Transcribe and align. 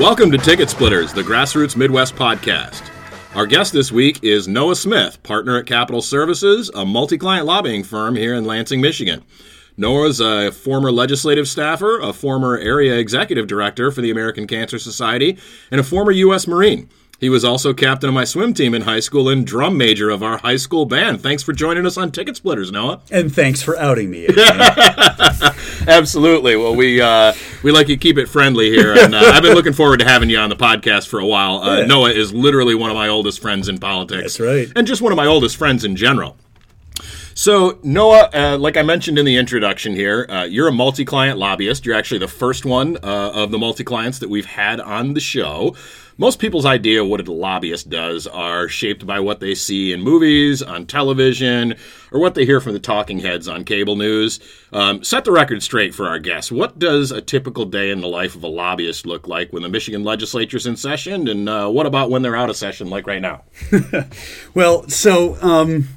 Welcome 0.00 0.30
to 0.30 0.38
Ticket 0.38 0.70
Splitters, 0.70 1.12
the 1.12 1.20
Grassroots 1.20 1.76
Midwest 1.76 2.16
podcast. 2.16 2.88
Our 3.34 3.44
guest 3.44 3.74
this 3.74 3.92
week 3.92 4.24
is 4.24 4.48
Noah 4.48 4.76
Smith, 4.76 5.22
partner 5.22 5.58
at 5.58 5.66
Capitol 5.66 6.00
Services, 6.00 6.70
a 6.74 6.86
multi 6.86 7.18
client 7.18 7.44
lobbying 7.44 7.84
firm 7.84 8.16
here 8.16 8.34
in 8.34 8.46
Lansing, 8.46 8.80
Michigan. 8.80 9.22
Noah's 9.76 10.18
a 10.18 10.52
former 10.52 10.90
legislative 10.90 11.46
staffer, 11.46 12.00
a 12.00 12.14
former 12.14 12.56
area 12.56 12.96
executive 12.96 13.46
director 13.46 13.90
for 13.90 14.00
the 14.00 14.10
American 14.10 14.46
Cancer 14.46 14.78
Society, 14.78 15.36
and 15.70 15.82
a 15.82 15.84
former 15.84 16.12
U.S. 16.12 16.46
Marine. 16.46 16.88
He 17.20 17.28
was 17.28 17.44
also 17.44 17.74
captain 17.74 18.08
of 18.08 18.14
my 18.14 18.24
swim 18.24 18.54
team 18.54 18.72
in 18.74 18.82
high 18.82 19.00
school 19.00 19.28
and 19.28 19.46
drum 19.46 19.76
major 19.76 20.08
of 20.08 20.22
our 20.22 20.38
high 20.38 20.56
school 20.56 20.86
band. 20.86 21.20
Thanks 21.22 21.42
for 21.42 21.52
joining 21.52 21.84
us 21.84 21.98
on 21.98 22.10
Ticket 22.10 22.34
Splitters, 22.36 22.72
Noah. 22.72 23.00
And 23.10 23.32
thanks 23.34 23.62
for 23.62 23.76
outing 23.78 24.10
me. 24.10 24.26
Absolutely. 25.86 26.56
Well, 26.56 26.74
we 26.74 27.00
uh, 27.00 27.32
we 27.62 27.72
like 27.72 27.86
to 27.88 27.96
keep 27.96 28.16
it 28.18 28.26
friendly 28.28 28.70
here, 28.70 28.94
and 28.96 29.14
uh, 29.14 29.18
I've 29.18 29.42
been 29.42 29.54
looking 29.54 29.72
forward 29.72 29.98
to 30.00 30.06
having 30.06 30.30
you 30.30 30.38
on 30.38 30.48
the 30.48 30.56
podcast 30.56 31.08
for 31.08 31.18
a 31.20 31.26
while. 31.26 31.58
Uh, 31.58 31.80
Yeah. 31.80 31.86
Noah 31.86 32.10
is 32.10 32.32
literally 32.32 32.74
one 32.74 32.90
of 32.90 32.96
my 32.96 33.08
oldest 33.08 33.40
friends 33.40 33.68
in 33.68 33.78
politics. 33.78 34.36
That's 34.36 34.40
right. 34.40 34.68
and 34.76 34.86
just 34.86 35.02
one 35.02 35.12
of 35.12 35.16
my 35.16 35.26
oldest 35.26 35.56
friends 35.56 35.84
in 35.84 35.96
general. 35.96 36.36
So, 37.34 37.78
Noah, 37.82 38.28
uh, 38.34 38.58
like 38.58 38.76
I 38.76 38.82
mentioned 38.82 39.18
in 39.18 39.24
the 39.24 39.36
introduction 39.36 39.94
here, 39.94 40.26
uh, 40.28 40.44
you're 40.44 40.68
a 40.68 40.72
multi 40.72 41.04
client 41.04 41.38
lobbyist. 41.38 41.86
You're 41.86 41.96
actually 41.96 42.18
the 42.18 42.28
first 42.28 42.64
one 42.64 42.96
uh, 43.02 43.30
of 43.34 43.50
the 43.50 43.58
multi 43.58 43.84
clients 43.84 44.18
that 44.18 44.28
we've 44.28 44.46
had 44.46 44.80
on 44.80 45.14
the 45.14 45.20
show. 45.20 45.74
Most 46.20 46.38
people's 46.38 46.66
idea 46.66 47.02
of 47.02 47.08
what 47.08 47.26
a 47.26 47.32
lobbyist 47.32 47.88
does 47.88 48.26
are 48.26 48.68
shaped 48.68 49.06
by 49.06 49.20
what 49.20 49.40
they 49.40 49.54
see 49.54 49.90
in 49.90 50.02
movies, 50.02 50.60
on 50.60 50.84
television, 50.84 51.76
or 52.12 52.20
what 52.20 52.34
they 52.34 52.44
hear 52.44 52.60
from 52.60 52.74
the 52.74 52.78
talking 52.78 53.20
heads 53.20 53.48
on 53.48 53.64
cable 53.64 53.96
news. 53.96 54.38
Um, 54.70 55.02
set 55.02 55.24
the 55.24 55.32
record 55.32 55.62
straight 55.62 55.94
for 55.94 56.08
our 56.08 56.18
guests. 56.18 56.52
What 56.52 56.78
does 56.78 57.10
a 57.10 57.22
typical 57.22 57.64
day 57.64 57.90
in 57.90 58.02
the 58.02 58.06
life 58.06 58.34
of 58.34 58.42
a 58.42 58.48
lobbyist 58.48 59.06
look 59.06 59.28
like 59.28 59.50
when 59.50 59.62
the 59.62 59.70
Michigan 59.70 60.04
legislature's 60.04 60.66
in 60.66 60.76
session? 60.76 61.26
And 61.26 61.48
uh, 61.48 61.70
what 61.70 61.86
about 61.86 62.10
when 62.10 62.20
they're 62.20 62.36
out 62.36 62.50
of 62.50 62.56
session, 62.56 62.90
like 62.90 63.06
right 63.06 63.22
now? 63.22 63.44
well, 64.54 64.86
so, 64.90 65.40
um, 65.40 65.88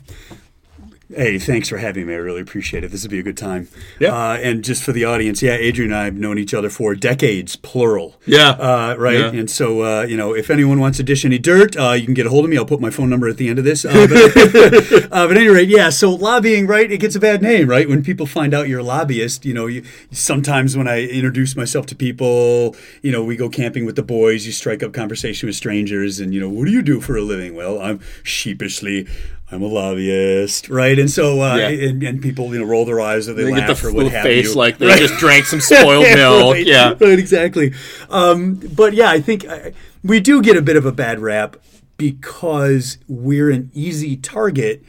hey, 1.15 1.39
thanks 1.39 1.69
for 1.69 1.77
having 1.77 2.07
me. 2.07 2.13
I 2.13 2.17
really 2.17 2.41
appreciate 2.41 2.83
it. 2.83 2.91
This 2.91 3.03
would 3.03 3.11
be 3.11 3.19
a 3.19 3.23
good 3.23 3.37
time. 3.37 3.67
Yeah. 3.99 4.13
Uh, 4.13 4.37
and 4.37 4.63
just 4.63 4.83
for 4.83 4.91
the 4.91 5.05
audience, 5.05 5.41
yeah, 5.41 5.53
Adrian 5.53 5.91
and 5.91 5.99
I 5.99 6.05
have 6.05 6.15
known 6.15 6.37
each 6.37 6.53
other 6.53 6.69
for 6.69 6.95
decades, 6.95 7.55
plural. 7.55 8.19
Yeah. 8.25 8.49
Uh, 8.49 8.95
right. 8.97 9.19
Yeah. 9.19 9.31
And 9.31 9.49
so, 9.49 9.81
uh, 9.81 10.03
you 10.03 10.17
know, 10.17 10.35
if 10.35 10.49
anyone 10.49 10.79
wants 10.79 10.97
to 10.97 11.03
dish 11.03 11.25
any 11.25 11.39
dirt, 11.39 11.77
uh, 11.77 11.91
you 11.91 12.05
can 12.05 12.13
get 12.13 12.25
a 12.25 12.29
hold 12.29 12.45
of 12.45 12.51
me. 12.51 12.57
I'll 12.57 12.65
put 12.65 12.81
my 12.81 12.89
phone 12.89 13.09
number 13.09 13.27
at 13.27 13.37
the 13.37 13.49
end 13.49 13.59
of 13.59 13.65
this. 13.65 13.85
Uh, 13.85 14.07
but, 14.07 14.37
uh, 15.11 15.27
but 15.27 15.31
at 15.31 15.37
any 15.37 15.47
rate, 15.47 15.69
yeah. 15.69 15.89
So 15.89 16.11
lobbying, 16.11 16.67
right? 16.67 16.91
It 16.91 16.99
gets 16.99 17.15
a 17.15 17.19
bad 17.19 17.41
name, 17.41 17.69
right? 17.69 17.87
When 17.87 18.03
people 18.03 18.25
find 18.25 18.53
out 18.53 18.67
you're 18.67 18.79
a 18.79 18.83
lobbyist, 18.83 19.45
you 19.45 19.53
know, 19.53 19.67
you, 19.67 19.83
sometimes 20.11 20.75
when 20.77 20.87
I 20.87 21.03
introduce 21.07 21.55
myself 21.55 21.85
to 21.87 21.95
people, 21.95 22.75
you 23.01 23.11
know, 23.11 23.23
we 23.23 23.35
go 23.35 23.49
camping 23.49 23.85
with 23.85 23.95
the 23.95 24.03
boys. 24.03 24.45
You 24.45 24.51
strike 24.51 24.83
up 24.83 24.93
conversation 24.93 25.47
with 25.47 25.55
strangers, 25.55 26.19
and 26.19 26.33
you 26.33 26.39
know, 26.39 26.49
what 26.49 26.65
do 26.65 26.71
you 26.71 26.81
do 26.81 27.01
for 27.01 27.15
a 27.17 27.21
living? 27.21 27.55
Well, 27.55 27.79
I'm 27.79 27.99
sheepishly. 28.23 29.07
I'm 29.53 29.61
a 29.61 29.67
lobbyist, 29.67 30.69
right? 30.69 30.97
And 30.97 31.09
so, 31.11 31.41
uh, 31.41 31.55
Yeah. 31.57 31.67
and, 31.69 32.01
and 32.03 32.21
people, 32.21 32.51
you 32.53 32.59
know, 32.59 32.65
roll 32.65 32.85
their 32.85 32.99
eyes 32.99 33.29
or 33.29 33.33
they, 33.33 33.43
They 33.43 33.51
laugh 33.51 33.67
get 33.67 33.77
the 33.77 33.87
or 33.89 33.93
what 33.93 34.11
have 34.11 34.23
face 34.23 34.49
you. 34.49 34.55
like 34.55 34.77
they 34.79 34.87
Right. 34.87 34.99
just 34.99 35.15
drank 35.19 35.45
some 35.45 35.61
spoiled 35.61 36.03
milk. 36.15 36.53
right, 36.55 36.65
Yeah. 36.65 36.93
right, 36.99 37.19
exactly. 37.19 37.73
Um, 38.09 38.55
but 38.55 38.93
yeah, 38.93 39.09
I 39.11 39.21
think 39.21 39.47
I, 39.47 39.73
we 40.03 40.19
do 40.19 40.41
get 40.41 40.57
a 40.57 40.61
bit 40.61 40.75
of 40.75 40.85
a 40.85 40.91
bad 40.91 41.19
rap 41.19 41.55
because 41.97 42.97
we're 43.07 43.51
an 43.51 43.69
easy 43.73 44.15
target 44.17 44.83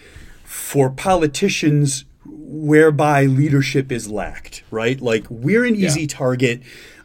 for 0.44 0.88
politicians 0.90 2.04
whereby 2.26 3.24
leadership 3.26 3.92
is 3.92 4.08
lacked, 4.10 4.62
right? 4.70 5.00
Like 5.00 5.24
we're 5.28 5.64
an 5.64 5.74
easy 5.76 6.02
Yeah. 6.02 6.06
target 6.08 6.62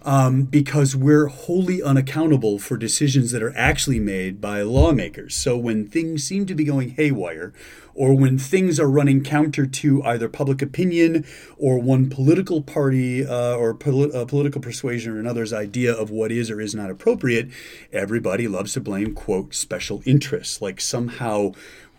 um, 0.09 0.41
because 0.41 0.95
we're 0.95 1.27
wholly 1.27 1.83
unaccountable 1.83 2.57
for 2.57 2.77
decisions 2.77 3.31
that 3.31 3.43
are 3.43 3.55
actually 3.55 3.99
made 3.99 4.41
by 4.41 4.63
lawmakers. 4.63 5.35
So 5.35 5.55
when 5.55 5.87
things 5.87 6.23
seem 6.23 6.47
to 6.47 6.55
be 6.55 6.63
going 6.63 6.89
haywire, 6.95 7.53
or 7.93 8.17
when 8.17 8.39
things 8.39 8.79
are 8.79 8.89
running 8.89 9.23
counter 9.23 9.67
to 9.67 10.01
either 10.03 10.27
public 10.27 10.63
opinion 10.63 11.27
or 11.57 11.77
one 11.77 12.09
political 12.09 12.63
party 12.63 13.23
uh, 13.23 13.53
or 13.53 13.75
poli- 13.75 14.11
uh, 14.11 14.25
political 14.25 14.59
persuasion 14.59 15.13
or 15.13 15.19
another's 15.19 15.53
idea 15.53 15.93
of 15.93 16.09
what 16.09 16.31
is 16.31 16.49
or 16.49 16.59
is 16.59 16.73
not 16.73 16.89
appropriate, 16.89 17.49
everybody 17.91 18.47
loves 18.47 18.73
to 18.73 18.81
blame, 18.81 19.13
quote, 19.13 19.53
special 19.53 20.01
interests. 20.05 20.59
Like 20.59 20.81
somehow 20.81 21.51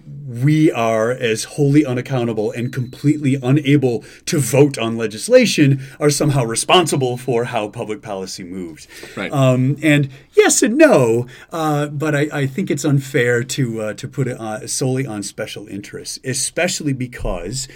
we 0.06 0.70
are 0.70 1.10
as 1.10 1.44
wholly 1.44 1.84
unaccountable 1.84 2.52
and 2.52 2.72
completely 2.72 3.36
unable 3.42 4.04
to 4.26 4.38
vote 4.38 4.78
on 4.78 4.96
legislation 4.96 5.82
are 5.98 6.10
somehow 6.10 6.44
responsible 6.44 7.16
for 7.16 7.44
how 7.44 7.68
public 7.68 8.00
policy 8.00 8.44
moves. 8.44 8.86
Right. 9.16 9.32
Um, 9.32 9.76
and 9.82 10.08
yes 10.32 10.62
and 10.62 10.76
no, 10.76 11.26
uh, 11.50 11.88
but 11.88 12.14
I, 12.14 12.28
I 12.32 12.46
think 12.46 12.70
it's 12.70 12.84
unfair 12.84 13.42
to 13.42 13.80
uh, 13.80 13.94
to 13.94 14.08
put 14.08 14.28
it 14.28 14.40
uh, 14.40 14.66
solely 14.66 15.06
on 15.06 15.22
special 15.22 15.66
interests, 15.66 16.18
especially 16.24 16.92
because 16.92 17.66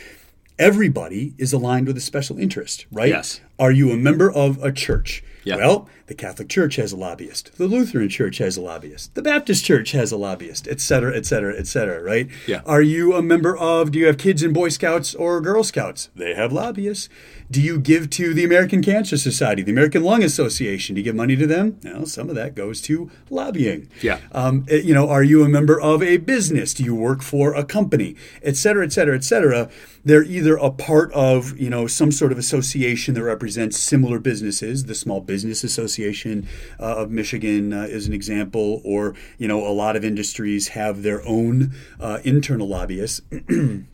everybody 0.58 1.34
is 1.38 1.52
aligned 1.52 1.86
with 1.86 1.96
a 1.96 2.00
special 2.00 2.38
interest, 2.38 2.86
right? 2.92 3.08
Yes. 3.08 3.40
Are 3.58 3.72
you 3.72 3.90
a 3.90 3.96
member 3.96 4.30
of 4.30 4.62
a 4.62 4.72
church? 4.72 5.22
Yeah. 5.44 5.56
Well, 5.56 5.88
the 6.06 6.14
Catholic 6.14 6.48
Church 6.48 6.76
has 6.76 6.92
a 6.92 6.96
lobbyist. 6.96 7.56
The 7.58 7.66
Lutheran 7.66 8.08
Church 8.08 8.38
has 8.38 8.56
a 8.56 8.62
lobbyist. 8.62 9.14
The 9.14 9.20
Baptist 9.20 9.64
Church 9.64 9.92
has 9.92 10.10
a 10.10 10.16
lobbyist, 10.16 10.66
et 10.68 10.80
cetera, 10.80 11.14
et 11.14 11.26
cetera, 11.26 11.54
et 11.56 11.66
cetera, 11.66 12.02
right? 12.02 12.28
Yeah. 12.46 12.62
Are 12.64 12.80
you 12.80 13.14
a 13.14 13.22
member 13.22 13.54
of, 13.56 13.90
do 13.90 13.98
you 13.98 14.06
have 14.06 14.16
kids 14.16 14.42
in 14.42 14.54
Boy 14.54 14.70
Scouts 14.70 15.14
or 15.14 15.42
Girl 15.42 15.62
Scouts? 15.62 16.08
They 16.16 16.34
have 16.34 16.50
lobbyists. 16.50 17.10
Do 17.50 17.60
you 17.60 17.78
give 17.78 18.08
to 18.10 18.32
the 18.32 18.44
American 18.44 18.82
Cancer 18.82 19.18
Society, 19.18 19.62
the 19.62 19.72
American 19.72 20.02
Lung 20.02 20.24
Association? 20.24 20.94
Do 20.94 21.00
you 21.02 21.04
give 21.04 21.14
money 21.14 21.36
to 21.36 21.46
them? 21.46 21.78
No, 21.82 22.06
some 22.06 22.30
of 22.30 22.34
that 22.36 22.54
goes 22.54 22.80
to 22.82 23.10
lobbying. 23.28 23.90
Yeah. 24.00 24.20
Um, 24.32 24.64
eh, 24.70 24.76
you 24.76 24.94
know, 24.94 25.10
are 25.10 25.22
you 25.22 25.44
a 25.44 25.48
member 25.48 25.78
of 25.78 26.02
a 26.02 26.16
business? 26.16 26.72
Do 26.72 26.84
you 26.84 26.94
work 26.94 27.22
for 27.22 27.54
a 27.54 27.64
company, 27.64 28.16
et 28.42 28.56
cetera, 28.56 28.84
et 28.84 28.92
cetera, 28.94 29.14
et 29.14 29.24
cetera? 29.24 29.70
They're 30.06 30.24
either 30.24 30.56
a 30.56 30.70
part 30.70 31.12
of, 31.12 31.58
you 31.58 31.70
know, 31.70 31.86
some 31.86 32.12
sort 32.12 32.32
of 32.32 32.38
association 32.38 33.14
that 33.14 33.22
represents 33.22 33.43
similar 33.48 34.18
businesses. 34.18 34.84
The 34.84 34.94
Small 34.94 35.20
Business 35.20 35.64
Association 35.64 36.48
uh, 36.78 36.96
of 36.96 37.10
Michigan 37.10 37.72
uh, 37.72 37.82
is 37.82 38.06
an 38.06 38.12
example, 38.12 38.80
or, 38.84 39.14
you 39.38 39.48
know, 39.48 39.66
a 39.66 39.72
lot 39.72 39.96
of 39.96 40.04
industries 40.04 40.68
have 40.68 41.02
their 41.02 41.26
own 41.26 41.72
uh, 42.00 42.18
internal 42.24 42.68
lobbyists. 42.68 43.20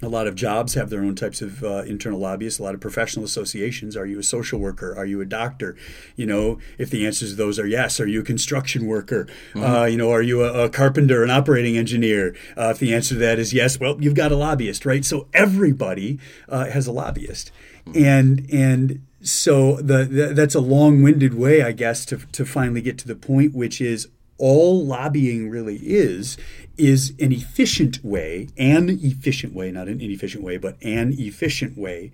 A 0.00 0.08
lot 0.08 0.28
of 0.28 0.36
jobs 0.36 0.74
have 0.74 0.90
their 0.90 1.02
own 1.02 1.16
types 1.16 1.42
of 1.42 1.64
uh, 1.64 1.82
internal 1.82 2.20
lobbyists. 2.20 2.60
A 2.60 2.62
lot 2.62 2.72
of 2.72 2.80
professional 2.80 3.24
associations. 3.24 3.96
Are 3.96 4.06
you 4.06 4.20
a 4.20 4.22
social 4.22 4.60
worker? 4.60 4.94
Are 4.96 5.04
you 5.04 5.20
a 5.20 5.24
doctor? 5.24 5.76
You 6.14 6.24
know, 6.24 6.58
if 6.78 6.88
the 6.88 7.04
answers 7.04 7.30
to 7.30 7.36
those 7.36 7.58
are 7.58 7.66
yes, 7.66 7.98
are 7.98 8.06
you 8.06 8.20
a 8.20 8.24
construction 8.24 8.86
worker? 8.86 9.26
Uh, 9.56 9.86
you 9.86 9.96
know, 9.96 10.12
are 10.12 10.22
you 10.22 10.44
a, 10.44 10.66
a 10.66 10.70
carpenter, 10.70 11.24
an 11.24 11.30
operating 11.30 11.76
engineer? 11.76 12.36
Uh, 12.56 12.68
if 12.70 12.78
the 12.78 12.94
answer 12.94 13.14
to 13.14 13.20
that 13.20 13.40
is 13.40 13.52
yes, 13.52 13.80
well, 13.80 13.96
you've 14.00 14.14
got 14.14 14.30
a 14.30 14.36
lobbyist, 14.36 14.86
right? 14.86 15.04
So 15.04 15.26
everybody 15.34 16.20
uh, 16.48 16.66
has 16.66 16.86
a 16.86 16.92
lobbyist, 16.92 17.50
and 17.94 18.46
and 18.50 19.04
so 19.20 19.76
the, 19.76 20.04
the 20.04 20.26
that's 20.34 20.54
a 20.54 20.60
long-winded 20.60 21.34
way, 21.34 21.62
I 21.62 21.72
guess, 21.72 22.04
to 22.06 22.18
to 22.18 22.44
finally 22.44 22.80
get 22.80 22.98
to 22.98 23.08
the 23.08 23.16
point, 23.16 23.54
which 23.54 23.80
is 23.80 24.08
all 24.38 24.84
lobbying 24.84 25.50
really 25.50 25.76
is 25.76 26.38
is 26.76 27.12
an 27.20 27.32
efficient 27.32 28.04
way, 28.04 28.48
an 28.56 28.88
efficient 29.02 29.52
way, 29.52 29.70
not 29.72 29.88
an 29.88 30.00
inefficient 30.00 30.44
way, 30.44 30.56
but 30.56 30.76
an 30.82 31.12
efficient 31.18 31.76
way 31.76 32.12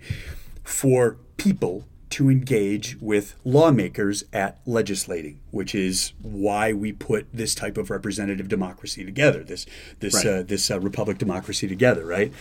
for 0.63 1.17
people 1.37 1.85
to 2.15 2.29
engage 2.29 2.95
with 3.01 3.35
lawmakers 3.43 4.23
at 4.31 4.57
legislating, 4.65 5.37
which 5.51 5.75
is 5.75 6.13
why 6.21 6.71
we 6.71 6.93
put 6.93 7.27
this 7.33 7.53
type 7.53 7.77
of 7.77 7.89
representative 7.89 8.47
democracy 8.47 9.03
together, 9.03 9.43
this 9.43 9.65
this 9.99 10.15
Right. 10.15 10.25
uh, 10.25 10.43
this 10.43 10.71
uh, 10.71 10.79
republic 10.79 11.17
democracy 11.17 11.67
together, 11.67 12.05
right? 12.05 12.31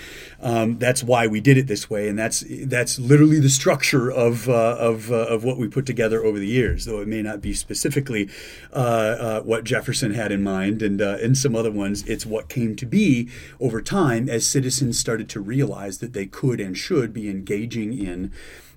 Um, 0.40 0.78
that's 0.78 1.02
why 1.02 1.26
we 1.26 1.40
did 1.40 1.58
it 1.58 1.66
this 1.66 1.90
way, 1.90 2.08
and 2.08 2.16
that's 2.16 2.44
that's 2.66 3.00
literally 3.00 3.40
the 3.40 3.48
structure 3.48 4.12
of 4.12 4.48
uh, 4.48 4.76
of 4.78 5.10
uh, 5.10 5.26
of 5.26 5.42
what 5.42 5.58
we 5.58 5.66
put 5.66 5.86
together 5.86 6.24
over 6.24 6.38
the 6.38 6.46
years, 6.46 6.84
though 6.84 7.00
it 7.00 7.08
may 7.08 7.20
not 7.20 7.40
be 7.40 7.52
specifically 7.52 8.30
uh, 8.72 8.76
uh, 8.76 9.40
what 9.42 9.64
Jefferson 9.64 10.14
had 10.14 10.30
in 10.30 10.44
mind, 10.44 10.82
and 10.82 11.02
uh, 11.02 11.16
and 11.20 11.36
some 11.36 11.56
other 11.56 11.72
ones. 11.72 12.04
It's 12.04 12.24
what 12.24 12.48
came 12.48 12.76
to 12.76 12.86
be 12.86 13.28
over 13.58 13.82
time 13.82 14.28
as 14.28 14.46
citizens 14.46 15.00
started 15.00 15.28
to 15.30 15.40
realize 15.40 15.98
that 15.98 16.12
they 16.12 16.26
could 16.26 16.60
and 16.60 16.78
should 16.78 17.12
be 17.12 17.28
engaging 17.28 17.98
in 17.98 18.30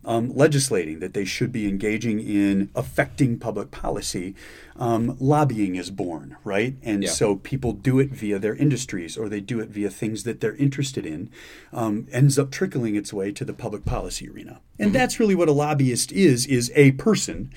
um, 0.07 0.33
legislating, 0.33 0.99
that 0.99 1.13
they 1.13 1.25
should 1.25 1.51
be 1.51 1.67
engaging 1.67 2.19
in 2.19 2.69
affecting 2.73 3.37
public 3.37 3.69
policy, 3.69 4.33
um, 4.77 5.17
lobbying 5.19 5.75
is 5.75 5.91
born, 5.91 6.37
right? 6.45 6.75
And 6.81 7.03
Yeah. 7.03 7.09
so 7.09 7.35
people 7.35 7.73
do 7.73 7.99
it 7.99 8.11
via 8.11 8.39
their 8.39 8.55
industries 8.55 9.17
or 9.17 9.27
they 9.27 9.41
do 9.41 9.59
it 9.59 9.69
via 9.69 9.89
things 9.89 10.23
that 10.23 10.39
they're 10.39 10.55
interested 10.55 11.05
in, 11.05 11.29
um, 11.73 12.07
ends 12.11 12.39
up 12.39 12.51
trickling 12.51 12.95
its 12.95 13.11
way 13.11 13.31
to 13.33 13.43
the 13.43 13.53
public 13.53 13.83
policy 13.83 14.29
arena. 14.29 14.61
And 14.79 14.93
that's 14.93 15.19
really 15.19 15.35
what 15.35 15.49
a 15.49 15.51
lobbyist 15.51 16.11
is, 16.13 16.45
is 16.45 16.71
a 16.75 16.91
person 16.91 17.51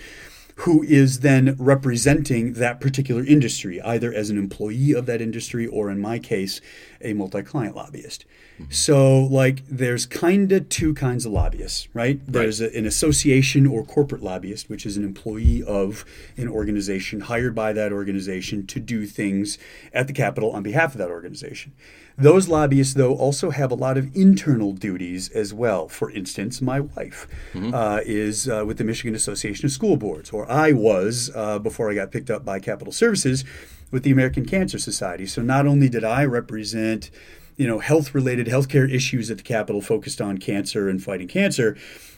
who 0.60 0.82
is 0.82 1.20
then 1.20 1.56
representing 1.58 2.52
that 2.52 2.80
particular 2.80 3.24
industry, 3.24 3.80
either 3.80 4.12
as 4.12 4.28
an 4.28 4.36
employee 4.36 4.92
of 4.92 5.06
that 5.06 5.22
industry 5.22 5.66
or, 5.66 5.90
in 5.90 5.98
my 5.98 6.18
case, 6.18 6.60
a 7.00 7.14
multi 7.14 7.42
client 7.42 7.74
lobbyist. 7.74 8.26
Mm-hmm. 8.60 8.70
So, 8.70 9.20
like, 9.20 9.62
there's 9.66 10.04
kind 10.04 10.52
of 10.52 10.68
two 10.68 10.92
kinds 10.92 11.24
of 11.24 11.32
lobbyists, 11.32 11.88
right? 11.94 12.20
There's 12.26 12.60
a, 12.60 12.76
an 12.76 12.84
association 12.84 13.66
or 13.66 13.84
corporate 13.84 14.22
lobbyist, 14.22 14.68
which 14.68 14.84
is 14.84 14.98
an 14.98 15.04
employee 15.04 15.62
of 15.62 16.04
an 16.36 16.48
organization 16.48 17.20
hired 17.20 17.54
by 17.54 17.72
that 17.72 17.90
organization 17.90 18.66
to 18.66 18.80
do 18.80 19.06
things 19.06 19.56
at 19.94 20.08
the 20.08 20.12
Capitol 20.12 20.50
on 20.50 20.62
behalf 20.62 20.92
of 20.92 20.98
that 20.98 21.08
organization. 21.08 21.72
Those 22.20 22.48
lobbyists, 22.48 22.94
though, 22.94 23.14
also 23.14 23.50
have 23.50 23.70
a 23.70 23.74
lot 23.74 23.96
of 23.96 24.14
internal 24.14 24.72
duties 24.72 25.28
as 25.30 25.54
well. 25.54 25.88
For 25.88 26.10
instance, 26.10 26.60
my 26.60 26.80
wife 26.80 27.26
uh, 27.54 28.00
is 28.04 28.48
uh, 28.48 28.64
with 28.66 28.78
the 28.78 28.84
Michigan 28.84 29.14
Association 29.14 29.64
of 29.66 29.72
School 29.72 29.96
Boards, 29.96 30.30
or 30.30 30.50
I 30.50 30.72
was 30.72 31.30
uh, 31.34 31.58
before 31.58 31.90
I 31.90 31.94
got 31.94 32.12
picked 32.12 32.30
up 32.30 32.44
by 32.44 32.58
Capitol 32.60 32.92
Services 32.92 33.44
with 33.90 34.02
the 34.02 34.10
American 34.10 34.44
Cancer 34.44 34.78
Society. 34.78 35.26
So 35.26 35.42
not 35.42 35.66
only 35.66 35.88
did 35.88 36.04
I 36.04 36.24
represent 36.24 37.10
you 37.56 37.66
know, 37.66 37.78
health 37.78 38.14
related 38.14 38.46
healthcare 38.46 38.90
issues 38.90 39.30
at 39.30 39.36
the 39.36 39.42
Capitol 39.42 39.82
focused 39.82 40.18
on 40.20 40.38
cancer 40.38 40.88
and 40.88 41.02
fighting 41.02 41.28
cancer. 41.28 41.76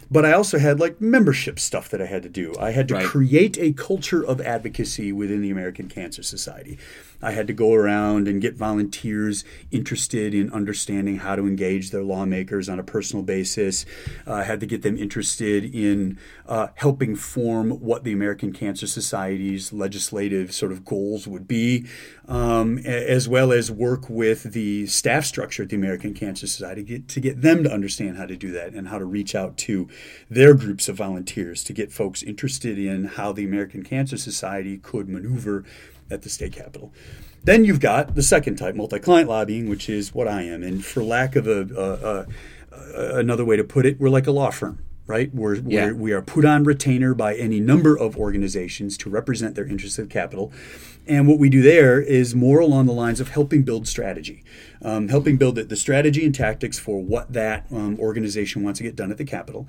But 0.09 0.25
I 0.25 0.33
also 0.35 0.59
had 0.59 0.79
like 0.79 1.01
membership 1.01 1.59
stuff 1.59 1.89
that 1.89 2.01
I 2.01 2.07
had 2.07 2.23
to 2.23 2.29
do. 2.29 2.55
I 2.61 2.71
had 2.71 2.87
to 2.89 2.95
Right. 2.95 3.05
create 3.07 3.59
a 3.59 3.73
culture 3.73 4.25
of 4.25 4.41
advocacy 4.41 5.11
within 5.11 5.41
the 5.43 5.51
American 5.51 5.89
Cancer 5.89 6.23
Society. 6.23 6.79
I 7.23 7.31
had 7.31 7.47
to 7.47 7.53
go 7.53 7.73
around 7.73 8.27
and 8.27 8.43
get 8.43 8.57
volunteers 8.57 9.45
interested 9.71 10.35
in 10.35 10.53
understanding 10.53 11.19
how 11.19 11.37
to 11.37 11.47
engage 11.47 11.91
their 11.91 12.03
lawmakers 12.03 12.69
on 12.69 12.79
a 12.79 12.83
personal 12.83 13.23
basis. 13.23 13.87
Uh, 14.27 14.35
I 14.35 14.43
had 14.43 14.61
to 14.61 14.67
get 14.67 14.83
them 14.83 14.99
interested 14.99 15.65
in 15.65 16.19
uh, 16.47 16.69
helping 16.75 17.15
form 17.15 17.71
what 17.71 18.05
the 18.05 18.13
American 18.13 18.53
Cancer 18.53 18.87
Society's 18.87 19.73
legislative 19.73 20.53
sort 20.53 20.73
of 20.73 20.85
goals 20.85 21.29
would 21.29 21.47
be, 21.47 21.87
um, 22.27 22.79
as 22.79 23.29
well 23.29 23.53
as 23.53 23.71
work 23.71 24.09
with 24.09 24.53
the 24.53 24.87
staff 24.87 25.25
structure 25.25 25.63
at 25.63 25.69
the 25.69 25.77
American 25.77 26.15
Cancer 26.15 26.47
Society 26.47 26.83
get, 26.83 27.09
to 27.09 27.21
get 27.21 27.41
them 27.43 27.63
to 27.63 27.73
understand 27.73 28.17
how 28.17 28.27
to 28.27 28.37
do 28.37 28.51
that 28.51 28.73
and 28.73 28.89
how 28.89 28.99
to 28.99 29.05
reach 29.05 29.35
out 29.35 29.57
to 29.57 29.89
their 30.29 30.55
groups 30.55 30.89
of 30.89 30.97
volunteers 30.97 31.63
to 31.65 31.73
get 31.73 31.93
folks 31.93 32.23
interested 32.23 32.79
in 32.79 33.05
how 33.05 33.33
the 33.33 33.45
American 33.45 33.83
Cancer 33.83 34.17
Society 34.17 34.79
could 34.79 35.09
maneuver 35.09 35.65
at 36.13 36.23
the 36.23 36.29
state 36.29 36.53
capitol. 36.53 36.93
Then 37.45 37.65
you've 37.65 37.81
got 37.81 38.15
the 38.15 38.23
second 38.23 38.57
type, 38.57 38.75
multi-client 38.77 39.29
lobbying, 39.29 39.69
which 39.69 39.89
is 39.89 40.15
what 40.15 40.29
I 40.29 40.43
am, 40.43 40.63
and 40.63 40.85
for 40.85 41.03
lack 41.03 41.35
of 41.35 41.49
a, 41.49 41.61
a, 41.77 42.27
a, 42.77 43.19
another 43.19 43.45
way 43.45 43.57
to 43.57 43.65
put 43.65 43.85
it, 43.87 43.99
we're 44.01 44.11
like 44.11 44.29
a 44.29 44.31
law 44.31 44.51
firm, 44.51 44.79
right? 45.07 45.35
We're, 45.35 45.57
Yeah. 45.57 45.87
we're 45.87 45.95
we 45.95 46.13
are 46.13 46.23
put 46.23 46.45
on 46.45 46.63
retainer 46.63 47.15
by 47.15 47.35
any 47.35 47.59
number 47.59 47.99
of 47.99 48.17
organizations 48.17 48.97
to 48.99 49.11
represent 49.11 49.57
their 49.57 49.67
interests 49.67 49.99
at 49.99 50.09
capital. 50.09 50.53
And 51.09 51.27
what 51.27 51.41
we 51.41 51.49
do 51.49 51.63
there 51.63 52.01
is 52.01 52.33
more 52.33 52.61
along 52.61 52.87
the 52.87 52.93
lines 52.93 53.19
of 53.19 53.31
helping 53.31 53.65
build 53.65 53.89
strategy, 53.89 54.45
um, 54.83 55.09
helping 55.09 55.37
build 55.37 55.57
the, 55.57 55.65
the 55.65 55.75
strategy 55.75 56.25
and 56.25 56.33
tactics 56.33 56.79
for 56.79 57.03
what 57.03 57.33
that 57.33 57.67
um, 57.73 57.99
organization 57.99 58.63
wants 58.63 58.79
to 58.79 58.85
get 58.85 58.95
done 58.95 59.11
at 59.11 59.19
the 59.19 59.25
Capitol. 59.25 59.67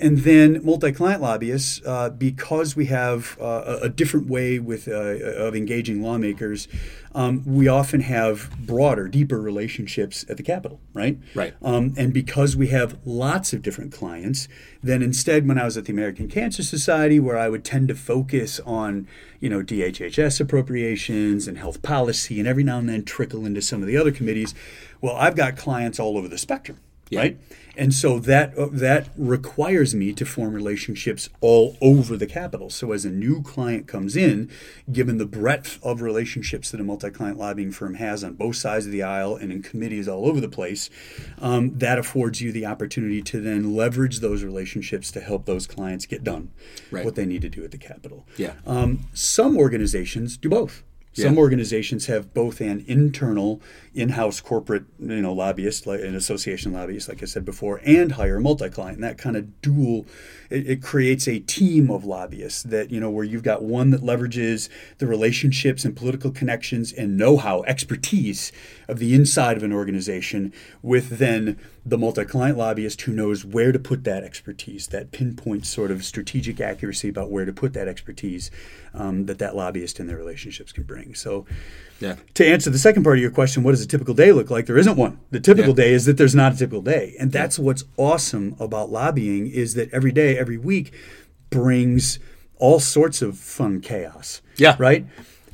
And 0.00 0.18
then 0.18 0.64
multi-client 0.64 1.20
lobbyists, 1.20 1.80
uh, 1.84 2.10
because 2.10 2.76
we 2.76 2.86
have 2.86 3.36
uh, 3.40 3.78
a 3.82 3.88
different 3.88 4.28
way 4.28 4.60
with 4.60 4.86
uh, 4.86 4.92
of 4.92 5.56
engaging 5.56 6.02
lawmakers, 6.02 6.68
um, 7.16 7.42
we 7.44 7.66
often 7.66 8.00
have 8.00 8.48
broader, 8.64 9.08
deeper 9.08 9.40
relationships 9.40 10.24
at 10.28 10.36
the 10.36 10.44
Capitol, 10.44 10.80
right? 10.92 11.18
Right. 11.34 11.54
Um, 11.62 11.94
and 11.96 12.14
because 12.14 12.56
we 12.56 12.68
have 12.68 12.98
lots 13.04 13.52
of 13.52 13.60
different 13.60 13.92
clients, 13.92 14.46
then 14.84 15.02
instead, 15.02 15.48
when 15.48 15.58
I 15.58 15.64
was 15.64 15.76
at 15.76 15.86
the 15.86 15.92
American 15.92 16.28
Cancer 16.28 16.62
Society, 16.62 17.18
where 17.18 17.36
I 17.36 17.48
would 17.48 17.64
tend 17.64 17.88
to 17.88 17.96
focus 17.96 18.60
on, 18.60 19.08
you 19.40 19.48
know, 19.48 19.64
DHHS 19.64 20.40
appropriations 20.40 21.48
and 21.48 21.58
health 21.58 21.82
policy, 21.82 22.38
and 22.38 22.46
every 22.46 22.62
now 22.62 22.78
and 22.78 22.88
then 22.88 23.04
trickle 23.04 23.44
into 23.44 23.62
some 23.62 23.80
of 23.80 23.88
the 23.88 23.96
other 23.96 24.12
committees, 24.12 24.54
well, 25.00 25.16
I've 25.16 25.34
got 25.34 25.56
clients 25.56 25.98
all 25.98 26.16
over 26.16 26.28
the 26.28 26.38
spectrum, 26.38 26.78
right? 27.12 27.38
And 27.76 27.94
so 27.94 28.18
that 28.18 28.58
uh, 28.58 28.68
that 28.72 29.08
requires 29.16 29.94
me 29.94 30.12
to 30.14 30.26
form 30.26 30.52
relationships 30.52 31.28
all 31.40 31.76
over 31.80 32.16
the 32.16 32.26
capital. 32.26 32.70
So 32.70 32.90
as 32.90 33.04
a 33.04 33.10
new 33.10 33.40
client 33.40 33.86
comes 33.86 34.16
in, 34.16 34.50
given 34.90 35.18
the 35.18 35.26
breadth 35.26 35.78
of 35.84 36.02
relationships 36.02 36.72
that 36.72 36.80
a 36.80 36.84
multi-client 36.84 37.38
lobbying 37.38 37.70
firm 37.70 37.94
has 37.94 38.24
on 38.24 38.34
both 38.34 38.56
sides 38.56 38.86
of 38.86 38.90
the 38.92 39.04
aisle 39.04 39.36
and 39.36 39.52
in 39.52 39.62
committees 39.62 40.08
all 40.08 40.26
over 40.26 40.40
the 40.40 40.48
place, 40.48 40.90
um, 41.40 41.78
that 41.78 42.00
affords 42.00 42.40
you 42.40 42.50
the 42.50 42.66
opportunity 42.66 43.22
to 43.22 43.40
then 43.40 43.76
leverage 43.76 44.18
those 44.18 44.42
relationships 44.42 45.12
to 45.12 45.20
help 45.20 45.46
those 45.46 45.66
clients 45.68 46.04
get 46.04 46.24
done 46.24 46.50
Right. 46.90 47.04
what 47.04 47.14
they 47.14 47.26
need 47.26 47.42
to 47.42 47.48
do 47.48 47.62
at 47.62 47.70
the 47.70 47.78
capital. 47.78 48.26
Yeah. 48.36 48.54
Um, 48.66 49.04
some 49.14 49.56
organizations 49.56 50.36
do 50.36 50.48
both. 50.48 50.82
Some 51.12 51.34
Yeah. 51.34 51.40
organizations 51.40 52.06
have 52.06 52.32
both 52.34 52.60
an 52.60 52.84
internal, 52.86 53.60
in-house 53.98 54.40
corporate, 54.40 54.84
you 54.98 55.20
know, 55.20 55.32
lobbyist, 55.32 55.86
like 55.86 56.00
an 56.00 56.14
association 56.14 56.72
lobbyist, 56.72 57.08
like 57.08 57.22
I 57.22 57.26
said 57.26 57.44
before, 57.44 57.80
and 57.84 58.12
hire 58.12 58.36
a 58.36 58.40
multi-client. 58.40 58.96
And 58.96 59.04
that 59.04 59.18
kind 59.18 59.36
of 59.36 59.60
dual, 59.60 60.06
it, 60.50 60.68
it 60.68 60.82
creates 60.82 61.26
a 61.26 61.40
team 61.40 61.90
of 61.90 62.04
lobbyists 62.04 62.62
that 62.64 62.90
you 62.90 63.00
know 63.00 63.10
where 63.10 63.24
you've 63.24 63.42
got 63.42 63.62
one 63.62 63.90
that 63.90 64.02
leverages 64.02 64.68
the 64.98 65.06
relationships 65.06 65.84
and 65.84 65.96
political 65.96 66.30
connections 66.30 66.92
and 66.92 67.16
know-how, 67.16 67.62
expertise 67.64 68.52
of 68.86 68.98
the 68.98 69.14
inside 69.14 69.56
of 69.56 69.62
an 69.62 69.72
organization, 69.72 70.52
with 70.82 71.18
then 71.18 71.58
the 71.84 71.98
multi-client 71.98 72.58
lobbyist 72.58 73.00
who 73.02 73.12
knows 73.12 73.44
where 73.44 73.72
to 73.72 73.78
put 73.78 74.04
that 74.04 74.22
expertise, 74.22 74.88
that 74.88 75.10
pinpoint 75.10 75.66
sort 75.66 75.90
of 75.90 76.04
strategic 76.04 76.60
accuracy 76.60 77.08
about 77.08 77.30
where 77.30 77.44
to 77.44 77.52
put 77.52 77.72
that 77.72 77.88
expertise 77.88 78.50
um, 78.94 79.26
that 79.26 79.38
that 79.38 79.56
lobbyist 79.56 79.98
and 79.98 80.08
their 80.08 80.16
relationships 80.16 80.72
can 80.72 80.84
bring. 80.84 81.14
So, 81.14 81.46
Yeah. 82.00 82.14
to 82.34 82.46
answer 82.46 82.70
the 82.70 82.78
second 82.78 83.02
part 83.04 83.16
of 83.18 83.22
your 83.22 83.30
question, 83.30 83.62
what 83.64 83.72
does 83.72 83.82
a 83.82 83.86
typical 83.88 84.14
day 84.14 84.30
look 84.32 84.50
like? 84.50 84.66
There 84.66 84.78
isn't 84.78 84.96
one. 84.96 85.18
The 85.30 85.40
typical 85.40 85.70
Yeah. 85.70 85.84
day 85.84 85.92
is 85.94 86.04
that 86.04 86.16
there's 86.16 86.34
not 86.34 86.54
a 86.54 86.56
typical 86.56 86.82
day, 86.82 87.14
and 87.18 87.32
that's 87.32 87.58
what's 87.58 87.84
awesome 87.96 88.54
about 88.60 88.90
lobbying 88.92 89.50
is 89.50 89.74
that 89.74 89.92
every 89.92 90.12
day, 90.12 90.38
every 90.38 90.58
week, 90.58 90.92
brings 91.50 92.18
all 92.58 92.78
sorts 92.80 93.22
of 93.22 93.36
fun 93.38 93.80
chaos. 93.80 94.42
Yeah. 94.56 94.76
Right. 94.78 95.06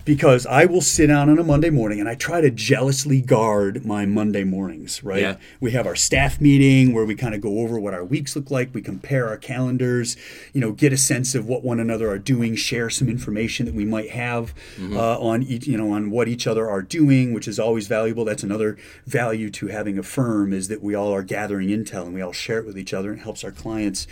Because 0.05 0.45
I 0.45 0.67
will 0.67 0.83
sit 0.83 1.07
down 1.07 1.31
on 1.31 1.39
a 1.39 1.43
Monday 1.43 1.71
morning 1.71 1.99
and 1.99 2.09
I 2.09 2.15
try 2.15 2.43
to 2.43 2.51
jealously 2.51 3.23
guard 3.23 3.87
my 3.87 4.05
Monday 4.05 4.45
mornings, 4.45 5.03
right? 5.03 5.21
Yeah. 5.23 5.37
We 5.61 5.71
have 5.71 5.87
our 5.87 5.97
staff 5.97 6.43
meeting 6.43 6.93
where 6.93 7.07
we 7.07 7.15
kind 7.15 7.35
of 7.35 7.41
go 7.41 7.61
over 7.61 7.81
what 7.81 7.95
our 7.95 8.05
weeks 8.05 8.37
look 8.37 8.51
like. 8.51 8.75
We 8.75 8.83
compare 8.83 9.29
our 9.29 9.39
calendars, 9.39 10.17
you 10.53 10.61
know, 10.61 10.73
get 10.73 10.93
a 10.93 10.99
sense 10.99 11.35
of 11.35 11.47
what 11.47 11.65
one 11.65 11.81
another 11.81 12.11
are 12.11 12.19
doing, 12.19 12.55
share 12.55 12.91
some 12.91 13.09
information 13.09 13.65
that 13.65 13.75
we 13.75 13.87
might 13.87 14.11
have 14.11 14.53
uh, 14.79 15.19
on 15.19 15.43
each, 15.43 15.67
you 15.67 15.79
know, 15.79 15.93
on 15.93 16.11
what 16.11 16.29
each 16.29 16.47
other 16.47 16.69
are 16.69 16.83
doing, 16.83 17.33
which 17.33 17.49
is 17.49 17.59
always 17.59 17.87
valuable. 17.87 18.27
That's 18.27 18.43
another 18.43 18.77
value 19.07 19.49
to 19.53 19.69
having 19.69 19.99
a 19.99 20.03
firm 20.03 20.53
is 20.53 20.69
that 20.69 20.83
we 20.83 20.95
all 20.95 21.15
are 21.15 21.23
gathering 21.23 21.69
intel 21.71 22.05
and 22.05 22.15
we 22.15 22.21
all 22.21 22.33
share 22.33 22.59
it 22.59 22.67
with 22.67 22.79
each 22.79 22.93
other. 22.93 23.11
and 23.11 23.21
It 23.21 23.25
helps 23.25 23.43
our 23.43 23.53
clients 23.53 24.07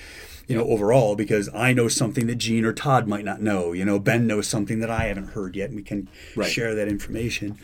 you 0.49 0.57
know, 0.57 0.65
overall, 0.65 1.15
because 1.17 1.49
I 1.55 1.73
know 1.73 1.89
something 1.89 2.27
that 2.27 2.37
Gene 2.37 2.65
or 2.65 2.73
Todd 2.73 3.07
might 3.07 3.25
not 3.25 3.41
know. 3.41 3.73
You 3.73 3.85
know, 3.85 3.99
Ben 3.99 4.27
knows 4.27 4.47
something 4.49 4.81
that 4.81 4.91
I 4.91 5.05
haven't 5.05 5.29
heard 5.29 5.57
yet, 5.57 5.69
and 5.71 5.77
we 5.77 5.83
can 5.83 6.09
Right. 6.37 6.51
share 6.51 6.75
that 6.75 6.89
information. 6.89 7.57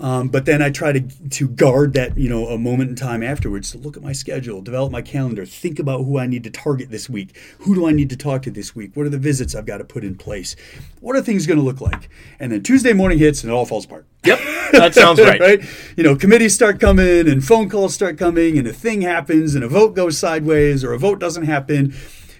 Um, 0.00 0.28
but 0.28 0.46
then 0.46 0.62
I 0.62 0.70
try 0.70 0.92
to 0.92 1.00
to 1.00 1.48
guard 1.48 1.92
that, 1.92 2.16
you 2.16 2.28
know, 2.28 2.48
a 2.48 2.58
moment 2.58 2.90
in 2.90 2.96
time 2.96 3.22
afterwards 3.22 3.70
to 3.72 3.78
look 3.78 3.96
at 3.96 4.02
my 4.02 4.12
schedule, 4.12 4.62
develop 4.62 4.90
my 4.90 5.02
calendar, 5.02 5.44
think 5.44 5.78
about 5.78 6.04
who 6.04 6.18
I 6.18 6.26
need 6.26 6.42
to 6.44 6.50
target 6.50 6.90
this 6.90 7.08
week. 7.10 7.36
Who 7.60 7.74
do 7.74 7.86
I 7.86 7.92
need 7.92 8.08
to 8.10 8.16
talk 8.16 8.42
to 8.42 8.50
this 8.50 8.74
week? 8.74 8.96
What 8.96 9.06
are 9.06 9.10
the 9.10 9.18
visits 9.18 9.54
I've 9.54 9.66
got 9.66 9.78
to 9.78 9.84
put 9.84 10.02
in 10.02 10.16
place? 10.16 10.56
What 11.00 11.16
are 11.16 11.22
things 11.22 11.46
going 11.46 11.58
to 11.58 11.64
look 11.64 11.80
like? 11.80 12.08
And 12.38 12.50
then 12.50 12.62
Tuesday 12.62 12.94
morning 12.94 13.18
hits, 13.18 13.42
and 13.42 13.52
it 13.52 13.54
all 13.54 13.66
falls 13.66 13.84
apart. 13.84 14.06
Yep. 14.24 14.40
That 14.70 14.94
sounds 14.94 15.20
right. 15.20 15.40
right? 15.40 15.64
You 15.96 16.04
know, 16.04 16.14
committees 16.14 16.54
start 16.54 16.78
coming 16.78 17.28
and 17.28 17.44
phone 17.44 17.68
calls 17.68 17.92
start 17.92 18.16
coming 18.16 18.56
and 18.56 18.68
a 18.68 18.72
thing 18.72 19.00
happens 19.00 19.56
and 19.56 19.64
a 19.64 19.68
vote 19.68 19.96
goes 19.96 20.16
sideways 20.16 20.84
or 20.84 20.92
a 20.92 20.98
vote 20.98 21.18
doesn't 21.18 21.42
happen. 21.42 21.92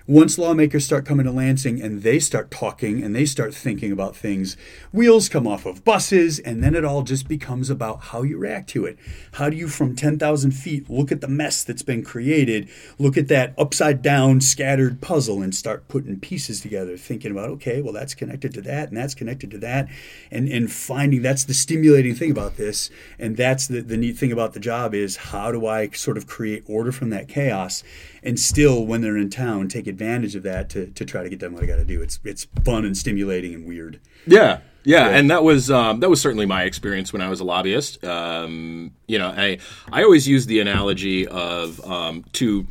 Once 0.07 0.38
lawmakers 0.38 0.85
start 0.85 1.04
coming 1.04 1.26
to 1.26 1.33
Lansing 1.33 1.80
and 1.80 2.02
they 2.02 2.19
start 2.19 2.50
talking 2.50 3.02
and 3.02 3.14
they 3.14 3.26
start 3.26 3.54
thinking 3.54 3.92
about 3.92 4.16
things, 4.16 4.57
wheels 4.92 5.28
come 5.28 5.47
off 5.47 5.66
of 5.66 5.85
buses, 5.85 6.38
and 6.38 6.64
then 6.64 6.75
it 6.75 6.85
all 6.85 7.02
just 7.02 7.28
becomes 7.28 7.71
about 7.71 8.00
how 8.04 8.23
you 8.23 8.38
react 8.38 8.69
to 8.71 8.87
it. 8.87 8.99
How 9.33 9.50
do 9.50 9.57
you, 9.57 9.69
from 9.69 9.95
10,000 9.95 10.50
feet, 10.52 10.88
look 10.88 11.12
at 11.12 11.21
the 11.21 11.28
mess 11.28 11.62
that's 11.62 11.83
been 11.83 12.02
created, 12.02 12.69
look 12.99 13.16
at 13.16 13.28
that 13.28 13.54
upside 13.59 14.02
down, 14.02 14.40
scattered 14.40 15.00
puzzle, 15.00 15.42
and 15.42 15.54
start 15.54 15.87
putting 15.88 16.19
pieces 16.19 16.61
together, 16.61 16.97
thinking 16.97 17.30
about, 17.30 17.50
okay, 17.50 17.83
well, 17.83 17.92
that's 17.92 18.14
connected 18.14 18.54
to 18.54 18.62
that, 18.62 18.88
and 18.88 18.97
that's 18.97 19.14
connected 19.14 19.50
to 19.50 19.59
that, 19.59 19.88
and, 20.30 20.49
and 20.49 20.73
finding 20.73 21.23
that's 21.23 21.45
the 21.45 21.54
stimulating 21.54 22.14
thing 22.14 22.30
about 22.30 22.57
this. 22.57 22.90
And 23.19 23.37
that's 23.37 23.66
the, 23.69 23.80
the 23.83 23.97
neat 23.97 24.16
thing 24.16 24.33
about 24.33 24.54
the 24.54 24.61
job 24.61 24.95
is 24.95 25.16
how 25.16 25.52
do 25.52 25.66
I 25.66 25.90
sort 25.90 26.16
of 26.16 26.26
create 26.26 26.64
order 26.66 26.90
from 26.90 27.11
that 27.11 27.28
chaos 27.28 27.85
and 28.23 28.38
still, 28.38 28.85
when 28.85 29.00
they're 29.00 29.16
in 29.16 29.30
town, 29.30 29.69
take 29.69 29.87
advantage 29.87 30.00
of 30.00 30.42
that 30.42 30.71
to, 30.71 30.87
to 30.87 31.04
try 31.04 31.23
to 31.23 31.28
get 31.28 31.38
done 31.38 31.52
what 31.52 31.62
I 31.62 31.66
got 31.66 31.76
to 31.76 31.85
do. 31.85 32.02
It's 32.02 32.19
it's 32.25 32.47
fun 32.64 32.85
and 32.85 32.97
stimulating 32.97 33.54
and 33.54 33.66
weird. 33.66 34.00
Yeah, 34.26 34.61
yeah, 34.85 35.09
and 35.09 35.30
that 35.30 35.45
was 35.45 35.71
um, 35.71 36.00
that 36.00 36.09
was 36.09 36.21
certainly 36.21 36.47
my 36.47 36.64
experience 36.64 37.12
when 37.12 37.23
I 37.23 37.28
was 37.28 37.40
a 37.40 37.45
lobbyist. 37.45 38.02
Um, 38.04 38.92
you 39.07 39.19
know, 39.19 39.28
I 39.28 39.59
I 39.92 40.02
always 40.02 40.26
use 40.26 40.47
the 40.47 40.61
analogy 40.61 41.26
of 41.26 41.85
um, 41.85 42.25
to 42.35 42.66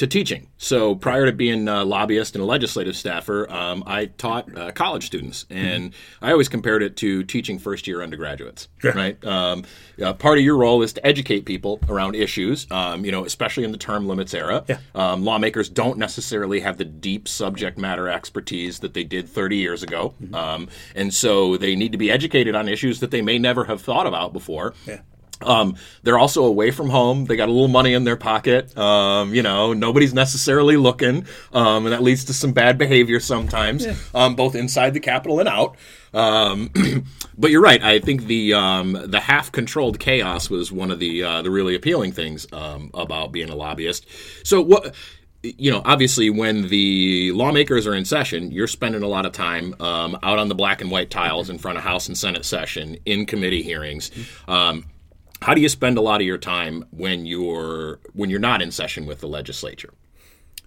to 0.00 0.06
teaching. 0.06 0.48
So 0.56 0.94
prior 0.94 1.26
to 1.26 1.32
being 1.32 1.68
a 1.68 1.84
lobbyist 1.84 2.34
and 2.34 2.42
a 2.42 2.46
legislative 2.46 2.96
staffer, 2.96 3.50
um, 3.52 3.84
I 3.86 4.06
taught 4.06 4.56
uh, 4.56 4.72
college 4.72 5.04
students, 5.04 5.44
and 5.50 5.92
mm-hmm. 5.92 6.24
I 6.24 6.32
always 6.32 6.48
compared 6.48 6.82
it 6.82 6.96
to 6.98 7.22
teaching 7.22 7.58
first 7.58 7.86
year 7.86 8.00
undergraduates. 8.00 8.68
Yeah. 8.82 8.92
Right. 8.92 9.22
Um, 9.26 9.64
uh, 10.02 10.14
part 10.14 10.38
of 10.38 10.44
your 10.44 10.56
role 10.56 10.80
is 10.80 10.94
to 10.94 11.06
educate 11.06 11.44
people 11.44 11.80
around 11.86 12.14
issues. 12.14 12.66
Um, 12.70 13.04
you 13.04 13.12
know, 13.12 13.26
especially 13.26 13.64
in 13.64 13.72
the 13.72 13.78
term 13.78 14.08
limits 14.08 14.32
era, 14.32 14.64
yeah. 14.68 14.78
Um, 14.94 15.22
lawmakers 15.22 15.68
don't 15.68 15.98
necessarily 15.98 16.60
have 16.60 16.78
the 16.78 16.86
deep 16.86 17.28
subject 17.28 17.76
matter 17.76 18.08
expertise 18.08 18.78
that 18.78 18.94
they 18.94 19.04
did 19.04 19.28
30 19.28 19.56
years 19.56 19.82
ago, 19.82 20.14
mm-hmm. 20.22 20.34
Um, 20.34 20.68
and 20.94 21.12
so 21.12 21.58
they 21.58 21.76
need 21.76 21.92
to 21.92 21.98
be 21.98 22.10
educated 22.10 22.54
on 22.54 22.68
issues 22.68 23.00
that 23.00 23.10
they 23.10 23.20
may 23.20 23.38
never 23.38 23.64
have 23.64 23.82
thought 23.82 24.06
about 24.06 24.32
before. 24.32 24.72
Yeah. 24.86 25.00
Um, 25.42 25.76
they're 26.02 26.18
also 26.18 26.44
away 26.44 26.70
from 26.70 26.90
home. 26.90 27.24
They 27.24 27.36
got 27.36 27.48
a 27.48 27.52
little 27.52 27.68
money 27.68 27.94
in 27.94 28.04
their 28.04 28.16
pocket. 28.16 28.76
Um, 28.76 29.34
you 29.34 29.42
know, 29.42 29.72
nobody's 29.72 30.14
necessarily 30.14 30.76
looking, 30.76 31.26
um, 31.52 31.86
and 31.86 31.92
that 31.92 32.02
leads 32.02 32.24
to 32.26 32.32
some 32.32 32.52
bad 32.52 32.78
behavior 32.78 33.20
sometimes, 33.20 33.86
yeah. 33.86 33.94
Um, 34.14 34.34
both 34.34 34.54
inside 34.54 34.94
the 34.94 35.00
Capitol 35.00 35.40
and 35.40 35.48
out. 35.48 35.76
Um, 36.12 36.70
but 37.38 37.50
you're 37.50 37.62
right. 37.62 37.82
I 37.82 38.00
think 38.00 38.24
the 38.24 38.54
um, 38.54 38.92
the 39.06 39.20
half 39.20 39.52
controlled 39.52 39.98
chaos 39.98 40.50
was 40.50 40.72
one 40.72 40.90
of 40.90 40.98
the 40.98 41.22
uh, 41.22 41.42
the 41.42 41.50
really 41.50 41.74
appealing 41.74 42.12
things 42.12 42.46
about 42.52 43.32
being 43.32 43.50
a 43.50 43.56
lobbyist. 43.56 44.06
So 44.44 44.60
what 44.60 44.94
you 45.42 45.70
know, 45.70 45.80
obviously, 45.84 46.28
when 46.28 46.68
the 46.68 47.32
lawmakers 47.32 47.86
are 47.86 47.94
in 47.94 48.04
session, 48.04 48.50
you're 48.50 48.66
spending 48.66 49.02
a 49.02 49.06
lot 49.08 49.24
of 49.24 49.32
time 49.32 49.74
um, 49.80 50.18
out 50.22 50.38
on 50.38 50.48
the 50.48 50.54
black 50.54 50.80
and 50.80 50.90
white 50.90 51.10
tiles 51.10 51.48
in 51.48 51.58
front 51.58 51.78
of 51.78 51.84
House 51.84 52.08
and 52.08 52.16
Senate 52.16 52.44
session 52.44 52.98
in 53.06 53.24
committee 53.24 53.62
hearings. 53.62 54.10
Um, 54.46 54.84
how 55.42 55.54
do 55.54 55.60
you 55.60 55.68
spend 55.68 55.96
a 55.96 56.02
lot 56.02 56.20
of 56.20 56.26
your 56.26 56.38
time 56.38 56.84
when 56.90 57.26
you're 57.26 58.00
when 58.12 58.30
you're 58.30 58.38
not 58.38 58.62
in 58.62 58.70
session 58.70 59.06
with 59.06 59.20
the 59.20 59.28
legislature? 59.28 59.92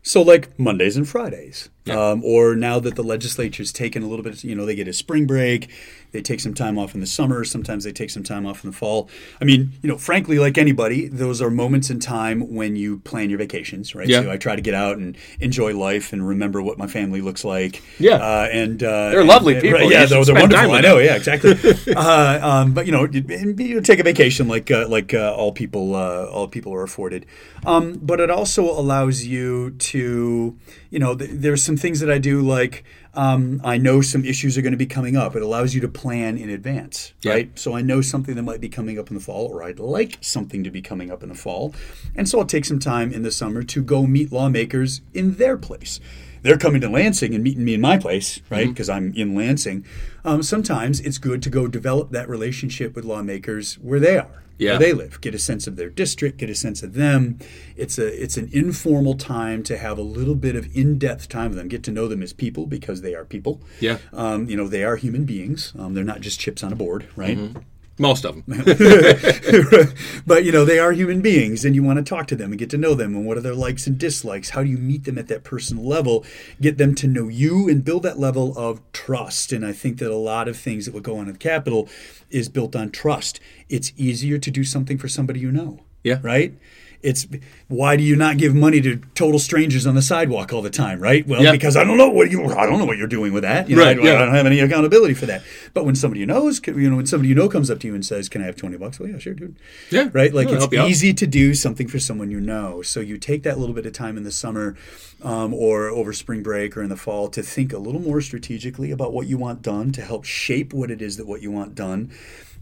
So, 0.01 0.21
like 0.21 0.57
Mondays 0.59 0.97
and 0.97 1.07
Fridays, 1.07 1.69
yeah. 1.85 2.11
um, 2.11 2.23
or 2.23 2.55
now 2.55 2.79
that 2.79 2.95
the 2.95 3.03
legislature's 3.03 3.71
taken 3.71 4.03
a 4.03 4.07
little 4.07 4.23
bit, 4.23 4.43
you 4.43 4.55
know, 4.55 4.65
they 4.65 4.75
get 4.75 4.87
a 4.87 4.93
spring 4.93 5.25
break, 5.25 5.69
they 6.13 6.21
take 6.21 6.39
some 6.39 6.53
time 6.53 6.77
off 6.77 6.93
in 6.93 7.01
the 7.01 7.07
summer. 7.07 7.43
Sometimes 7.43 7.83
they 7.83 7.91
take 7.91 8.11
some 8.11 8.23
time 8.23 8.45
off 8.45 8.63
in 8.63 8.69
the 8.69 8.75
fall. 8.75 9.09
I 9.41 9.45
mean, 9.45 9.73
you 9.81 9.89
know, 9.89 9.97
frankly, 9.97 10.37
like 10.37 10.59
anybody, 10.59 11.07
those 11.07 11.41
are 11.41 11.49
moments 11.49 11.89
in 11.89 11.99
time 11.99 12.53
when 12.53 12.75
you 12.75 12.99
plan 12.99 13.31
your 13.31 13.39
vacations, 13.39 13.95
right? 13.95 14.07
Yeah. 14.07 14.21
So 14.21 14.31
I 14.31 14.37
try 14.37 14.55
to 14.55 14.61
get 14.61 14.75
out 14.75 14.97
and 14.97 15.17
enjoy 15.39 15.75
life 15.75 16.13
and 16.13 16.25
remember 16.25 16.61
what 16.61 16.77
my 16.77 16.85
family 16.85 17.19
looks 17.19 17.43
like. 17.43 17.81
Yeah. 17.97 18.17
Uh, 18.17 18.47
and 18.51 18.83
uh, 18.83 19.09
they're 19.09 19.25
lovely 19.25 19.59
people. 19.59 19.79
Right, 19.79 19.91
yeah, 19.91 20.05
they're, 20.05 20.23
they're 20.23 20.35
wonderful. 20.35 20.71
I 20.71 20.81
know. 20.81 20.99
Yeah, 20.99 21.15
exactly. 21.15 21.55
uh, 21.95 22.39
um, 22.47 22.73
but 22.75 22.85
you 22.85 22.91
know, 22.91 23.05
you, 23.05 23.23
you, 23.57 23.81
take 23.81 23.99
a 23.99 24.03
vacation 24.03 24.47
like 24.47 24.69
uh, 24.69 24.87
like 24.87 25.15
uh, 25.15 25.33
all 25.33 25.51
people 25.51 25.95
uh, 25.95 26.25
all 26.25 26.47
people 26.47 26.75
are 26.75 26.83
afforded. 26.83 27.25
Um, 27.65 27.99
but 28.01 28.19
it 28.19 28.29
also 28.29 28.63
allows 28.69 29.23
you 29.25 29.71
to, 29.71 30.57
you 30.89 30.99
know, 30.99 31.15
th- 31.15 31.31
there's 31.33 31.63
some 31.63 31.72
things 31.77 31.99
that 31.99 32.11
I 32.11 32.17
do 32.17 32.41
like 32.41 32.83
um, 33.15 33.61
I 33.63 33.77
know 33.77 34.01
some 34.01 34.25
issues 34.25 34.57
are 34.57 34.61
going 34.61 34.71
to 34.73 34.77
be 34.77 34.87
coming 34.87 35.15
up. 35.15 35.35
It 35.35 35.43
allows 35.43 35.75
you 35.75 35.81
to 35.81 35.87
plan 35.87 36.37
in 36.37 36.49
advance, 36.49 37.13
yeah. 37.21 37.31
right? 37.31 37.59
So 37.59 37.75
I 37.75 37.81
know 37.81 38.01
something 38.01 38.35
that 38.35 38.41
might 38.41 38.59
be 38.59 38.69
coming 38.69 38.97
up 38.97 39.09
in 39.09 39.15
the 39.15 39.21
fall, 39.21 39.45
or 39.45 39.63
I'd 39.63 39.79
like 39.79 40.17
something 40.21 40.63
to 40.63 40.71
be 40.71 40.81
coming 40.81 41.11
up 41.11 41.21
in 41.21 41.29
the 41.29 41.35
fall. 41.35 41.75
And 42.15 42.27
so 42.27 42.39
I'll 42.39 42.45
take 42.45 42.65
some 42.65 42.79
time 42.79 43.13
in 43.13 43.21
the 43.21 43.31
summer 43.31 43.61
to 43.63 43.83
go 43.83 44.07
meet 44.07 44.31
lawmakers 44.31 45.01
in 45.13 45.35
their 45.35 45.57
place. 45.57 45.99
They're 46.41 46.57
coming 46.57 46.81
to 46.81 46.89
Lansing 46.89 47.33
and 47.33 47.43
meeting 47.43 47.63
me 47.63 47.75
in 47.75 47.81
my 47.81 47.97
place, 47.97 48.41
right? 48.49 48.67
Because 48.67 48.89
mm-hmm. 48.89 49.07
I'm 49.07 49.15
in 49.15 49.35
Lansing. 49.35 49.85
Um, 50.25 50.43
sometimes 50.43 50.99
it's 50.99 51.17
good 51.17 51.41
to 51.43 51.49
go 51.49 51.67
develop 51.67 52.11
that 52.11 52.27
relationship 52.27 52.95
with 52.95 53.05
lawmakers 53.05 53.75
where 53.75 53.99
they 53.99 54.17
are 54.17 54.42
yeah. 54.57 54.72
where 54.72 54.79
they 54.79 54.93
live, 54.93 55.22
get 55.22 55.36
a 55.36 55.39
sense 55.39 55.67
of 55.67 55.75
their 55.75 55.89
district, 55.89 56.38
get 56.38 56.50
a 56.50 56.55
sense 56.55 56.83
of 56.83 56.93
them. 56.93 57.39
It's 57.75 57.98
a 57.98 58.07
it's 58.22 58.38
an 58.38 58.50
informal 58.51 59.15
time 59.15 59.63
to 59.63 59.77
have 59.77 59.98
a 59.98 60.03
little 60.03 60.36
bit 60.36 60.55
of 60.55 60.75
in 60.75 60.98
depth 60.98 61.29
time 61.29 61.50
with 61.50 61.57
them, 61.57 61.67
get 61.67 61.83
to 61.83 61.91
know 61.91 62.07
them 62.07 62.24
as 62.24 62.33
people 62.33 62.65
because 62.65 63.01
they 63.01 63.15
are 63.15 63.25
people. 63.25 63.62
Yeah, 63.79 63.98
um, 64.12 64.50
you 64.50 64.57
know 64.57 64.67
they 64.67 64.83
are 64.83 64.95
human 64.95 65.25
beings. 65.25 65.74
Um, 65.77 65.93
they're 65.93 66.03
not 66.03 66.22
just 66.22 66.39
chips 66.39 66.63
on 66.63 66.72
a 66.72 66.75
board, 66.75 67.07
right? 67.15 67.38
Mm-hmm. 67.38 67.60
Most 68.00 68.25
of 68.25 68.33
them. 68.35 68.43
but 70.25 70.43
you 70.43 70.51
know, 70.51 70.65
they 70.65 70.79
are 70.79 70.93
human 70.93 71.21
beings 71.21 71.63
and 71.63 71.75
you 71.75 71.83
want 71.83 71.97
to 71.97 72.03
talk 72.03 72.25
to 72.27 72.35
them 72.35 72.51
and 72.51 72.57
get 72.57 72.71
to 72.71 72.77
know 72.77 72.95
them 72.95 73.15
and 73.15 73.25
what 73.25 73.38
are 73.38 73.41
their 73.41 73.53
likes 73.53 73.85
and 73.85 74.00
dislikes. 74.00 74.50
How 74.51 74.63
do 74.63 74.69
you 74.69 74.79
meet 74.79 75.03
them 75.03 75.19
at 75.19 75.27
that 75.27 75.43
personal 75.43 75.88
level? 75.88 76.25
Get 76.59 76.79
them 76.79 76.95
to 76.95 77.07
know 77.07 77.27
you 77.27 77.69
and 77.69 77.85
build 77.85 78.01
that 78.03 78.17
level 78.17 78.57
of 78.57 78.81
trust. 78.93 79.53
And 79.53 79.63
I 79.63 79.73
think 79.73 80.00
that 80.00 80.09
a 80.09 80.15
lot 80.15 80.47
of 80.47 80.57
things 80.57 80.85
that 80.85 80.93
would 80.93 81.03
go 81.03 81.17
on 81.17 81.27
at 81.27 81.33
the 81.33 81.39
Capitol 81.39 81.88
is 82.31 82.50
built 82.50 82.75
on 82.75 82.89
trust. 82.89 83.39
It's 83.69 83.93
easier 83.95 84.39
to 84.39 84.50
do 84.50 84.63
something 84.63 84.97
for 84.97 85.07
somebody 85.07 85.39
you 85.39 85.51
know. 85.51 85.81
Yeah. 86.03 86.19
Right? 86.23 86.55
It's 87.03 87.27
why 87.67 87.98
do 87.98 88.03
you 88.03 88.15
not 88.15 88.38
give 88.38 88.55
money 88.55 88.81
to 88.81 88.98
total 89.13 89.39
strangers 89.39 89.86
on 89.86 89.93
the 89.93 90.01
sidewalk 90.01 90.53
all 90.53 90.62
the 90.62 90.69
time, 90.69 91.00
right? 91.00 91.27
Well, 91.27 91.51
because 91.51 91.75
I 91.75 91.83
don't 91.83 91.98
know 91.98 92.10
what 92.10 92.31
you 92.31 92.45
I 92.45 92.65
don't 92.65 92.79
know 92.79 92.86
what 92.86 92.98
you're 92.98 93.07
doing 93.07 93.33
with 93.33 93.43
that. 93.43 93.69
You 93.69 93.75
know, 93.75 93.83
right, 93.83 94.00
I, 94.00 94.01
yeah. 94.01 94.15
I 94.15 94.25
don't 94.25 94.33
have 94.33 94.45
any 94.45 94.60
accountability 94.60 95.13
for 95.13 95.25
that. 95.25 95.43
But 95.74 95.86
when 95.86 95.95
somebody 95.95 96.25
knows, 96.25 96.62
you 96.65 96.89
know, 96.89 96.95
when 96.95 97.05
somebody 97.05 97.29
you 97.29 97.36
know 97.36 97.50
comes 97.50 97.69
up 97.69 97.79
to 97.81 97.88
you 97.88 97.93
and 97.93 98.05
says, 98.05 98.29
"Can 98.29 98.41
I 98.41 98.45
have 98.45 98.55
twenty 98.55 98.77
bucks?" 98.77 99.00
Well, 99.00 99.10
yeah, 99.10 99.17
sure, 99.17 99.33
dude. 99.33 99.57
Yeah, 99.91 100.10
right. 100.13 100.33
Like 100.33 100.48
it's 100.50 100.74
easy 100.74 101.13
to 101.13 101.27
do 101.27 101.53
something 101.53 101.88
for 101.88 102.00
someone 102.00 102.31
you 102.31 102.39
know. 102.39 102.81
So 102.81 103.01
you 103.01 103.17
take 103.17 103.43
that 103.43 103.60
little 103.60 103.75
bit 103.75 103.86
of 103.86 103.93
time 103.93 104.17
in 104.17 104.24
the 104.24 104.31
summer, 104.31 104.75
um, 105.24 105.53
or 105.53 105.89
over 105.89 106.13
spring 106.13 106.43
break 106.43 106.75
or 106.77 106.83
in 106.83 106.89
the 106.89 106.98
fall 106.98 107.27
to 107.29 107.41
think 107.41 107.74
a 107.74 107.77
little 107.77 108.01
more 108.01 108.22
strategically 108.22 108.91
about 108.91 109.13
what 109.13 109.27
you 109.27 109.38
want 109.38 109.62
done 109.62 109.91
to 109.93 110.01
help 110.01 110.25
shape 110.25 110.74
what 110.74 110.91
it 110.91 111.01
is 111.01 111.17
that 111.17 111.27
what 111.27 111.41
you 111.41 111.51
want 111.51 111.75
done 111.75 112.12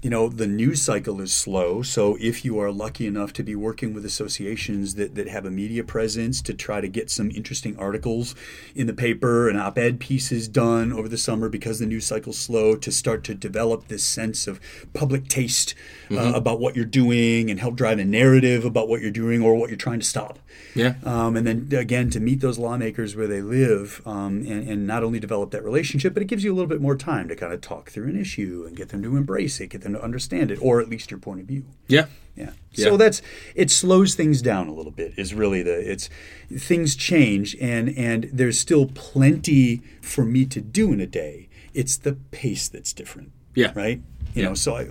you 0.02 0.10
know, 0.10 0.30
the 0.30 0.48
news 0.48 0.82
cycle 0.82 1.22
is 1.22 1.32
slow. 1.32 1.84
So 1.84 2.18
if 2.20 2.44
you 2.44 2.58
are 2.58 2.72
lucky 2.72 3.06
enough 3.06 3.34
to 3.34 3.44
be 3.44 3.56
working 3.56 3.94
with 3.94 4.04
associations 4.04 4.96
that, 4.96 5.14
that 5.14 5.28
have 5.28 5.46
a 5.46 5.52
media 5.52 5.84
presence 5.84 6.42
to 6.44 6.56
try 6.56 6.82
to 6.82 6.88
get 6.88 7.12
some 7.12 7.30
interesting 7.30 7.78
articles 7.78 8.34
in 8.74 8.88
the 8.88 8.94
paper 8.94 9.48
and 9.48 9.60
op 9.60 9.78
ed 9.78 10.00
pieces 10.00 10.48
done 10.48 10.92
over 10.92 11.08
the 11.08 11.20
summer 11.20 11.50
because 11.50 11.78
the 11.78 11.86
news 11.86 12.06
cycle's 12.06 12.38
slow 12.38 12.76
to 12.76 12.92
start 12.92 13.24
to 13.26 13.36
develop 13.36 13.90
this 13.90 14.04
sense 14.04 14.48
of 14.48 14.60
public 14.94 15.28
taste 15.28 15.76
uh, 16.10 16.14
mm-hmm. 16.16 16.36
about 16.36 16.60
what 16.60 16.76
you're 16.76 16.84
doing 16.84 17.52
and 17.52 17.60
help 17.60 17.76
drive 17.76 18.00
a 18.00 18.06
narrative 18.06 18.66
about 18.66 18.88
what 18.88 19.02
you're 19.02 19.12
doing 19.12 19.44
or 19.44 19.54
what 19.54 19.70
you're 19.70 19.78
trying 19.78 20.00
to 20.00 20.06
stop. 20.06 20.40
Yeah. 20.74 20.96
Um, 21.04 21.36
and 21.36 21.46
then 21.46 21.80
again, 21.80 22.10
to 22.12 22.20
meet 22.20 22.42
those 22.42 22.58
lawmakers 22.58 23.16
where 23.16 23.28
they 23.28 23.42
live 23.42 24.02
um, 24.08 24.38
and, 24.48 24.68
and 24.68 24.88
not 24.88 25.04
only 25.04 25.20
develop 25.20 25.52
that 25.52 25.64
relationship, 25.64 26.16
but 26.16 26.24
it 26.24 26.26
gives 26.26 26.44
you 26.44 26.52
a 26.52 26.56
little 26.56 26.70
bit 26.70 26.82
more 26.82 26.96
time 26.96 27.28
to 27.28 27.36
kind 27.36 27.54
of 27.54 27.62
talk 27.62 27.92
through 27.92 28.08
an 28.08 28.20
issue 28.20 28.64
and 28.68 28.76
get 28.76 28.90
them 28.90 29.04
to 29.04 29.16
embrace 29.16 29.60
it, 29.60 29.68
get 29.68 29.82
them 29.82 29.91
to 29.94 30.04
understand 30.04 30.52
it, 30.52 30.60
or 30.62 30.82
at 30.82 30.90
least 30.90 31.12
your 31.12 31.20
point 31.20 31.42
of 31.42 31.46
view. 31.46 31.66
Yeah. 31.88 32.06
Yeah. 32.36 32.52
yeah. 32.72 32.86
So 32.86 32.98
that's 32.98 33.22
it 33.56 33.70
slows 33.70 34.16
things 34.16 34.42
down 34.42 34.68
a 34.68 34.74
little 34.74 34.92
bit 34.92 35.14
is 35.18 35.34
really 35.34 35.62
the 35.62 35.92
it's 35.92 36.10
things 36.56 36.96
change 36.96 37.56
and 37.60 37.90
and 37.98 38.30
there's 38.32 38.58
still 38.58 38.88
plenty 38.88 39.82
for 40.02 40.24
me 40.24 40.46
to 40.46 40.62
do 40.62 40.94
in 40.94 41.02
a 41.02 41.08
day. 41.08 41.50
It's 41.74 41.98
the 41.98 42.14
pace 42.14 42.70
that's 42.70 42.94
different. 42.94 43.32
Yeah. 43.56 43.72
Right? 43.76 44.02
You 44.34 44.44
yeah. 44.44 44.50
know, 44.50 44.54
so 44.56 44.76
I 44.78 44.88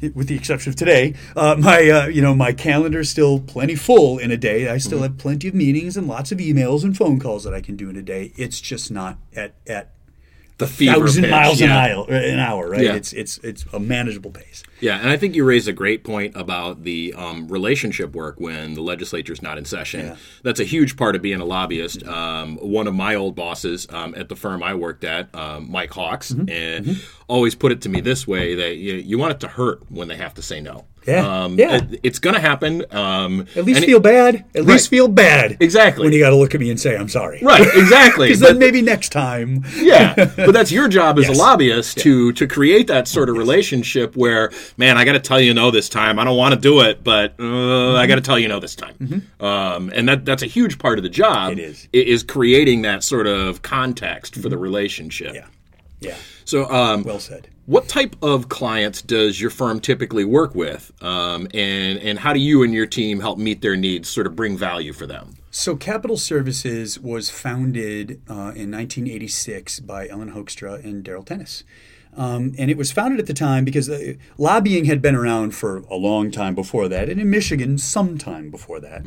with 0.00 0.28
the 0.28 0.36
exception 0.36 0.70
of 0.70 0.76
today, 0.76 1.14
uh, 1.34 1.56
my 1.58 1.90
uh, 1.90 2.06
you 2.06 2.22
know 2.22 2.34
my 2.34 2.52
calendar 2.52 3.00
is 3.00 3.10
still 3.10 3.40
plenty 3.40 3.74
full 3.74 4.18
in 4.18 4.30
a 4.30 4.36
day. 4.36 4.68
I 4.68 4.78
still 4.78 4.98
mm-hmm. 4.98 5.14
have 5.14 5.18
plenty 5.18 5.48
of 5.48 5.54
meetings 5.54 5.96
and 5.96 6.06
lots 6.06 6.30
of 6.30 6.38
emails 6.38 6.84
and 6.84 6.96
phone 6.96 7.18
calls 7.18 7.44
that 7.44 7.54
I 7.54 7.60
can 7.60 7.76
do 7.76 7.90
in 7.90 7.96
a 7.96 8.02
day. 8.02 8.32
It's 8.36 8.60
just 8.60 8.90
not 8.90 9.18
at 9.34 9.54
at 9.66 9.92
the 10.58 10.66
thousand 10.66 11.22
pitch, 11.22 11.30
miles 11.30 11.60
yeah. 11.60 11.66
an, 11.66 11.92
hour, 11.92 12.10
an 12.10 12.38
hour, 12.40 12.68
right? 12.68 12.82
Yeah. 12.82 12.94
It's 12.94 13.12
it's 13.12 13.38
it's 13.38 13.64
a 13.72 13.78
manageable 13.78 14.32
pace. 14.32 14.64
Yeah, 14.80 14.98
and 14.98 15.08
I 15.08 15.16
think 15.16 15.34
you 15.34 15.44
raise 15.44 15.68
a 15.68 15.72
great 15.72 16.04
point 16.04 16.36
about 16.36 16.82
the 16.82 17.14
um, 17.16 17.48
relationship 17.48 18.14
work 18.14 18.38
when 18.38 18.74
the 18.74 18.82
legislature 18.82 19.32
is 19.32 19.40
not 19.40 19.56
in 19.56 19.64
session. 19.64 20.06
Yeah. 20.06 20.16
That's 20.42 20.60
a 20.60 20.64
huge 20.64 20.96
part 20.96 21.16
of 21.16 21.22
being 21.22 21.40
a 21.40 21.44
lobbyist. 21.44 22.04
Um, 22.06 22.56
one 22.56 22.86
of 22.86 22.94
my 22.94 23.14
old 23.14 23.34
bosses 23.36 23.86
um, 23.90 24.14
at 24.16 24.28
the 24.28 24.36
firm 24.36 24.62
I 24.62 24.74
worked 24.74 25.04
at, 25.04 25.32
um, 25.34 25.70
Mike 25.70 25.92
Hawks, 25.92 26.32
mm-hmm. 26.32 26.48
and 26.50 26.86
mm-hmm. 26.86 27.22
always 27.28 27.54
put 27.54 27.72
it 27.72 27.80
to 27.82 27.88
me 27.88 28.00
this 28.00 28.26
way: 28.26 28.56
that 28.56 28.76
you, 28.76 28.94
you 28.94 29.16
want 29.16 29.32
it 29.32 29.40
to 29.40 29.48
hurt 29.48 29.90
when 29.90 30.08
they 30.08 30.16
have 30.16 30.34
to 30.34 30.42
say 30.42 30.60
no. 30.60 30.86
Yeah, 31.08 31.44
um, 31.44 31.58
yeah. 31.58 31.76
It, 31.76 32.00
it's 32.02 32.18
going 32.18 32.34
to 32.34 32.40
happen. 32.40 32.84
Um, 32.90 33.46
at 33.56 33.64
least 33.64 33.84
feel 33.84 33.98
it, 33.98 34.02
bad. 34.02 34.34
At 34.36 34.56
right. 34.56 34.66
least 34.66 34.88
feel 34.88 35.08
bad. 35.08 35.56
Exactly. 35.60 36.04
When 36.04 36.12
you 36.12 36.20
got 36.20 36.30
to 36.30 36.36
look 36.36 36.54
at 36.54 36.60
me 36.60 36.70
and 36.70 36.78
say, 36.78 36.96
"I'm 36.96 37.08
sorry." 37.08 37.40
Right. 37.42 37.66
Exactly. 37.74 38.28
Because 38.28 38.40
then 38.40 38.58
maybe 38.58 38.82
next 38.82 39.10
time. 39.10 39.64
yeah, 39.76 40.14
but 40.36 40.52
that's 40.52 40.70
your 40.70 40.86
job 40.86 41.18
as 41.18 41.28
yes. 41.28 41.36
a 41.36 41.38
lobbyist 41.38 41.96
yeah. 41.96 42.02
to 42.02 42.32
to 42.32 42.46
create 42.46 42.86
that 42.88 43.08
sort 43.08 43.30
of 43.30 43.36
yes. 43.36 43.40
relationship 43.40 44.16
where, 44.16 44.50
man, 44.76 44.98
I 44.98 45.04
got 45.04 45.12
to 45.12 45.20
tell 45.20 45.40
you 45.40 45.54
no 45.54 45.70
this 45.70 45.88
time. 45.88 46.18
I 46.18 46.24
don't 46.24 46.36
want 46.36 46.54
to 46.54 46.60
do 46.60 46.80
it, 46.80 47.02
but 47.02 47.32
uh, 47.38 47.42
mm-hmm. 47.42 47.96
I 47.96 48.06
got 48.06 48.16
to 48.16 48.20
tell 48.20 48.38
you 48.38 48.48
no 48.48 48.60
this 48.60 48.74
time. 48.74 48.94
Mm-hmm. 48.96 49.44
Um, 49.44 49.90
and 49.94 50.08
that 50.08 50.26
that's 50.26 50.42
a 50.42 50.46
huge 50.46 50.78
part 50.78 50.98
of 50.98 51.04
the 51.04 51.08
job. 51.08 51.52
It 51.52 51.58
is. 51.58 51.88
Is 51.92 52.22
creating 52.22 52.82
that 52.82 53.02
sort 53.02 53.26
of 53.26 53.62
context 53.62 54.34
mm-hmm. 54.34 54.42
for 54.42 54.48
the 54.50 54.56
mm-hmm. 54.56 54.62
relationship. 54.62 55.34
Yeah. 55.34 55.46
Yeah. 56.00 56.16
So, 56.44 56.70
um, 56.70 57.02
well 57.02 57.20
said. 57.20 57.48
What 57.68 57.86
type 57.86 58.16
of 58.22 58.48
clients 58.48 59.02
does 59.02 59.38
your 59.38 59.50
firm 59.50 59.80
typically 59.80 60.24
work 60.24 60.54
with, 60.54 60.90
um, 61.02 61.48
and 61.52 61.98
and 61.98 62.18
how 62.18 62.32
do 62.32 62.40
you 62.40 62.62
and 62.62 62.72
your 62.72 62.86
team 62.86 63.20
help 63.20 63.38
meet 63.38 63.60
their 63.60 63.76
needs, 63.76 64.08
sort 64.08 64.26
of 64.26 64.34
bring 64.34 64.56
value 64.56 64.94
for 64.94 65.06
them? 65.06 65.34
So, 65.50 65.76
Capitol 65.76 66.16
Services 66.16 66.98
was 66.98 67.28
founded 67.28 68.22
uh, 68.26 68.56
in 68.56 68.70
1986 68.72 69.80
by 69.80 70.08
Ellen 70.08 70.32
Hoekstra 70.32 70.82
and 70.82 71.04
Daryl 71.04 71.26
Tennis. 71.26 71.62
Um, 72.16 72.54
and 72.58 72.70
it 72.70 72.78
was 72.78 72.90
founded 72.90 73.20
at 73.20 73.26
the 73.26 73.34
time 73.34 73.66
because 73.66 73.90
uh, 73.90 74.14
lobbying 74.38 74.86
had 74.86 75.02
been 75.02 75.14
around 75.14 75.54
for 75.54 75.80
a 75.90 75.94
long 75.94 76.30
time 76.30 76.54
before 76.54 76.88
that, 76.88 77.10
and 77.10 77.20
in 77.20 77.28
Michigan, 77.28 77.76
some 77.76 78.16
time 78.16 78.50
before 78.50 78.80
that. 78.80 79.04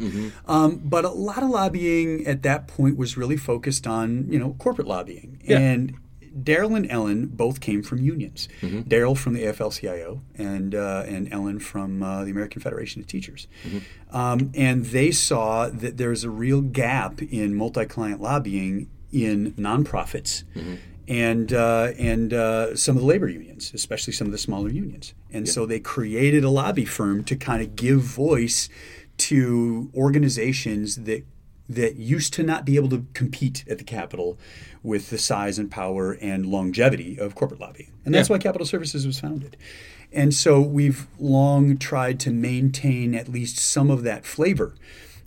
Um, 0.48 0.82
but 0.84 1.04
a 1.04 1.10
lot 1.10 1.42
of 1.42 1.50
lobbying 1.50 2.28
at 2.28 2.44
that 2.44 2.68
point 2.68 2.96
was 2.96 3.18
really 3.18 3.38
focused 3.38 3.88
on, 3.88 4.32
you 4.32 4.38
know, 4.38 4.56
corporate 4.60 4.88
lobbying. 4.88 5.42
Yeah. 5.44 5.58
And 5.58 5.98
Daryl 6.40 6.78
and 6.78 6.90
Ellen 6.90 7.28
both 7.28 7.60
came 7.60 7.84
from 7.84 8.00
unions. 8.02 8.48
Daryl 8.62 9.18
from 9.18 9.34
the 9.34 9.44
AFL-CIO 9.44 10.22
and 10.38 10.74
uh, 10.76 11.04
and 11.06 11.32
Ellen 11.34 11.60
from 11.60 12.02
uh, 12.02 12.24
the 12.24 12.32
American 12.32 12.62
Federation 12.62 13.02
of 13.02 13.08
Teachers. 13.08 13.48
Um, 14.12 14.52
and 14.56 14.86
they 14.86 15.12
saw 15.12 15.70
that 15.70 15.98
there's 15.98 16.24
a 16.24 16.30
real 16.30 16.62
gap 16.62 17.22
in 17.22 17.56
multi-client 17.56 18.22
lobbying 18.22 18.90
in 19.12 19.54
nonprofits. 19.54 20.44
And 21.08 21.52
uh, 21.52 21.92
and 21.98 22.34
uh, 22.34 22.76
some 22.78 22.96
of 22.96 23.02
the 23.02 23.08
labor 23.08 23.28
unions, 23.28 23.72
especially 23.74 24.14
some 24.14 24.28
of 24.28 24.32
the 24.32 24.38
smaller 24.38 24.70
unions, 24.70 25.14
and 25.34 25.50
so 25.50 25.66
they 25.66 25.80
created 25.80 26.44
a 26.46 26.50
lobby 26.50 26.86
firm 26.86 27.24
to 27.26 27.36
kind 27.36 27.62
of 27.62 27.76
give 27.76 28.00
voice 28.00 28.70
to 29.18 29.92
organizations 29.94 30.98
that 31.04 31.26
that 31.76 31.96
used 31.96 32.34
to 32.34 32.44
not 32.44 32.66
be 32.66 32.76
able 32.76 32.90
to 32.90 33.06
compete 33.14 33.64
at 33.70 33.78
the 33.78 33.84
Capitol 33.84 34.38
with 34.84 35.10
the 35.10 35.18
size 35.18 35.60
and 35.60 35.70
power 35.70 36.14
and 36.22 36.46
longevity 36.46 37.18
of 37.20 37.36
corporate 37.36 37.60
lobbying. 37.60 37.92
And 38.06 38.14
that's 38.14 38.30
Yeah. 38.30 38.36
why 38.36 38.40
Capitol 38.40 38.66
Services 38.66 39.06
was 39.06 39.20
founded. 39.20 39.58
And 40.12 40.34
so 40.34 40.60
we've 40.60 41.08
long 41.20 41.78
tried 41.78 42.20
to 42.22 42.32
maintain 42.32 43.16
at 43.16 43.30
least 43.30 43.58
some 43.58 43.90
of 43.90 44.04
that 44.04 44.26
flavor 44.26 44.76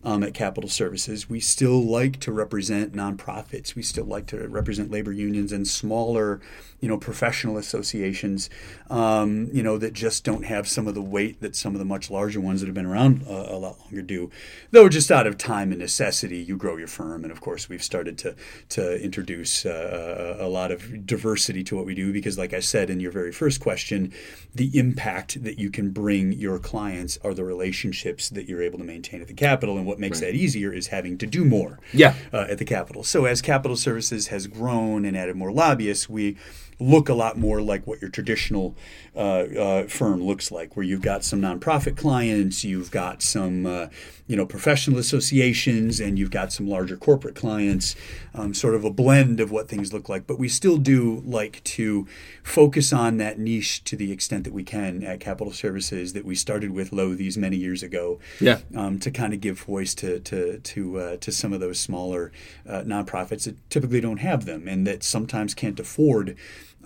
um, 0.02 0.22
at 0.22 0.34
Capitol 0.34 0.68
Services. 0.68 1.30
We 1.30 1.40
still 1.40 1.82
like 1.82 2.20
to 2.20 2.30
represent 2.32 2.92
nonprofits. 2.92 3.74
We 3.74 3.82
still 3.82 4.04
like 4.04 4.26
to 4.26 4.46
represent 4.48 4.90
labor 4.90 5.12
unions 5.12 5.50
and 5.52 5.66
smaller, 5.66 6.40
you 6.84 6.88
know, 6.90 6.98
professional 6.98 7.56
associations, 7.56 8.50
um, 8.90 9.48
you 9.52 9.62
know, 9.62 9.78
that 9.78 9.94
just 9.94 10.22
don't 10.22 10.44
have 10.44 10.68
some 10.68 10.86
of 10.86 10.94
the 10.94 11.00
weight 11.16 11.40
that 11.40 11.56
some 11.56 11.72
of 11.74 11.78
the 11.78 11.84
much 11.94 12.10
larger 12.10 12.40
ones 12.40 12.60
that 12.60 12.66
have 12.66 12.74
been 12.74 12.84
around 12.84 13.22
uh, 13.26 13.46
a 13.48 13.58
lot 13.58 13.80
longer 13.80 14.02
do. 14.02 14.30
Though 14.70 14.90
just 14.90 15.10
out 15.10 15.26
of 15.26 15.38
time 15.38 15.70
and 15.72 15.80
necessity, 15.80 16.36
you 16.48 16.56
grow 16.58 16.76
your 16.76 16.86
firm, 16.86 17.22
and 17.24 17.32
of 17.32 17.40
course, 17.40 17.68
we've 17.70 17.82
started 17.82 18.18
to 18.18 18.36
to 18.76 19.02
introduce 19.02 19.64
uh, 19.64 20.36
a 20.38 20.46
lot 20.58 20.70
of 20.70 21.06
diversity 21.06 21.64
to 21.64 21.76
what 21.76 21.86
we 21.86 21.94
do 21.94 22.12
because, 22.12 22.36
like 22.36 22.52
I 22.52 22.60
said 22.60 22.90
in 22.90 23.00
your 23.00 23.12
very 23.12 23.32
first 23.32 23.60
question, 23.60 24.12
the 24.54 24.70
impact 24.78 25.42
that 25.42 25.58
you 25.58 25.70
can 25.70 25.90
bring 25.90 26.32
your 26.32 26.58
clients 26.58 27.18
are 27.24 27.32
the 27.32 27.44
relationships 27.44 28.28
that 28.28 28.46
you're 28.48 28.62
able 28.62 28.78
to 28.78 28.84
maintain 28.84 29.22
at 29.22 29.28
the 29.28 29.34
capital 29.34 29.78
and 29.78 29.86
what 29.86 29.98
makes 29.98 30.20
that 30.20 30.34
easier 30.34 30.70
is 30.72 30.88
having 30.88 31.16
to 31.18 31.26
do 31.26 31.44
more 31.44 31.78
Yeah. 31.92 32.14
uh, 32.32 32.46
at 32.50 32.58
the 32.58 32.64
capital 32.64 33.02
So 33.04 33.24
as 33.24 33.40
Capitol 33.40 33.76
Services 33.76 34.28
has 34.28 34.46
grown 34.46 35.04
and 35.06 35.16
added 35.16 35.36
more 35.36 35.52
lobbyists, 35.52 36.08
we 36.08 36.36
look 36.84 37.08
a 37.08 37.14
lot 37.14 37.38
more 37.38 37.60
like 37.62 37.86
what 37.86 38.00
your 38.00 38.10
traditional 38.10 38.76
uh, 39.16 39.18
uh, 39.18 39.86
firm 39.86 40.22
looks 40.22 40.50
like, 40.50 40.76
where 40.76 40.84
you've 40.84 41.02
got 41.02 41.24
some 41.24 41.40
nonprofit 41.40 41.96
clients, 41.96 42.64
you've 42.64 42.90
got 42.90 43.22
some 43.22 43.64
uh, 43.66 43.86
you 44.26 44.36
know 44.36 44.46
professional 44.46 44.98
associations, 44.98 46.00
and 46.00 46.18
you've 46.18 46.30
got 46.30 46.52
some 46.52 46.66
larger 46.68 46.96
corporate 46.96 47.34
clients. 47.34 47.96
Um, 48.36 48.52
sort 48.52 48.74
of 48.74 48.84
a 48.84 48.90
blend 48.90 49.38
of 49.38 49.52
what 49.52 49.68
things 49.68 49.92
look 49.92 50.08
like, 50.08 50.26
but 50.26 50.38
we 50.40 50.48
still 50.48 50.76
do 50.76 51.22
like 51.24 51.62
to 51.64 52.06
focus 52.42 52.92
on 52.92 53.16
that 53.18 53.38
niche 53.38 53.84
to 53.84 53.96
the 53.96 54.10
extent 54.10 54.42
that 54.44 54.52
we 54.52 54.64
can 54.64 55.04
at 55.04 55.20
Capitol 55.20 55.52
Services 55.52 56.12
that 56.14 56.24
we 56.24 56.34
started 56.34 56.72
with 56.72 56.92
low 56.92 57.14
these 57.14 57.38
many 57.38 57.56
years 57.56 57.82
ago 57.84 58.18
Yeah. 58.40 58.58
um, 58.74 58.98
to 58.98 59.10
kind 59.12 59.32
of 59.34 59.40
give 59.40 59.60
voice 59.60 59.94
to 59.96 60.18
to 60.20 60.58
to 60.58 60.98
uh, 60.98 61.16
to 61.18 61.30
some 61.30 61.52
of 61.52 61.60
those 61.60 61.78
smaller 61.78 62.32
uh, 62.68 62.82
nonprofits 62.82 63.44
that 63.44 63.56
typically 63.70 64.00
don't 64.00 64.18
have 64.18 64.46
them 64.46 64.66
and 64.66 64.84
that 64.86 65.04
sometimes 65.04 65.54
can't 65.54 65.78
afford. 65.78 66.36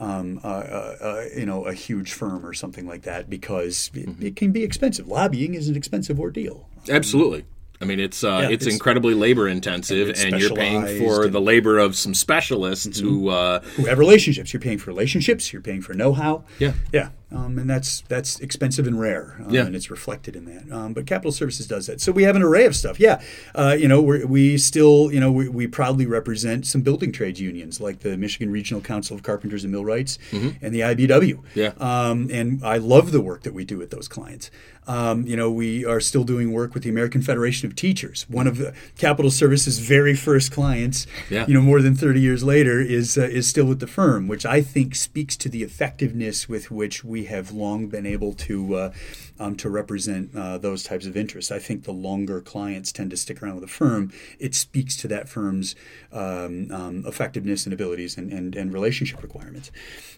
Um, 0.00 0.40
uh, 0.44 0.46
uh, 0.46 0.96
uh, 1.00 1.24
you 1.36 1.44
know, 1.44 1.64
a 1.64 1.72
huge 1.72 2.12
firm 2.12 2.46
or 2.46 2.54
something 2.54 2.86
like 2.86 3.02
that 3.02 3.28
because 3.28 3.90
it, 3.94 4.08
it 4.22 4.36
can 4.36 4.52
be 4.52 4.62
expensive. 4.62 5.08
Lobbying 5.08 5.54
is 5.54 5.68
an 5.68 5.74
expensive 5.76 6.20
ordeal. 6.20 6.68
Absolutely. 6.88 7.44
I 7.80 7.84
mean, 7.84 8.00
it's 8.00 8.24
uh, 8.24 8.40
Yeah, 8.42 8.48
it's, 8.50 8.62
it's- 8.66 8.72
incredibly 8.74 9.14
labor 9.14 9.46
intensive, 9.48 10.08
it's 10.08 10.24
and, 10.24 10.38
you're 10.40 10.54
paying 10.54 10.98
for 10.98 11.28
the 11.28 11.40
labor 11.40 11.78
of 11.78 11.94
some 11.96 12.12
specialists 12.14 12.98
who. 12.98 13.28
Uh, 13.28 13.60
Who 13.76 13.84
have 13.86 13.98
relationships? 13.98 14.52
You're 14.52 14.60
paying 14.60 14.78
for 14.78 14.90
relationships. 14.90 15.52
You're 15.52 15.62
paying 15.62 15.82
for 15.82 15.94
know-how. 15.94 16.44
Yeah. 16.58 16.72
yeah, 16.92 17.10
um, 17.30 17.58
and 17.58 17.70
that's 17.70 18.00
that's 18.08 18.40
expensive 18.40 18.86
and 18.88 18.98
rare. 19.00 19.36
Um, 19.44 19.50
Yeah. 19.54 19.64
and 19.66 19.76
it's 19.76 19.90
reflected 19.90 20.34
in 20.34 20.44
that. 20.46 20.74
Um, 20.76 20.92
but 20.92 21.06
Capitol 21.06 21.30
Services 21.30 21.66
does 21.68 21.86
that. 21.86 22.00
So 22.00 22.10
we 22.10 22.24
have 22.24 22.34
an 22.36 22.42
array 22.42 22.64
of 22.66 22.74
stuff. 22.74 22.98
Yeah, 22.98 23.20
uh, 23.54 23.76
you 23.78 23.86
know, 23.86 24.02
we're, 24.02 24.26
we 24.26 24.58
still, 24.58 25.12
you 25.12 25.20
know, 25.20 25.30
we, 25.30 25.48
we 25.48 25.66
proudly 25.68 26.06
represent 26.06 26.66
some 26.66 26.80
building 26.82 27.12
trades 27.12 27.40
unions 27.40 27.80
like 27.80 28.00
the 28.00 28.16
Michigan 28.16 28.50
Regional 28.50 28.80
Council 28.80 29.14
of 29.16 29.22
Carpenters 29.22 29.62
and 29.62 29.72
Millwrights 29.72 30.18
and 30.32 30.74
the 30.74 30.80
IBEW. 30.80 31.06
Mm-hmm. 31.08 31.58
Yeah. 31.58 31.72
um, 31.78 32.28
and 32.32 32.64
I 32.64 32.78
love 32.78 33.12
the 33.12 33.20
work 33.20 33.42
that 33.44 33.54
we 33.54 33.64
do 33.64 33.78
with 33.78 33.90
those 33.90 34.08
clients. 34.08 34.50
Um, 34.88 35.26
you 35.26 35.36
know, 35.36 35.50
we 35.50 35.84
are 35.84 36.00
still 36.00 36.24
doing 36.24 36.50
work 36.50 36.72
with 36.72 36.82
the 36.82 36.88
American 36.88 37.20
Federation 37.20 37.68
of 37.68 37.76
Teachers. 37.76 38.24
One 38.28 38.46
of 38.46 38.56
the 38.56 38.72
Capitol 38.96 39.30
Services' 39.30 39.78
very 39.78 40.14
first 40.16 40.50
clients, 40.50 41.06
Yeah. 41.28 41.46
you 41.46 41.52
know, 41.52 41.60
more 41.60 41.82
than 41.82 41.94
30 41.94 42.20
years 42.20 42.42
later, 42.42 42.80
is 42.80 43.18
uh, 43.18 43.22
is 43.22 43.46
still 43.46 43.66
with 43.66 43.80
the 43.80 43.86
firm, 43.86 44.26
which 44.28 44.46
I 44.46 44.62
think 44.62 44.94
speaks 44.94 45.36
to 45.36 45.48
the 45.50 45.62
effectiveness 45.62 46.48
with 46.48 46.70
which 46.70 47.04
we 47.04 47.26
have 47.26 47.52
long 47.52 47.88
been 47.88 48.06
able 48.06 48.32
to 48.34 48.74
uh, 48.74 48.92
um, 49.38 49.56
to 49.56 49.68
represent 49.68 50.34
uh, 50.34 50.56
those 50.58 50.82
types 50.82 51.04
of 51.06 51.16
interests. 51.16 51.52
I 51.52 51.58
think 51.58 51.84
the 51.84 51.92
longer 51.92 52.40
clients 52.40 52.90
tend 52.90 53.10
to 53.10 53.16
stick 53.16 53.42
around 53.42 53.56
with 53.56 53.64
a 53.64 53.68
firm, 53.68 54.10
it 54.38 54.54
speaks 54.54 54.96
to 54.96 55.08
that 55.08 55.28
firm's 55.28 55.76
um, 56.12 56.70
um, 56.72 57.04
effectiveness 57.06 57.64
and 57.66 57.72
abilities 57.74 58.16
and, 58.16 58.32
and, 58.32 58.56
and 58.56 58.72
relationship 58.72 59.22
requirements. 59.22 59.70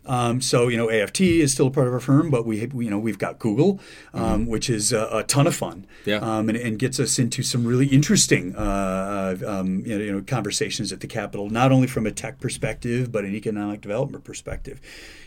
Um, 0.07 0.41
so 0.41 0.69
you 0.69 0.77
know, 0.77 0.89
AFT 0.91 1.21
is 1.23 1.53
still 1.53 1.67
a 1.67 1.71
part 1.71 1.89
of 1.89 1.93
our 1.93 2.01
firm, 2.01 2.31
but 2.31 2.47
we, 2.47 2.65
we 2.67 2.85
you 2.85 2.91
know 2.91 2.99
we've 3.01 3.19
got 3.19 3.39
Google, 3.41 3.81
um, 4.15 4.47
which 4.47 4.60
is 4.69 4.93
a, 4.93 5.09
a 5.13 5.23
ton 5.23 5.47
of 5.47 5.55
fun, 5.55 5.87
Yeah. 6.05 6.17
um, 6.17 6.49
and, 6.51 6.59
and 6.59 6.79
gets 6.79 7.01
us 7.01 7.19
into 7.19 7.43
some 7.43 7.65
really 7.65 7.87
interesting 7.87 8.55
uh, 8.57 9.37
uh, 9.41 9.47
um, 9.61 9.83
you, 9.87 9.97
know, 9.99 10.05
you 10.05 10.13
know 10.13 10.23
conversations 10.27 10.93
at 10.93 11.01
the 11.01 11.07
Capitol, 11.07 11.49
not 11.49 11.73
only 11.73 11.87
from 11.87 12.05
a 12.07 12.11
tech 12.11 12.41
perspective 12.41 13.11
but 13.13 13.25
an 13.25 13.35
economic 13.35 13.81
development 13.81 14.25
perspective. 14.25 14.81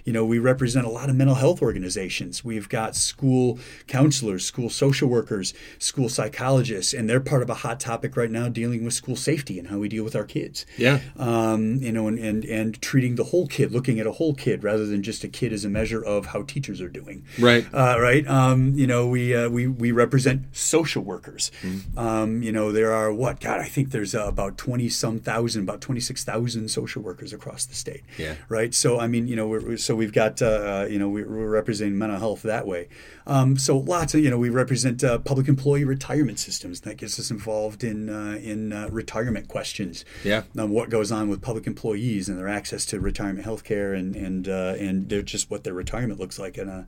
You 0.03 0.13
know, 0.13 0.25
we 0.25 0.39
represent 0.39 0.85
a 0.85 0.89
lot 0.89 1.09
of 1.09 1.15
mental 1.15 1.35
health 1.35 1.61
organizations. 1.61 2.43
We've 2.43 2.69
got 2.69 2.95
school 2.95 3.59
counselors, 3.87 4.45
school 4.45 4.69
social 4.69 5.09
workers, 5.09 5.53
school 5.79 6.09
psychologists, 6.09 6.93
and 6.93 7.09
they're 7.09 7.19
part 7.19 7.41
of 7.41 7.49
a 7.49 7.55
hot 7.55 7.79
topic 7.79 8.17
right 8.17 8.31
now 8.31 8.49
dealing 8.49 8.83
with 8.83 8.93
school 8.93 9.15
safety 9.15 9.59
and 9.59 9.67
how 9.69 9.77
we 9.77 9.89
deal 9.89 10.03
with 10.03 10.15
our 10.15 10.25
kids 10.25 10.65
yeah. 10.77 10.99
um, 11.17 11.77
you 11.81 11.91
know, 11.91 12.07
and, 12.07 12.19
and 12.19 12.45
and 12.45 12.81
treating 12.81 13.15
the 13.15 13.25
whole 13.25 13.47
kid, 13.47 13.71
looking 13.71 13.99
at 13.99 14.07
a 14.07 14.11
whole 14.13 14.33
kid 14.33 14.63
rather 14.63 14.85
than 14.85 15.03
just 15.03 15.23
a 15.23 15.27
kid 15.27 15.53
as 15.53 15.65
a 15.65 15.69
measure 15.69 16.03
of 16.03 16.27
how 16.27 16.43
teachers 16.43 16.81
are 16.81 16.89
doing. 16.89 17.25
Right. 17.39 17.65
Uh, 17.73 17.97
right. 17.99 18.27
Um, 18.27 18.73
you 18.75 18.87
know, 18.87 19.07
we 19.07 19.35
uh, 19.35 19.49
we 19.49 19.67
we 19.67 19.91
represent 19.91 20.45
social 20.55 21.03
workers. 21.03 21.51
Mm-hmm. 21.61 21.97
Um, 21.97 22.43
you 22.43 22.51
know, 22.51 22.71
there 22.71 22.91
are 22.91 23.13
what 23.13 23.39
God, 23.39 23.59
I 23.59 23.65
think 23.65 23.91
there's 23.91 24.15
uh, 24.15 24.27
about 24.27 24.57
twenty 24.57 24.89
some 24.89 25.19
thousand, 25.19 25.63
about 25.63 25.81
twenty 25.81 26.01
six 26.01 26.23
thousand 26.23 26.69
social 26.69 27.01
workers 27.01 27.33
across 27.33 27.65
the 27.65 27.75
state. 27.75 28.03
Yeah. 28.17 28.35
Right. 28.49 28.73
So 28.73 28.99
I 28.99 29.07
mean, 29.07 29.27
you 29.27 29.35
know, 29.35 29.47
we're, 29.47 29.61
we're- 29.61 29.77
so 29.77 29.92
we've 29.95 30.13
got 30.13 30.41
uh, 30.41 30.85
you 30.89 30.99
know 30.99 31.09
we're, 31.09 31.27
we're 31.29 31.49
representing 31.49 31.97
mental 31.97 32.19
health 32.19 32.41
that 32.43 32.65
way. 32.67 32.87
Um, 33.25 33.57
so 33.57 33.77
lots 33.77 34.13
of 34.13 34.21
you 34.21 34.29
know 34.29 34.37
we 34.37 34.49
represent 34.49 35.03
uh, 35.03 35.19
public 35.19 35.47
employee 35.47 35.83
retirement 35.85 36.39
systems 36.39 36.81
that 36.81 36.97
gets 36.97 37.19
us 37.19 37.31
involved 37.31 37.83
in 37.83 38.09
uh, 38.09 38.37
in 38.41 38.73
uh, 38.73 38.89
retirement 38.91 39.47
questions 39.47 40.03
Yeah. 40.23 40.43
um, 40.57 40.69
what 40.71 40.89
goes 40.89 41.11
on 41.11 41.29
with 41.29 41.41
public 41.41 41.67
employees 41.67 42.27
and 42.29 42.37
their 42.37 42.49
access 42.49 42.85
to 42.87 42.99
retirement 42.99 43.45
health 43.45 43.63
care 43.63 43.93
and 43.93 44.15
and 44.15 44.47
uh, 44.47 44.75
and 44.79 45.07
just 45.25 45.49
what 45.49 45.63
their 45.63 45.73
retirement 45.73 46.19
looks 46.19 46.37
like 46.37 46.57
on 46.59 46.67
a 46.69 46.85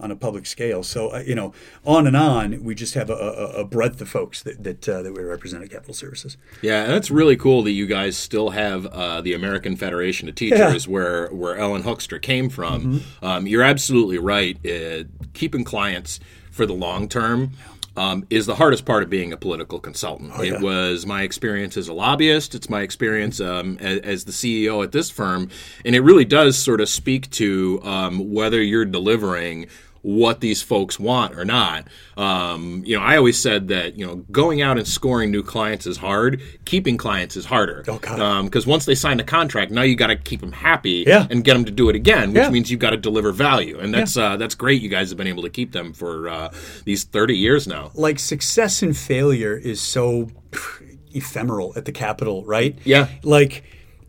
on 0.00 0.10
a 0.10 0.16
public 0.16 0.46
scale. 0.46 0.82
So 0.82 1.12
uh, 1.12 1.22
you 1.26 1.34
know, 1.34 1.52
on 1.84 2.06
and 2.06 2.16
on, 2.16 2.62
we 2.62 2.74
just 2.74 2.94
have 2.94 3.10
a, 3.10 3.14
a, 3.14 3.60
a 3.60 3.64
breadth 3.64 4.00
of 4.00 4.08
folks 4.08 4.42
that 4.42 4.62
that, 4.64 4.88
uh, 4.88 5.02
that 5.02 5.12
we 5.12 5.22
represent 5.22 5.62
at 5.62 5.70
Capitol 5.70 5.94
Services. 5.94 6.36
Yeah, 6.62 6.84
and 6.84 6.92
that's 6.92 7.10
really 7.10 7.36
cool 7.36 7.62
that 7.62 7.72
you 7.72 7.86
guys 7.86 8.16
still 8.16 8.50
have 8.50 8.86
uh, 8.86 9.20
the 9.20 9.34
American 9.34 9.76
Federation 9.76 10.28
of 10.28 10.34
Teachers, 10.34 10.86
where 10.88 11.28
where 11.28 11.56
Ellen 11.56 11.82
Hoekstra 11.82 12.20
came 12.20 12.48
from. 12.48 13.02
Um, 13.22 13.46
you're 13.46 13.62
absolutely 13.62 14.18
right. 14.18 14.56
Uh, 14.66 15.04
keeping 15.34 15.64
clients 15.64 16.20
for 16.50 16.66
the 16.66 16.74
long 16.74 17.08
term. 17.08 17.52
Um, 17.96 18.28
is 18.30 18.46
the 18.46 18.54
hardest 18.54 18.84
part 18.84 19.02
of 19.02 19.10
being 19.10 19.32
a 19.32 19.36
political 19.36 19.80
consultant. 19.80 20.32
yeah. 20.36 20.54
It 20.54 20.60
was 20.60 21.04
my 21.04 21.22
experience 21.22 21.76
as 21.76 21.88
a 21.88 21.92
lobbyist. 21.92 22.54
It's 22.54 22.70
my 22.70 22.82
experience 22.82 23.40
um, 23.40 23.76
as, 23.80 23.98
as 24.02 24.24
the 24.24 24.30
CEO 24.30 24.84
at 24.84 24.92
this 24.92 25.10
firm, 25.10 25.50
and 25.84 25.96
it 25.96 26.00
really 26.02 26.24
does 26.24 26.56
sort 26.56 26.80
of 26.80 26.88
speak 26.88 27.28
to 27.30 27.80
um, 27.82 28.32
whether 28.32 28.62
you're 28.62 28.84
delivering 28.84 29.66
what 30.02 30.40
these 30.40 30.62
folks 30.62 30.98
want 30.98 31.36
or 31.36 31.44
not. 31.44 31.86
Um, 32.16 32.82
you 32.86 32.96
know, 32.96 33.02
I 33.02 33.16
always 33.16 33.38
said 33.38 33.68
that 33.68 33.98
you 33.98 34.06
know 34.06 34.16
going 34.30 34.62
out 34.62 34.78
and 34.78 34.86
scoring 34.86 35.30
new 35.30 35.42
clients 35.42 35.86
is 35.86 35.96
hard. 35.96 36.40
Keeping 36.64 36.96
clients 36.96 37.36
is 37.36 37.44
harder. 37.46 37.84
Oh, 37.88 37.98
God. 37.98 38.44
Because 38.44 38.66
once 38.66 38.84
they 38.84 38.94
sign 38.94 39.20
a 39.20 39.24
contract, 39.24 39.70
now 39.70 39.82
you 39.82 39.96
got 39.96 40.06
to 40.08 40.16
keep 40.16 40.40
them 40.40 40.52
happy 40.52 41.04
Yeah. 41.06 41.26
and 41.30 41.44
get 41.44 41.54
them 41.54 41.64
to 41.64 41.72
do 41.72 41.88
it 41.88 41.96
again, 41.96 42.28
which 42.32 42.42
Yeah. 42.42 42.50
means 42.50 42.70
you've 42.70 42.80
got 42.80 42.90
to 42.90 42.96
deliver 42.96 43.32
value. 43.32 43.78
And 43.78 43.92
that's 43.92 44.16
uh, 44.16 44.36
that's 44.36 44.54
great. 44.54 44.80
You 44.82 44.88
guys 44.88 45.08
have 45.10 45.18
been 45.18 45.26
able 45.26 45.42
to 45.42 45.50
keep 45.50 45.72
them 45.72 45.92
for 45.92 46.28
uh, 46.28 46.52
these 46.84 47.04
thirty 47.04 47.36
years 47.36 47.66
now. 47.66 47.90
Like 47.94 48.18
success 48.18 48.82
and 48.82 48.96
failure 48.96 49.56
is 49.56 49.80
so 49.80 50.30
ephemeral 51.14 51.72
at 51.76 51.84
the 51.84 51.92
Capitol, 51.92 52.44
right? 52.44 52.78
Yeah. 52.84 53.08
Like 53.22 53.64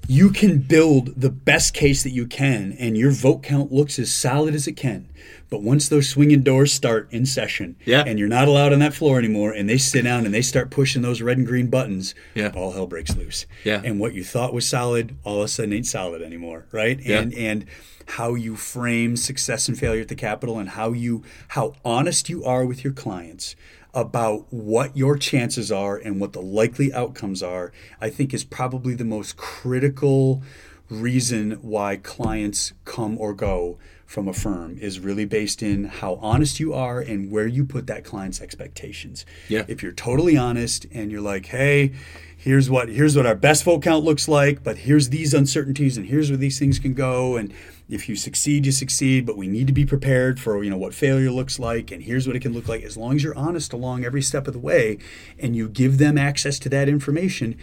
you 0.07 0.31
can 0.31 0.59
build 0.59 1.19
the 1.19 1.29
best 1.29 1.73
case 1.73 2.03
that 2.03 2.11
you 2.11 2.25
can, 2.25 2.75
and 2.79 2.97
your 2.97 3.11
vote 3.11 3.43
count 3.43 3.71
looks 3.71 3.99
as 3.99 4.11
solid 4.11 4.55
as 4.55 4.67
it 4.67 4.73
can. 4.75 5.07
But 5.49 5.63
once 5.63 5.89
those 5.89 6.07
swinging 6.07 6.41
doors 6.43 6.71
start 6.71 7.07
in 7.11 7.25
session, 7.25 7.75
Yeah. 7.85 8.03
and 8.05 8.19
you're 8.19 8.27
not 8.27 8.47
allowed 8.47 8.71
on 8.73 8.79
that 8.79 8.93
floor 8.93 9.17
anymore, 9.17 9.51
and 9.51 9.67
they 9.67 9.77
sit 9.77 10.03
down 10.03 10.25
and 10.25 10.33
they 10.33 10.41
start 10.43 10.69
pushing 10.69 11.01
those 11.01 11.21
red 11.21 11.37
and 11.37 11.47
green 11.47 11.67
buttons, 11.67 12.13
Yeah. 12.35 12.51
all 12.53 12.73
hell 12.73 12.85
breaks 12.87 13.15
loose. 13.15 13.45
Yeah. 13.63 13.81
And 13.83 13.99
what 13.99 14.13
you 14.13 14.23
thought 14.23 14.53
was 14.53 14.67
solid, 14.67 15.15
all 15.23 15.39
of 15.39 15.45
a 15.45 15.47
sudden 15.47 15.73
ain't 15.73 15.87
solid 15.87 16.21
anymore, 16.21 16.65
right? 16.71 16.99
Yeah. 17.03 17.19
And 17.19 17.33
and 17.33 17.65
how 18.13 18.33
you 18.33 18.55
frame 18.55 19.15
success 19.15 19.67
and 19.67 19.77
failure 19.77 20.01
at 20.01 20.07
the 20.07 20.15
Capitol, 20.15 20.57
and 20.59 20.69
how 20.69 20.91
you 20.93 21.23
how 21.49 21.73
honest 21.85 22.29
you 22.29 22.43
are 22.43 22.65
with 22.65 22.83
your 22.83 22.93
clients 22.93 23.55
about 23.93 24.45
what 24.53 24.95
your 24.95 25.17
chances 25.17 25.71
are 25.71 25.97
and 25.97 26.19
what 26.21 26.33
the 26.33 26.41
likely 26.41 26.93
outcomes 26.93 27.41
are, 27.41 27.71
I 27.99 28.09
think 28.11 28.33
is 28.35 28.43
probably 28.43 28.93
the 28.93 29.03
most 29.05 29.35
critical 29.35 30.43
reason 30.89 31.51
why 31.61 31.95
clients 31.97 32.73
come 32.85 33.17
or 33.19 33.33
go 33.33 33.77
from 34.09 34.27
a 34.27 34.33
firm 34.33 34.75
is 34.79 34.99
really 34.99 35.23
based 35.23 35.61
in 35.61 35.83
how 35.83 36.15
honest 36.15 36.59
you 36.59 36.73
are 36.73 36.99
and 36.99 37.29
where 37.29 37.45
you 37.45 37.63
put 37.63 37.85
that 37.85 38.03
client's 38.03 38.41
expectations. 38.41 39.23
Yeah. 39.47 39.65
If 39.67 39.83
you're 39.83 39.91
totally 39.91 40.35
honest 40.35 40.87
and 40.91 41.11
you're 41.11 41.21
like, 41.21 41.45
"Hey, 41.45 41.91
here's 42.35 42.71
what 42.71 42.89
here's 42.89 43.15
what 43.15 43.27
our 43.27 43.35
best 43.35 43.63
vote 43.63 43.83
count 43.83 44.03
looks 44.03 44.27
like, 44.27 44.63
but 44.63 44.79
here's 44.79 45.09
these 45.09 45.35
uncertainties 45.35 45.95
and 45.95 46.07
here's 46.07 46.31
where 46.31 46.37
these 46.37 46.57
things 46.57 46.79
can 46.79 46.95
go 46.95 47.37
and 47.37 47.53
if 47.87 48.09
you 48.09 48.15
succeed, 48.15 48.65
you 48.65 48.71
succeed, 48.71 49.27
but 49.27 49.37
we 49.37 49.47
need 49.47 49.67
to 49.67 49.73
be 49.73 49.85
prepared 49.85 50.39
for 50.39 50.63
you 50.63 50.71
know 50.71 50.77
what 50.77 50.95
failure 50.95 51.29
looks 51.29 51.59
like, 51.59 51.91
and 51.91 52.01
here's 52.01 52.25
what 52.25 52.35
it 52.35 52.39
can 52.39 52.53
look 52.53 52.67
like. 52.67 52.81
As 52.81 52.97
long 52.97 53.15
as 53.15 53.23
you're 53.23 53.37
honest 53.37 53.73
along 53.73 54.05
every 54.05 54.23
step 54.23 54.47
of 54.47 54.53
the 54.53 54.59
way, 54.59 54.97
and 55.37 55.55
you 55.55 55.69
give 55.69 55.99
them 55.99 56.17
access 56.17 56.57
to 56.59 56.69
that 56.69 56.89
information, 56.89 57.55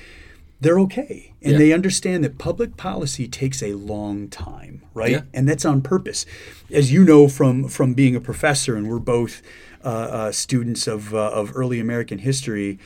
they're 0.60 0.78
okay, 0.80 1.34
and 1.42 1.52
Yeah. 1.52 1.58
they 1.58 1.72
understand 1.72 2.24
that 2.24 2.38
public 2.38 2.76
policy 2.76 3.28
takes 3.28 3.62
a 3.62 3.74
long 3.74 4.28
time, 4.28 4.82
right? 4.94 5.10
Yeah. 5.12 5.22
And 5.34 5.48
that's 5.48 5.64
on 5.64 5.82
purpose, 5.82 6.24
as 6.72 6.92
you 6.92 7.04
know 7.04 7.28
from 7.28 7.68
from 7.68 7.94
being 7.94 8.16
a 8.16 8.20
professor, 8.20 8.74
and 8.76 8.88
we're 8.88 8.98
both 8.98 9.42
uh, 9.84 9.88
uh, 9.88 10.32
students 10.32 10.86
of 10.86 11.12
uh, 11.14 11.18
of 11.30 11.52
early 11.54 11.78
American 11.80 12.18
history. 12.18 12.78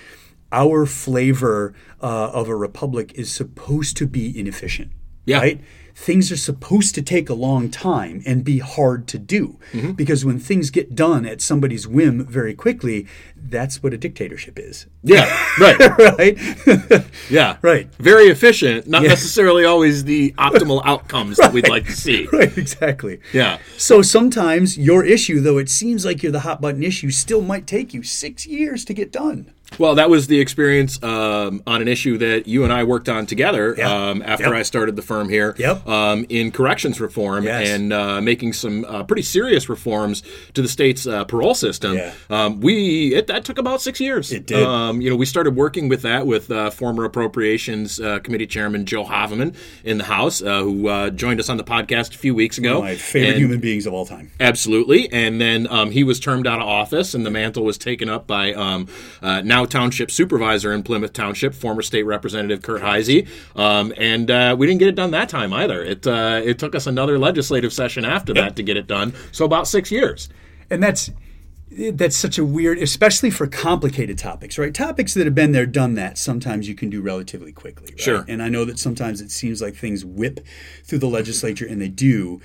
Our 0.52 0.84
flavor 0.84 1.74
uh, 2.02 2.30
of 2.32 2.48
a 2.48 2.56
republic 2.56 3.12
is 3.14 3.30
supposed 3.30 3.96
to 3.98 4.06
be 4.06 4.36
inefficient, 4.36 4.90
Yeah. 5.24 5.38
right? 5.38 5.60
Things 5.94 6.30
are 6.32 6.36
supposed 6.36 6.94
to 6.94 7.02
take 7.02 7.28
a 7.28 7.34
long 7.34 7.70
time 7.70 8.22
and 8.26 8.44
be 8.44 8.58
hard 8.58 9.06
to 9.08 9.18
do 9.18 9.58
Mm-hmm. 9.72 9.92
because 9.92 10.24
when 10.24 10.38
things 10.38 10.70
get 10.70 10.94
done 10.94 11.26
at 11.26 11.40
somebody's 11.40 11.86
whim 11.86 12.24
very 12.26 12.54
quickly, 12.54 13.06
that's 13.36 13.82
what 13.82 13.92
a 13.94 13.98
dictatorship 13.98 14.58
is, 14.58 14.86
Yeah, 15.02 15.24
right. 15.60 15.78
right? 16.18 17.04
Yeah, 17.30 17.56
Right. 17.62 17.92
Very 17.96 18.24
efficient, 18.28 18.86
not 18.86 19.02
Yeah. 19.02 19.08
necessarily 19.10 19.64
always 19.64 20.04
the 20.04 20.32
optimal 20.32 20.82
outcomes 20.86 21.36
that 21.38 21.52
we'd 21.52 21.68
like 21.68 21.86
to 21.86 21.92
see. 21.92 22.26
right, 22.32 22.56
exactly. 22.56 23.20
Yeah. 23.32 23.58
So 23.76 24.02
sometimes 24.02 24.78
your 24.78 25.04
issue, 25.04 25.40
though 25.40 25.58
it 25.58 25.68
seems 25.70 26.04
like 26.04 26.22
you're 26.22 26.32
the 26.32 26.40
hot 26.40 26.60
button 26.60 26.82
issue, 26.82 27.10
still 27.10 27.42
might 27.42 27.66
take 27.66 27.92
you 27.94 28.02
six 28.02 28.46
years 28.46 28.84
to 28.86 28.94
get 28.94 29.12
done. 29.12 29.52
Well, 29.78 29.94
that 29.94 30.10
was 30.10 30.26
the 30.26 30.40
experience 30.40 31.02
um, 31.02 31.62
on 31.66 31.80
an 31.80 31.88
issue 31.88 32.18
that 32.18 32.46
you 32.46 32.64
and 32.64 32.72
I 32.72 32.84
worked 32.84 33.08
on 33.08 33.26
together 33.26 33.80
um, 33.82 34.22
after 34.22 34.46
Yep. 34.48 34.52
I 34.54 34.62
started 34.62 34.96
the 34.96 35.02
firm 35.02 35.28
here 35.28 35.54
Yep. 35.58 35.86
um, 35.86 36.26
in 36.28 36.50
corrections 36.50 37.00
reform 37.00 37.44
Yes. 37.44 37.68
and 37.70 37.92
uh, 37.92 38.20
making 38.20 38.52
some 38.52 38.84
uh, 38.84 39.04
pretty 39.04 39.22
serious 39.22 39.68
reforms 39.68 40.22
to 40.54 40.62
the 40.62 40.68
state's 40.68 41.06
uh, 41.06 41.24
parole 41.24 41.54
system. 41.54 41.96
Yeah. 41.96 42.12
Um, 42.28 42.60
we 42.60 43.14
it, 43.14 43.26
that 43.28 43.44
took 43.44 43.58
about 43.58 43.80
six 43.80 44.00
years. 44.00 44.32
It 44.32 44.46
did. 44.46 44.62
Um, 44.62 45.00
you 45.00 45.08
know, 45.08 45.16
we 45.16 45.24
started 45.26 45.56
working 45.56 45.88
with 45.88 46.02
that 46.02 46.26
with 46.26 46.50
uh, 46.50 46.70
former 46.70 47.04
Appropriations 47.04 48.00
uh, 48.00 48.18
Committee 48.20 48.46
Chairman 48.46 48.84
Joe 48.86 49.04
Haveman 49.04 49.54
in 49.84 49.98
the 49.98 50.04
House, 50.04 50.42
uh, 50.42 50.62
who 50.62 50.88
uh, 50.88 51.10
joined 51.10 51.40
us 51.40 51.48
on 51.48 51.56
the 51.56 51.64
podcast 51.64 52.14
a 52.14 52.18
few 52.18 52.34
weeks 52.34 52.58
ago. 52.58 52.82
My 52.82 52.96
favorite 52.96 53.30
And- 53.30 53.38
human 53.38 53.60
beings 53.60 53.86
of 53.86 53.92
all 53.94 54.04
time. 54.04 54.30
Absolutely. 54.40 55.10
And 55.12 55.40
then 55.40 55.66
um, 55.70 55.90
he 55.90 56.04
was 56.04 56.18
termed 56.20 56.46
out 56.46 56.60
of 56.60 56.66
office, 56.66 57.14
and 57.14 57.24
the 57.24 57.30
mantle 57.30 57.64
was 57.64 57.78
taken 57.78 58.08
up 58.08 58.26
by 58.26 58.52
um, 58.52 58.88
uh, 59.22 59.40
now 59.60 59.66
Township 59.66 60.10
Supervisor 60.10 60.72
in 60.72 60.82
Plymouth 60.82 61.12
Township, 61.12 61.54
former 61.54 61.82
State 61.82 62.04
Representative 62.04 62.62
Kurt 62.62 62.80
Heise. 62.82 63.28
Um, 63.54 63.92
and 63.96 64.30
uh, 64.30 64.56
we 64.58 64.66
didn't 64.66 64.78
get 64.78 64.88
it 64.88 64.94
done 64.94 65.10
that 65.12 65.28
time 65.28 65.52
either. 65.52 65.82
It, 65.82 66.06
uh, 66.06 66.40
it 66.44 66.58
took 66.58 66.74
us 66.74 66.86
another 66.86 67.18
legislative 67.18 67.72
session 67.72 68.04
after 68.04 68.32
that 68.34 68.56
to 68.56 68.62
get 68.62 68.76
it 68.76 68.86
done. 68.86 69.14
So 69.32 69.44
about 69.44 69.68
six 69.68 69.90
years. 69.90 70.28
and 70.70 70.82
that's 70.82 71.10
that's 71.92 72.16
such 72.16 72.36
a 72.36 72.44
weird 72.44 72.78
especially 72.78 73.30
for 73.30 73.46
complicated 73.46 74.18
topics 74.18 74.58
right 74.58 74.74
topics 74.74 75.14
that 75.14 75.24
have 75.24 75.36
been 75.36 75.52
there 75.52 75.66
done 75.66 75.94
that 75.94 76.18
sometimes 76.18 76.68
you 76.68 76.74
can 76.74 76.90
do 76.90 77.00
relatively 77.00 77.52
quickly 77.52 77.86
right? 77.92 78.00
Sure. 78.00 78.24
and 78.26 78.42
i 78.42 78.48
know 78.48 78.64
that 78.64 78.76
sometimes 78.76 79.20
it 79.20 79.30
seems 79.30 79.62
like 79.62 79.76
things 79.76 80.04
whip 80.04 80.40
through 80.82 80.98
the 80.98 81.06
legislature 81.06 81.64
and 81.64 81.80
they 81.80 81.88
do 81.88 82.40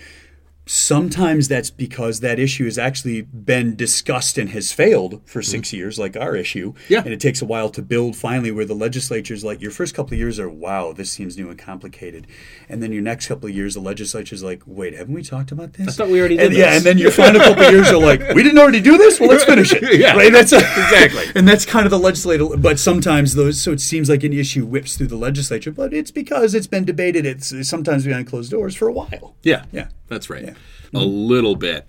sometimes 0.65 1.47
that's 1.47 1.69
because 1.69 2.21
that 2.21 2.39
issue 2.39 2.65
has 2.65 2.78
actually 2.78 3.21
been 3.21 3.75
discussed 3.75 4.38
and 4.38 4.49
has 4.49 4.71
failed 4.71 5.21
for 5.25 5.41
6 5.43 5.71
years 5.71 5.99
like 5.99 6.17
our 6.17 6.36
issue 6.36 6.56
Mm-hmm. 6.56 6.93
Yeah. 6.93 6.99
and 7.06 7.13
it 7.13 7.19
takes 7.19 7.41
a 7.41 7.45
while 7.45 7.69
to 7.69 7.82
build 7.82 8.15
finally 8.15 8.49
where 8.51 8.65
the 8.65 8.73
legislature's 8.73 9.43
like 9.43 9.62
your 9.62 9.69
first 9.71 9.93
couple 9.93 10.13
of 10.13 10.19
years 10.19 10.39
are 10.39 10.49
wow 10.49 10.91
this 10.93 11.12
seems 11.12 11.38
new 11.38 11.49
and 11.49 11.60
complicated 11.60 12.25
and 12.67 12.82
then 12.82 12.91
your 12.91 13.01
next 13.04 13.28
couple 13.28 13.47
of 13.49 13.56
years 13.56 13.75
the 13.75 13.80
legislature's 13.80 14.41
like 14.41 14.62
wait 14.65 14.93
haven't 14.95 15.13
we 15.13 15.21
talked 15.21 15.51
about 15.51 15.73
this 15.73 15.88
I 15.88 15.91
thought 15.91 16.10
we 16.12 16.19
already 16.19 16.38
did 16.38 16.47
and, 16.47 16.56
yeah 16.56 16.65
this. 16.71 16.78
and 16.78 16.86
then 16.86 16.97
your 16.97 17.12
final 17.12 17.39
couple 17.41 17.63
of 17.63 17.71
years 17.71 17.89
are 17.89 17.97
like 17.99 18.19
we 18.34 18.41
didn't 18.41 18.58
already 18.58 18.82
do 18.82 18.97
this 18.97 19.19
well 19.19 19.30
let's 19.30 19.43
finish 19.54 19.71
it 19.73 19.99
Yeah. 19.99 20.15
right 20.15 20.32
that's 20.32 20.51
Exactly. 20.54 21.25
and 21.36 21.47
that's 21.47 21.65
kind 21.65 21.86
of 21.86 21.91
the 21.91 21.99
legislative 21.99 22.62
but 22.62 22.80
sometimes 22.80 23.36
those 23.36 23.62
so 23.62 23.71
it 23.71 23.82
seems 23.82 24.10
like 24.10 24.23
an 24.23 24.34
issue 24.34 24.65
whips 24.65 24.97
through 24.97 25.08
the 25.08 25.17
legislature 25.17 25.71
but 25.71 25.93
it's 25.93 26.12
because 26.12 26.56
it's 26.56 26.67
been 26.67 26.86
debated 26.86 27.25
it's 27.25 27.54
sometimes 27.67 28.06
behind 28.06 28.25
closed 28.28 28.49
doors 28.51 28.75
for 28.75 28.88
a 28.88 28.93
while 28.93 29.36
Yeah. 29.43 29.65
Yeah. 29.71 29.88
That's 30.07 30.29
right. 30.29 30.45
Yeah. 30.45 30.53
A 30.93 31.03
little 31.03 31.55
bit. 31.55 31.87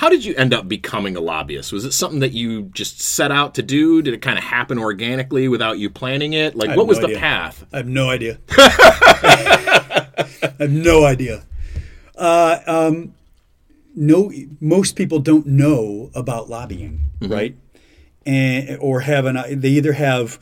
How 0.00 0.08
did 0.08 0.24
you 0.24 0.34
end 0.36 0.54
up 0.54 0.66
becoming 0.66 1.14
a 1.16 1.20
lobbyist? 1.20 1.72
Was 1.72 1.84
it 1.84 1.92
something 1.92 2.20
that 2.20 2.32
you 2.32 2.62
just 2.72 3.02
set 3.02 3.30
out 3.30 3.54
to 3.56 3.62
do? 3.62 4.00
Did 4.00 4.14
it 4.14 4.22
kind 4.22 4.38
of 4.38 4.44
happen 4.44 4.78
organically 4.78 5.46
without 5.46 5.78
you 5.78 5.90
planning 5.90 6.32
it? 6.32 6.56
Like, 6.56 6.74
what 6.74 6.86
was 6.86 6.98
no 6.98 7.02
the 7.02 7.08
idea. 7.08 7.18
path? 7.18 7.66
I 7.70 7.76
have 7.78 7.86
no 7.86 8.08
idea. 8.08 8.38
I 8.50 10.06
have 10.58 10.70
no 10.70 11.04
idea. 11.04 11.44
Uh, 12.16 12.60
um, 12.66 13.14
no, 13.94 14.32
most 14.60 14.96
people 14.96 15.18
don't 15.18 15.46
know 15.46 16.10
about 16.14 16.48
lobbying, 16.48 17.00
right? 17.20 17.56
And 18.24 18.78
or 18.80 19.00
have 19.00 19.26
an 19.26 19.60
they 19.60 19.70
either 19.70 19.92
have 19.92 20.38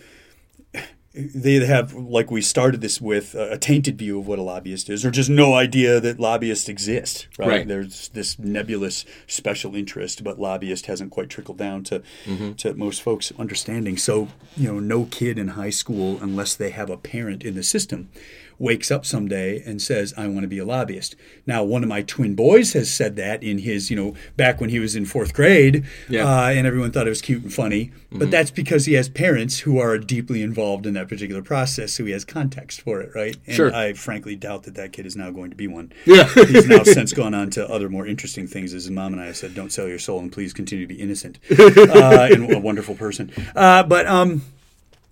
they 1.15 1.65
have 1.65 1.95
like 1.95 2.31
we 2.31 2.43
started 2.43 2.81
this 2.81 3.01
with 3.01 3.35
a 3.35 3.57
tainted 3.57 3.97
view 3.99 4.21
of 4.21 4.27
what 4.27 4.39
a 4.39 4.43
lobbyist 4.43 4.91
is, 4.91 5.05
or 5.05 5.11
just 5.11 5.31
no 5.31 5.55
idea 5.55 6.01
that 6.01 6.21
lobbyists 6.21 6.69
exist. 6.69 7.29
Right? 7.39 7.49
Right. 7.49 7.69
There's 7.69 8.09
this 8.11 8.39
nebulous 8.39 9.05
special 9.27 9.75
interest, 9.75 10.23
but 10.23 10.39
lobbyist 10.39 10.87
hasn't 10.87 11.11
quite 11.11 11.31
trickled 11.31 11.57
down 11.57 11.85
to 11.85 12.03
mm-hmm. 12.27 12.53
to 12.53 12.75
most 12.75 13.03
folks' 13.03 13.33
understanding. 13.39 13.97
So 13.97 14.29
you 14.57 14.69
know, 14.69 14.81
no 14.81 15.07
kid 15.07 15.39
in 15.39 15.49
high 15.49 15.71
school, 15.71 16.19
unless 16.21 16.55
they 16.55 16.71
have 16.71 16.91
a 16.91 16.99
parent 16.99 17.43
in 17.43 17.55
the 17.55 17.63
system, 17.63 18.11
wakes 18.59 18.91
up 18.91 19.07
someday 19.07 19.63
and 19.65 19.81
says, 19.81 20.13
"I 20.17 20.27
want 20.27 20.43
to 20.43 20.49
be 20.49 20.59
a 20.59 20.65
lobbyist." 20.65 21.15
Now, 21.47 21.63
one 21.65 21.83
of 21.83 21.89
my 21.89 22.03
twin 22.03 22.35
boys 22.35 22.73
has 22.73 22.93
said 22.93 23.17
that 23.17 23.43
in 23.43 23.59
his, 23.59 23.91
you 23.91 23.97
know, 23.97 24.15
back 24.37 24.61
when 24.61 24.71
he 24.71 24.79
was 24.79 24.97
in 24.97 25.05
fourth 25.05 25.33
grade, 25.33 25.85
Yeah. 26.09 26.25
uh, 26.27 26.49
and 26.51 26.67
everyone 26.67 26.91
thought 26.91 27.07
it 27.07 27.11
was 27.11 27.23
cute 27.23 27.43
and 27.43 27.53
funny. 27.53 27.91
But 28.11 28.31
that's 28.31 28.51
because 28.51 28.87
he 28.87 28.95
has 28.95 29.09
parents 29.09 29.61
who 29.61 29.79
are 29.79 29.99
deeply 29.99 30.43
involved 30.43 30.87
in 30.87 30.95
that 30.95 31.09
particular 31.09 31.43
process, 31.43 31.93
so 31.93 32.05
he 32.05 32.13
has 32.13 32.25
context 32.25 32.81
for 32.81 33.01
it, 33.03 33.11
right? 33.15 33.37
And 33.47 33.55
Sure. 33.55 33.75
I 33.75 33.93
frankly 33.93 34.35
doubt 34.35 34.63
that 34.65 34.75
that 34.77 34.93
kid 34.93 35.05
is 35.07 35.15
now 35.15 35.31
going 35.31 35.51
to 35.51 35.57
be 35.57 35.67
one. 35.67 35.93
Yeah. 36.07 36.27
He's 36.35 36.67
now 36.67 36.83
since 36.85 37.13
gone 37.13 37.35
on 37.35 37.51
to 37.51 37.69
other 37.69 37.89
more 37.89 38.07
interesting 38.07 38.47
things. 38.47 38.73
As 38.75 38.85
his 38.85 38.91
mom 38.91 39.13
and 39.13 39.21
I 39.23 39.27
have 39.27 39.37
said, 39.37 39.55
"Don't 39.55 39.71
sell 39.73 39.87
your 39.89 39.99
soul, 39.99 40.21
and 40.21 40.33
please 40.33 40.53
continue 40.53 40.87
to 40.87 40.95
be 40.95 41.01
innocent." 41.01 41.39
uh, 41.51 42.29
and 42.31 42.51
a 42.53 42.59
wonderful 42.59 42.95
person. 42.95 43.31
Uh, 43.55 43.83
but 43.83 44.07
um, 44.07 44.43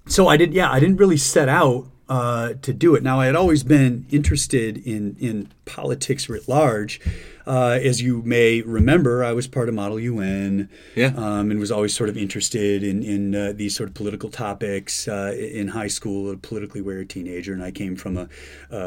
so 0.07 0.27
I 0.29 0.37
did. 0.37 0.55
Yeah, 0.55 0.71
I 0.71 0.81
didn't 0.81 0.97
really 0.97 1.17
set 1.17 1.49
out 1.49 1.87
uh, 2.09 2.55
to 2.63 2.73
do 2.73 2.95
it. 2.95 3.03
Now 3.03 3.21
I 3.21 3.27
had 3.27 3.35
always 3.37 3.63
been 3.65 4.07
interested 4.11 4.79
in 4.79 5.17
in 5.19 5.49
politics 5.65 6.29
writ 6.29 6.49
large. 6.49 7.01
Uh, 7.47 7.79
as 7.81 8.03
you 8.03 8.23
may 8.23 8.61
remember, 8.63 9.23
I 9.23 9.33
was 9.33 9.47
part 9.47 9.69
of 9.69 9.75
Model 9.77 10.01
UN, 10.01 10.69
Yeah. 10.97 11.13
um, 11.17 11.51
and 11.53 11.61
was 11.61 11.71
always 11.71 11.95
sort 11.95 12.09
of 12.09 12.17
interested 12.17 12.83
in 12.83 13.03
in 13.03 13.35
uh, 13.35 13.53
these 13.55 13.75
sort 13.77 13.89
of 13.89 13.95
political 13.95 14.31
topics 14.31 15.07
uh, 15.09 15.35
in 15.39 15.69
high 15.69 15.87
school. 15.89 16.31
A 16.31 16.37
politically 16.37 16.81
aware 16.81 17.05
teenager, 17.05 17.53
and 17.53 17.63
I 17.63 17.71
came 17.71 17.95
from 17.97 18.17
a 18.17 18.29
a, 18.71 18.79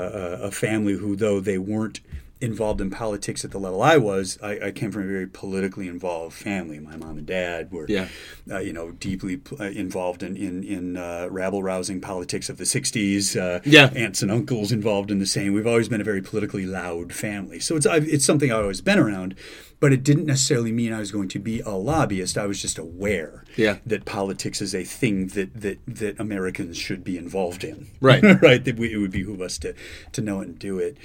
a 0.48 0.52
family 0.52 0.94
who, 0.94 1.16
though 1.16 1.40
they 1.40 1.58
weren't 1.58 2.02
involved 2.42 2.80
in 2.80 2.90
politics 2.90 3.44
at 3.44 3.52
the 3.52 3.60
level 3.60 3.82
I 3.82 3.98
was, 3.98 4.38
I, 4.42 4.68
I 4.68 4.72
came 4.72 4.92
from 4.92 5.04
a 5.04 5.08
very 5.08 5.28
politically 5.28 5.88
involved 5.90 6.36
family. 6.36 6.80
My 6.80 6.96
mom 6.96 7.18
and 7.18 7.26
dad 7.26 7.72
were, 7.72 7.86
Yeah. 7.90 8.08
uh, 8.50 8.60
you 8.60 8.72
know, 8.72 8.92
deeply 8.92 9.42
uh, 9.60 9.66
involved 9.66 10.24
in 10.24 10.38
in, 10.38 10.64
in 10.64 10.98
uh, 10.98 11.28
rabble 11.30 11.64
rousing 11.64 12.00
politics 12.02 12.50
of 12.50 12.58
the 12.58 12.64
'60s. 12.64 13.36
Uh, 13.36 13.60
Yeah. 13.66 13.92
aunts 13.96 14.22
and 14.22 14.32
uncles 14.32 14.72
involved 14.72 15.12
in 15.12 15.20
the 15.20 15.26
same. 15.26 15.54
We've 15.54 15.68
always 15.68 15.90
been 15.90 16.02
a 16.02 16.06
very 16.06 16.22
politically 16.22 16.66
loud 16.66 17.14
family, 17.14 17.60
so 17.60 17.76
it's 17.76 17.86
I've, 17.86 18.08
it's 18.08 18.26
something 18.26 18.52
I've 18.52 18.62
always 18.62 18.82
been 18.82 19.00
around. 19.00 19.36
but 19.82 19.94
it 19.94 20.04
didn't 20.04 20.26
necessarily 20.26 20.74
mean 20.74 20.92
I 20.92 21.00
was 21.00 21.10
going 21.10 21.30
to 21.30 21.40
be 21.40 21.62
a 21.62 21.70
lobbyist. 21.72 22.38
I 22.38 22.46
was 22.48 22.62
just 22.62 22.78
aware 22.78 23.46
Yeah. 23.56 23.78
that 23.86 24.04
politics 24.04 24.62
is 24.62 24.76
a 24.76 24.84
thing 24.84 25.28
that 25.36 25.50
that 25.62 25.80
that 25.88 26.20
Americans 26.20 26.76
should 26.78 27.02
be 27.04 27.18
involved 27.18 27.64
in. 27.64 27.88
Right. 28.02 28.22
right. 28.42 28.62
That 28.66 28.76
we, 28.78 28.92
it 28.94 28.98
would 28.98 29.12
behoove 29.12 29.40
us 29.42 29.58
to 29.60 29.74
to 30.12 30.22
know 30.22 30.42
it 30.42 30.48
and 30.50 30.60
do 30.60 30.80
it. 30.80 30.98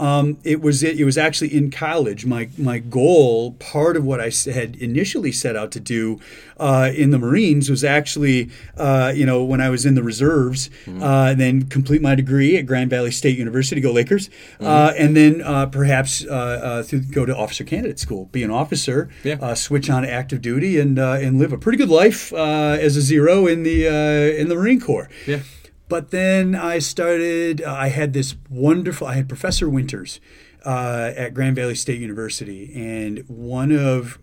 Um, 0.00 0.38
it 0.44 0.60
was 0.62 0.82
it, 0.82 0.98
it 0.98 1.04
was 1.04 1.18
actually 1.18 1.54
in 1.54 1.70
college. 1.70 2.24
My 2.24 2.48
my 2.56 2.78
goal, 2.78 3.52
part 3.74 3.96
of 3.98 4.04
what 4.04 4.18
I 4.20 4.30
had 4.50 4.76
initially 4.76 5.30
set 5.32 5.56
out 5.56 5.70
to 5.72 5.80
do 5.80 6.18
uh, 6.58 6.90
in 6.96 7.10
the 7.10 7.18
Marines, 7.18 7.68
was 7.68 7.84
actually 7.84 8.48
uh, 8.78 9.12
you 9.14 9.26
know 9.26 9.44
when 9.44 9.60
I 9.60 9.68
was 9.68 9.84
in 9.84 9.94
the 9.94 10.02
reserves, 10.02 10.70
uh, 10.88 11.28
and 11.30 11.38
then 11.40 11.68
complete 11.68 12.00
my 12.00 12.14
degree 12.14 12.56
at 12.56 12.64
Grand 12.66 12.88
Valley 12.90 13.10
State 13.10 13.36
University, 13.36 13.80
go 13.82 13.92
Lakers, 13.92 14.30
uh, 14.60 14.92
and 14.98 15.14
then 15.16 15.42
uh, 15.42 15.66
perhaps 15.66 16.24
uh, 16.24 16.30
uh, 16.30 16.82
through, 16.82 17.02
go 17.12 17.26
to 17.26 17.36
officer 17.36 17.64
candidate 17.64 17.98
school, 17.98 18.24
be 18.32 18.42
an 18.42 18.50
officer, 18.50 19.10
Yeah. 19.22 19.36
uh, 19.40 19.54
switch 19.54 19.90
on 19.90 20.04
active 20.06 20.40
duty, 20.40 20.80
and 20.80 20.98
uh, 20.98 21.18
and 21.20 21.38
live 21.38 21.52
a 21.52 21.58
pretty 21.58 21.76
good 21.78 21.90
life 21.90 22.32
uh, 22.32 22.78
as 22.80 22.96
a 22.96 23.02
zero 23.02 23.46
in 23.46 23.64
the 23.64 23.86
uh, 23.86 24.40
in 24.40 24.48
the 24.48 24.54
Marine 24.54 24.80
Corps. 24.80 25.08
Yeah. 25.26 25.40
But 25.90 26.12
then 26.12 26.54
I 26.54 26.78
started, 26.78 27.60
uh, 27.62 27.72
I 27.74 27.88
had 27.88 28.12
this 28.12 28.36
wonderful, 28.48 29.08
I 29.08 29.14
had 29.14 29.28
Professor 29.28 29.68
Winters 29.68 30.20
uh, 30.64 31.12
at 31.16 31.34
Grand 31.34 31.56
Valley 31.56 31.74
State 31.74 32.00
University. 32.00 32.70
And 32.74 33.24
one 33.28 33.72
of, 33.72 34.20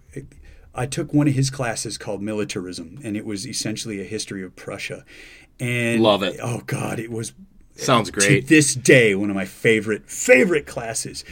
I 0.74 0.86
took 0.86 1.14
one 1.14 1.28
of 1.28 1.34
his 1.34 1.50
classes 1.50 1.98
called 1.98 2.22
Militarism, 2.22 3.00
and 3.04 3.18
it 3.18 3.26
was 3.26 3.46
essentially 3.46 4.00
a 4.00 4.06
history 4.06 4.44
of 4.44 4.56
Prussia. 4.56 5.04
And 5.60 6.02
Love 6.02 6.24
it. 6.24 6.40
Oh, 6.42 6.62
God, 6.66 7.00
it 7.00 7.12
was 7.12 7.34
Sounds 7.76 8.12
great. 8.12 8.42
to 8.44 8.48
this 8.48 8.74
day 8.74 9.14
one 9.14 9.30
of 9.30 9.36
my 9.36 9.46
favorite 9.46 10.10
favorite 10.10 10.66
classes 10.66 11.24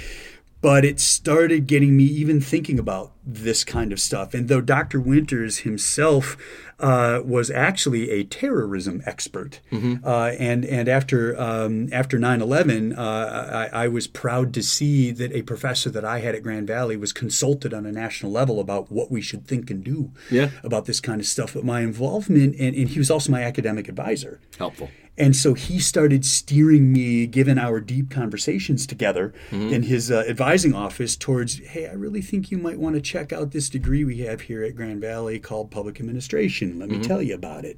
but 0.62 0.84
it 0.86 1.00
started 1.00 1.68
getting 1.68 1.96
me 1.98 2.04
even 2.04 2.40
thinking 2.42 2.80
about 2.80 3.12
this 3.26 3.64
kind 3.64 3.92
of 3.92 4.00
stuff 4.00 4.34
and 4.36 4.48
though 4.48 4.62
dr 4.62 5.00
winters 5.00 5.60
himself 5.60 6.38
uh, 6.80 7.22
was 7.24 7.50
actually 7.50 8.12
a 8.12 8.24
terrorism 8.26 9.02
expert 9.06 9.62
uh, 9.72 10.32
and 10.40 10.66
and 10.66 10.90
after 10.90 11.40
um, 11.40 11.88
after 11.94 12.18
9-11 12.20 12.98
uh, 12.98 13.02
I, 13.02 13.84
I 13.86 13.88
was 13.88 14.08
proud 14.08 14.54
to 14.56 14.62
see 14.64 15.12
that 15.12 15.32
a 15.32 15.42
professor 15.44 15.90
that 15.90 16.04
i 16.04 16.20
had 16.20 16.36
at 16.36 16.44
grand 16.44 16.68
valley 16.68 16.98
was 16.98 17.14
consulted 17.14 17.74
on 17.74 17.86
a 17.86 17.92
national 17.92 18.32
level 18.32 18.60
about 18.60 18.92
what 18.92 19.10
we 19.10 19.22
should 19.22 19.48
think 19.48 19.70
and 19.72 19.84
do 19.84 20.12
Yeah. 20.30 20.50
about 20.64 20.86
this 20.86 21.00
kind 21.00 21.22
of 21.22 21.28
stuff 21.28 21.54
but 21.54 21.64
my 21.64 21.82
involvement 21.82 22.56
and, 22.60 22.76
and 22.76 22.90
he 22.90 23.00
was 23.00 23.10
also 23.10 23.32
my 23.32 23.44
academic 23.44 23.88
advisor 23.88 24.40
Helpful. 24.58 24.90
And 25.18 25.36
so 25.36 25.54
he 25.54 25.80
started 25.80 26.26
steering 26.26 26.92
me, 26.92 27.26
given 27.28 27.58
our 27.58 27.80
deep 27.80 28.10
conversations 28.10 28.86
together 28.86 29.34
Mm-hmm. 29.52 29.74
in 29.74 29.84
his 29.84 30.12
uh, 30.12 30.24
advising 30.28 30.74
office, 30.74 31.16
towards, 31.16 31.60
hey, 31.60 31.88
I 31.88 31.94
really 31.94 32.22
think 32.22 32.52
you 32.52 32.58
might 32.58 32.80
want 32.80 32.96
to 32.96 33.02
check 33.02 33.32
out 33.32 33.52
this 33.52 33.70
degree 33.70 34.04
we 34.04 34.18
have 34.20 34.42
here 34.42 34.64
at 34.64 34.76
Grand 34.76 35.02
Valley 35.02 35.40
called 35.40 35.72
public 35.72 36.00
administration. 36.00 36.80
Let 36.80 36.90
me 36.90 36.96
Mm-hmm. 36.96 37.04
tell 37.04 37.22
you 37.22 37.36
about 37.36 37.66
it. 37.66 37.78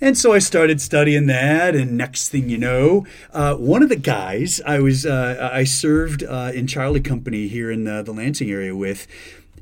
And 0.00 0.18
so 0.18 0.32
I 0.32 0.40
started 0.40 0.80
studying 0.80 1.26
that, 1.26 1.76
and 1.76 1.96
next 1.96 2.28
thing 2.30 2.48
you 2.48 2.58
know, 2.58 3.06
uh, 3.32 3.54
one 3.54 3.84
of 3.84 3.88
the 3.88 3.94
guys 3.96 4.60
I 4.66 4.80
was 4.80 5.06
uh, 5.06 5.50
I 5.52 5.62
served 5.62 6.24
uh, 6.24 6.50
in 6.52 6.66
Charlie 6.66 7.00
Company 7.00 7.46
here 7.46 7.70
in 7.70 7.84
the, 7.84 8.02
the 8.02 8.12
Lansing 8.12 8.50
area 8.50 8.74
with 8.74 9.06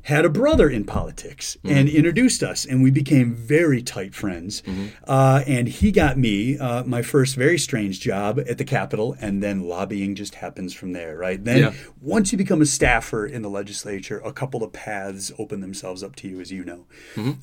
had 0.03 0.25
a 0.25 0.29
brother 0.29 0.69
in 0.69 0.83
politics 0.83 1.57
and 1.63 1.87
introduced 1.87 2.41
us, 2.41 2.65
and 2.65 2.81
we 2.81 2.89
became 2.91 3.35
very 3.35 3.81
tight 3.83 4.15
friends. 4.15 4.63
Uh, 5.07 5.43
and 5.45 5.67
he 5.67 5.91
got 5.91 6.17
me 6.17 6.57
uh, 6.57 6.83
my 6.85 7.01
first 7.03 7.35
very 7.35 7.59
strange 7.59 7.99
job 7.99 8.39
at 8.39 8.57
the 8.57 8.63
Capitol, 8.63 9.15
and 9.21 9.43
then 9.43 9.61
lobbying 9.61 10.15
just 10.15 10.35
happens 10.35 10.73
from 10.73 10.93
there, 10.93 11.17
right? 11.17 11.43
Then 11.43 11.57
Yeah. 11.59 11.73
once 12.01 12.31
you 12.31 12.37
become 12.37 12.61
a 12.61 12.65
staffer 12.65 13.25
in 13.27 13.41
the 13.43 13.49
legislature, 13.49 14.19
a 14.25 14.33
couple 14.33 14.63
of 14.63 14.73
paths 14.73 15.31
open 15.37 15.61
themselves 15.61 16.01
up 16.03 16.15
to 16.17 16.27
you, 16.27 16.39
as 16.41 16.51
you 16.51 16.63
know, 16.65 16.85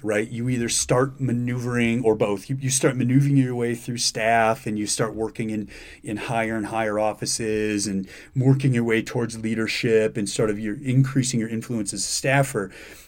right? 0.02 0.28
You 0.28 0.48
either 0.48 0.68
start 0.68 1.20
maneuvering 1.20 2.02
or 2.02 2.14
both. 2.16 2.50
You, 2.50 2.56
you 2.60 2.70
start 2.70 2.96
maneuvering 2.96 3.36
your 3.36 3.54
way 3.54 3.74
through 3.76 3.98
staff, 3.98 4.66
and 4.66 4.76
you 4.78 4.86
start 4.86 5.14
working 5.14 5.50
in 5.50 5.68
in 6.02 6.16
higher 6.16 6.56
and 6.56 6.66
higher 6.66 6.98
offices, 6.98 7.86
and 7.86 8.08
working 8.34 8.74
your 8.74 8.84
way 8.84 9.00
towards 9.02 9.38
leadership, 9.38 10.16
and 10.16 10.28
sort 10.28 10.50
of 10.50 10.58
you're 10.58 10.82
increasing 10.82 11.38
your 11.38 11.48
influence 11.48 11.92
as 11.92 12.00
a 12.00 12.02
staffer. 12.02 12.47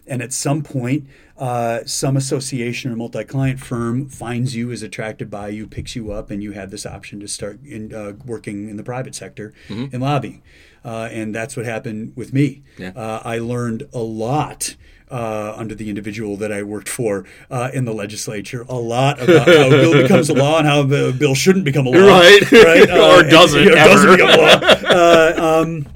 And 0.06 0.22
at 0.22 0.32
some 0.32 0.62
point, 0.62 1.06
uh, 1.38 1.80
some 1.84 2.16
association 2.16 2.92
or 2.92 2.96
multi-client 2.96 3.60
firm 3.60 4.08
finds 4.08 4.54
you, 4.54 4.70
is 4.70 4.82
attracted 4.82 5.30
by 5.30 5.48
you, 5.48 5.66
picks 5.66 5.94
you 5.96 6.12
up, 6.12 6.30
and 6.30 6.42
you 6.42 6.52
have 6.52 6.70
this 6.70 6.84
option 6.84 7.20
to 7.20 7.28
start 7.28 7.64
in, 7.64 7.94
uh, 7.94 8.12
working 8.26 8.68
in 8.68 8.76
the 8.76 8.82
private 8.82 9.14
sector 9.14 9.52
in 9.68 10.00
lobbying. 10.00 10.42
Uh, 10.84 11.08
and 11.12 11.34
that's 11.34 11.56
what 11.56 11.66
happened 11.66 12.12
with 12.16 12.32
me. 12.32 12.62
Yeah. 12.78 12.92
Uh, 12.96 13.20
I 13.24 13.38
learned 13.38 13.88
a 13.92 13.98
lot 13.98 14.76
uh, 15.10 15.54
under 15.56 15.74
the 15.74 15.88
individual 15.88 16.36
that 16.36 16.52
I 16.52 16.62
worked 16.62 16.88
for 16.88 17.24
uh, 17.50 17.70
in 17.74 17.84
the 17.84 17.92
legislature. 17.92 18.64
A 18.68 18.76
lot 18.76 19.20
about 19.20 19.46
how 19.46 19.66
a 19.66 19.70
bill 19.70 20.02
becomes 20.02 20.28
a 20.30 20.34
law 20.34 20.58
and 20.58 20.66
how 20.66 20.80
a 20.82 21.12
bill 21.12 21.34
shouldn't 21.34 21.64
become 21.64 21.86
a 21.86 21.90
law. 21.90 22.06
Right. 22.06 22.52
Right. 22.52 22.90
Or 23.00 23.22
doesn't 23.22 23.68
Or 23.68 23.74
doesn't 23.74 24.10
become 24.10 24.30
a 24.30 24.36
law. 24.36 24.60
Uh, 24.90 25.62
um, 25.62 25.86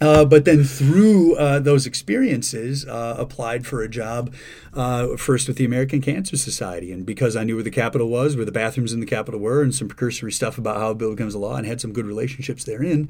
uh, 0.00 0.24
but 0.24 0.44
then 0.44 0.64
through 0.64 1.36
uh, 1.36 1.58
those 1.58 1.86
experiences, 1.86 2.86
uh, 2.86 3.16
applied 3.18 3.66
for 3.66 3.82
a 3.82 3.88
job 3.88 4.34
uh, 4.74 5.16
first 5.16 5.48
with 5.48 5.56
the 5.56 5.64
American 5.64 6.00
Cancer 6.00 6.36
Society, 6.36 6.92
and 6.92 7.04
because 7.04 7.36
I 7.36 7.44
knew 7.44 7.56
where 7.56 7.64
the 7.64 7.70
Capitol 7.70 8.08
was, 8.08 8.36
where 8.36 8.44
the 8.44 8.52
bathrooms 8.52 8.92
in 8.92 9.00
the 9.00 9.06
Capitol 9.06 9.40
were, 9.40 9.62
and 9.62 9.74
some 9.74 9.88
precursory 9.88 10.32
stuff 10.32 10.58
about 10.58 10.76
how 10.76 10.90
a 10.90 10.94
bill 10.94 11.10
becomes 11.10 11.34
a 11.34 11.38
law, 11.38 11.56
and 11.56 11.66
had 11.66 11.80
some 11.80 11.92
good 11.92 12.06
relationships 12.06 12.64
therein, 12.64 13.08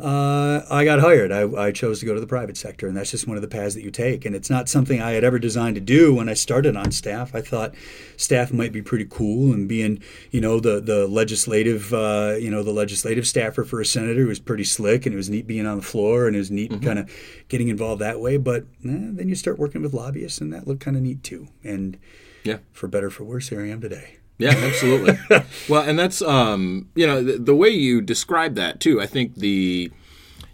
uh, 0.00 0.62
I 0.70 0.84
got 0.84 1.00
hired. 1.00 1.32
I, 1.32 1.42
I 1.60 1.72
chose 1.72 2.00
to 2.00 2.06
go 2.06 2.14
to 2.14 2.20
the 2.20 2.26
private 2.26 2.56
sector, 2.56 2.86
and 2.86 2.96
that's 2.96 3.10
just 3.10 3.26
one 3.26 3.36
of 3.36 3.42
the 3.42 3.48
paths 3.48 3.74
that 3.74 3.82
you 3.82 3.90
take. 3.90 4.24
And 4.24 4.34
it's 4.36 4.50
not 4.50 4.68
something 4.68 5.00
I 5.00 5.12
had 5.12 5.24
ever 5.24 5.38
designed 5.38 5.74
to 5.74 5.80
do 5.80 6.14
when 6.14 6.28
I 6.28 6.34
started 6.34 6.76
on 6.76 6.92
staff. 6.92 7.34
I 7.34 7.40
thought 7.40 7.74
staff 8.16 8.52
might 8.52 8.72
be 8.72 8.82
pretty 8.82 9.06
cool, 9.08 9.52
and 9.52 9.68
being 9.68 10.00
you 10.30 10.40
know 10.40 10.60
the 10.60 10.80
the 10.80 11.06
legislative 11.06 11.92
uh, 11.92 12.36
you 12.38 12.50
know 12.50 12.62
the 12.62 12.72
legislative 12.72 13.26
staffer 13.26 13.64
for 13.64 13.80
a 13.80 13.86
senator 13.86 14.26
was 14.26 14.38
pretty 14.38 14.64
slick, 14.64 15.06
and 15.06 15.14
it 15.14 15.16
was 15.16 15.30
neat 15.30 15.46
being 15.46 15.66
on 15.66 15.76
the 15.76 15.82
floor, 15.82 16.26
and 16.26 16.36
it 16.36 16.38
was 16.38 16.50
neat 16.50 16.70
kind 16.82 16.98
of 16.98 17.10
getting 17.48 17.68
involved 17.68 18.00
that 18.00 18.20
way. 18.20 18.36
But 18.36 18.62
eh, 18.84 19.10
then 19.12 19.28
you 19.28 19.34
start 19.34 19.58
working 19.58 19.82
with 19.82 19.92
lobbyists, 19.92 20.40
and 20.40 20.52
that 20.52 20.66
looked 20.66 20.80
kind 20.80 20.91
of 20.96 21.02
neat 21.02 21.22
too. 21.22 21.48
And 21.64 21.98
Yeah. 22.44 22.58
for 22.72 22.88
better 22.88 23.06
or 23.06 23.10
for 23.10 23.24
worse, 23.24 23.48
here 23.48 23.60
I 23.62 23.68
am 23.68 23.80
today. 23.80 24.16
Yeah, 24.38 24.54
absolutely. 24.56 25.18
well, 25.68 25.82
and 25.82 25.98
that's 25.98 26.20
um, 26.22 26.88
you 26.94 27.06
know 27.06 27.22
the, 27.22 27.38
the 27.38 27.54
way 27.54 27.68
you 27.68 28.00
describe 28.00 28.54
that 28.56 28.80
too. 28.80 29.00
I 29.00 29.06
think 29.06 29.36
the 29.36 29.92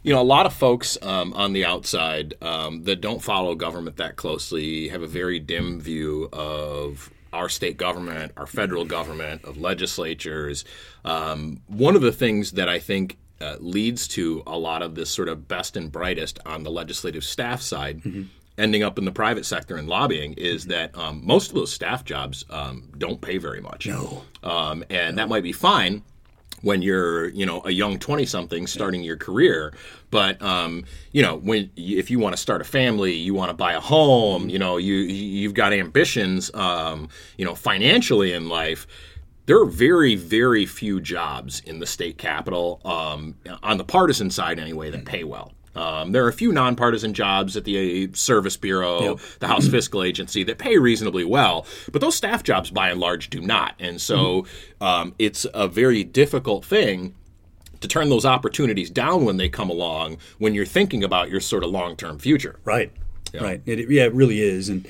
you 0.02 0.12
know 0.12 0.20
a 0.20 0.24
lot 0.24 0.44
of 0.46 0.52
folks 0.52 0.98
um, 1.00 1.32
on 1.32 1.52
the 1.54 1.64
outside 1.64 2.34
um, 2.42 2.82
that 2.84 3.00
don't 3.00 3.22
follow 3.22 3.54
government 3.54 3.96
that 3.96 4.16
closely 4.16 4.88
have 4.88 5.02
a 5.02 5.06
very 5.06 5.38
dim 5.38 5.80
view 5.80 6.28
of 6.32 7.10
our 7.32 7.48
state 7.48 7.76
government, 7.76 8.32
our 8.36 8.46
federal 8.46 8.84
government, 8.84 9.44
of 9.44 9.56
legislatures. 9.56 10.64
Um, 11.04 11.60
one 11.66 11.94
of 11.96 12.02
the 12.02 12.12
things 12.12 12.52
that 12.52 12.68
I 12.68 12.78
think 12.78 13.16
uh, 13.40 13.56
leads 13.60 14.08
to 14.08 14.42
a 14.46 14.58
lot 14.58 14.82
of 14.82 14.94
this 14.96 15.10
sort 15.10 15.28
of 15.28 15.46
best 15.48 15.76
and 15.76 15.90
brightest 15.92 16.38
on 16.44 16.62
the 16.64 16.70
legislative 16.70 17.24
staff 17.24 17.62
side 17.62 18.02
ending 18.58 18.82
up 18.82 18.98
in 18.98 19.04
the 19.04 19.12
private 19.12 19.46
sector 19.46 19.76
and 19.76 19.88
lobbying 19.88 20.34
is 20.34 20.66
that 20.66 20.96
um, 20.96 21.22
most 21.24 21.48
of 21.48 21.54
those 21.54 21.72
staff 21.72 22.04
jobs 22.04 22.44
um, 22.50 22.90
don't 22.98 23.20
pay 23.20 23.38
very 23.38 23.60
much. 23.60 23.86
No. 23.86 24.24
Um, 24.42 24.84
and 24.90 25.16
that 25.18 25.28
might 25.28 25.42
be 25.42 25.52
fine 25.52 26.02
when 26.62 26.82
you're, 26.82 27.28
you 27.28 27.46
know, 27.46 27.62
a 27.64 27.70
young 27.70 27.98
20 27.98 28.26
something 28.26 28.66
starting 28.66 29.02
your 29.02 29.16
career. 29.16 29.72
But, 30.10 30.42
um, 30.42 30.84
you 31.12 31.22
know, 31.22 31.36
when 31.36 31.70
if 31.76 32.10
you 32.10 32.18
want 32.18 32.34
to 32.34 32.40
start 32.40 32.60
a 32.60 32.64
family, 32.64 33.12
you 33.12 33.32
want 33.32 33.50
to 33.50 33.54
buy 33.54 33.74
a 33.74 33.80
home, 33.80 34.48
you 34.48 34.58
know, 34.58 34.76
you, 34.76 34.94
you've 34.94 35.54
got 35.54 35.72
ambitions, 35.72 36.52
um, 36.54 37.08
you 37.36 37.44
know, 37.44 37.54
financially 37.54 38.32
in 38.32 38.48
life 38.48 38.86
there 39.48 39.58
are 39.58 39.64
very, 39.64 40.14
very 40.14 40.66
few 40.66 41.00
jobs 41.00 41.60
in 41.60 41.78
the 41.78 41.86
state 41.86 42.18
capital, 42.18 42.82
um, 42.84 43.34
on 43.62 43.78
the 43.78 43.84
partisan 43.84 44.28
side 44.28 44.58
anyway, 44.58 44.90
that 44.90 45.06
pay 45.06 45.24
well. 45.24 45.54
Um, 45.78 46.12
there 46.12 46.24
are 46.24 46.28
a 46.28 46.32
few 46.32 46.50
nonpartisan 46.52 47.14
jobs 47.14 47.56
at 47.56 47.64
the 47.64 48.10
Service 48.14 48.56
Bureau, 48.56 49.18
the 49.38 49.46
House 49.46 49.68
Fiscal 49.76 50.02
Agency 50.02 50.42
that 50.44 50.58
pay 50.58 50.76
reasonably 50.78 51.24
well, 51.24 51.66
but 51.92 52.00
those 52.00 52.16
staff 52.16 52.42
jobs 52.42 52.70
by 52.70 52.90
and 52.90 52.98
large 52.98 53.30
do 53.30 53.40
not. 53.40 53.74
And 53.78 54.00
so 54.00 54.46
um, 54.80 55.14
it's 55.18 55.46
a 55.54 55.68
very 55.68 56.02
difficult 56.04 56.64
thing 56.64 57.14
to 57.80 57.86
turn 57.86 58.08
those 58.08 58.26
opportunities 58.26 58.90
down 58.90 59.24
when 59.24 59.36
they 59.36 59.48
come 59.48 59.70
along 59.70 60.18
when 60.38 60.52
you're 60.52 60.66
thinking 60.66 61.04
about 61.04 61.30
your 61.30 61.38
sort 61.40 61.62
of 61.62 61.70
long 61.70 61.94
term 61.94 62.18
future. 62.18 62.58
Right. 62.64 62.90
Right. 63.40 63.62
It- 63.66 63.88
yeah, 63.88 64.04
it 64.06 64.14
really 64.14 64.40
is. 64.42 64.68
And 64.68 64.84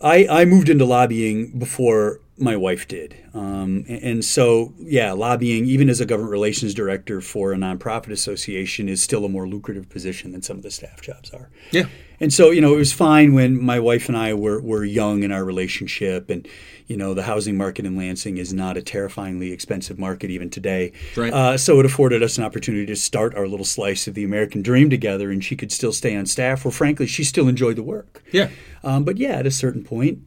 I, 0.00 0.26
I 0.28 0.44
moved 0.44 0.68
into 0.68 0.84
lobbying 0.84 1.58
before 1.58 2.20
my 2.38 2.56
wife 2.56 2.88
did. 2.88 3.14
Um, 3.34 3.84
and, 3.88 4.02
and 4.02 4.24
so, 4.24 4.72
yeah, 4.78 5.12
lobbying, 5.12 5.66
even 5.66 5.90
as 5.90 6.00
a 6.00 6.06
government 6.06 6.32
relations 6.32 6.74
director 6.74 7.20
for 7.20 7.52
a 7.52 7.56
nonprofit 7.56 8.10
association, 8.10 8.88
is 8.88 9.02
still 9.02 9.24
a 9.24 9.28
more 9.28 9.46
lucrative 9.46 9.88
position 9.88 10.32
than 10.32 10.42
some 10.42 10.56
of 10.56 10.62
the 10.62 10.70
staff 10.70 11.00
jobs 11.02 11.30
are. 11.30 11.50
Yeah. 11.70 11.84
And 12.20 12.32
so, 12.32 12.50
you 12.50 12.60
know, 12.60 12.72
it 12.72 12.78
was 12.78 12.92
fine 12.92 13.34
when 13.34 13.60
my 13.60 13.80
wife 13.80 14.08
and 14.08 14.16
I 14.16 14.32
were, 14.34 14.60
were 14.62 14.84
young 14.84 15.24
in 15.24 15.32
our 15.32 15.44
relationship. 15.44 16.30
And, 16.30 16.46
you 16.86 16.96
know, 16.96 17.14
the 17.14 17.24
housing 17.24 17.56
market 17.56 17.84
in 17.84 17.96
Lansing 17.96 18.38
is 18.38 18.52
not 18.52 18.76
a 18.76 18.82
terrifyingly 18.82 19.52
expensive 19.52 19.98
market 19.98 20.30
even 20.30 20.48
today. 20.48 20.92
Right. 21.16 21.32
Uh, 21.32 21.58
so 21.58 21.80
it 21.80 21.86
afforded 21.86 22.22
us 22.22 22.38
an 22.38 22.44
opportunity 22.44 22.86
to 22.86 22.96
start 22.96 23.34
our 23.34 23.48
little 23.48 23.66
slice 23.66 24.06
of 24.06 24.14
the 24.14 24.24
American 24.24 24.62
dream 24.62 24.88
together. 24.88 25.30
And 25.30 25.44
she 25.44 25.56
could 25.56 25.72
still 25.72 25.92
stay 25.92 26.16
on 26.16 26.26
staff, 26.26 26.64
where 26.64 26.72
frankly, 26.72 27.06
she 27.06 27.24
still 27.24 27.48
enjoyed 27.48 27.76
the 27.76 27.82
work. 27.82 28.22
Yeah. 28.32 28.50
Um, 28.84 29.04
but 29.04 29.18
yeah, 29.18 29.32
at 29.32 29.46
a 29.46 29.50
certain 29.50 29.82
point, 29.82 30.20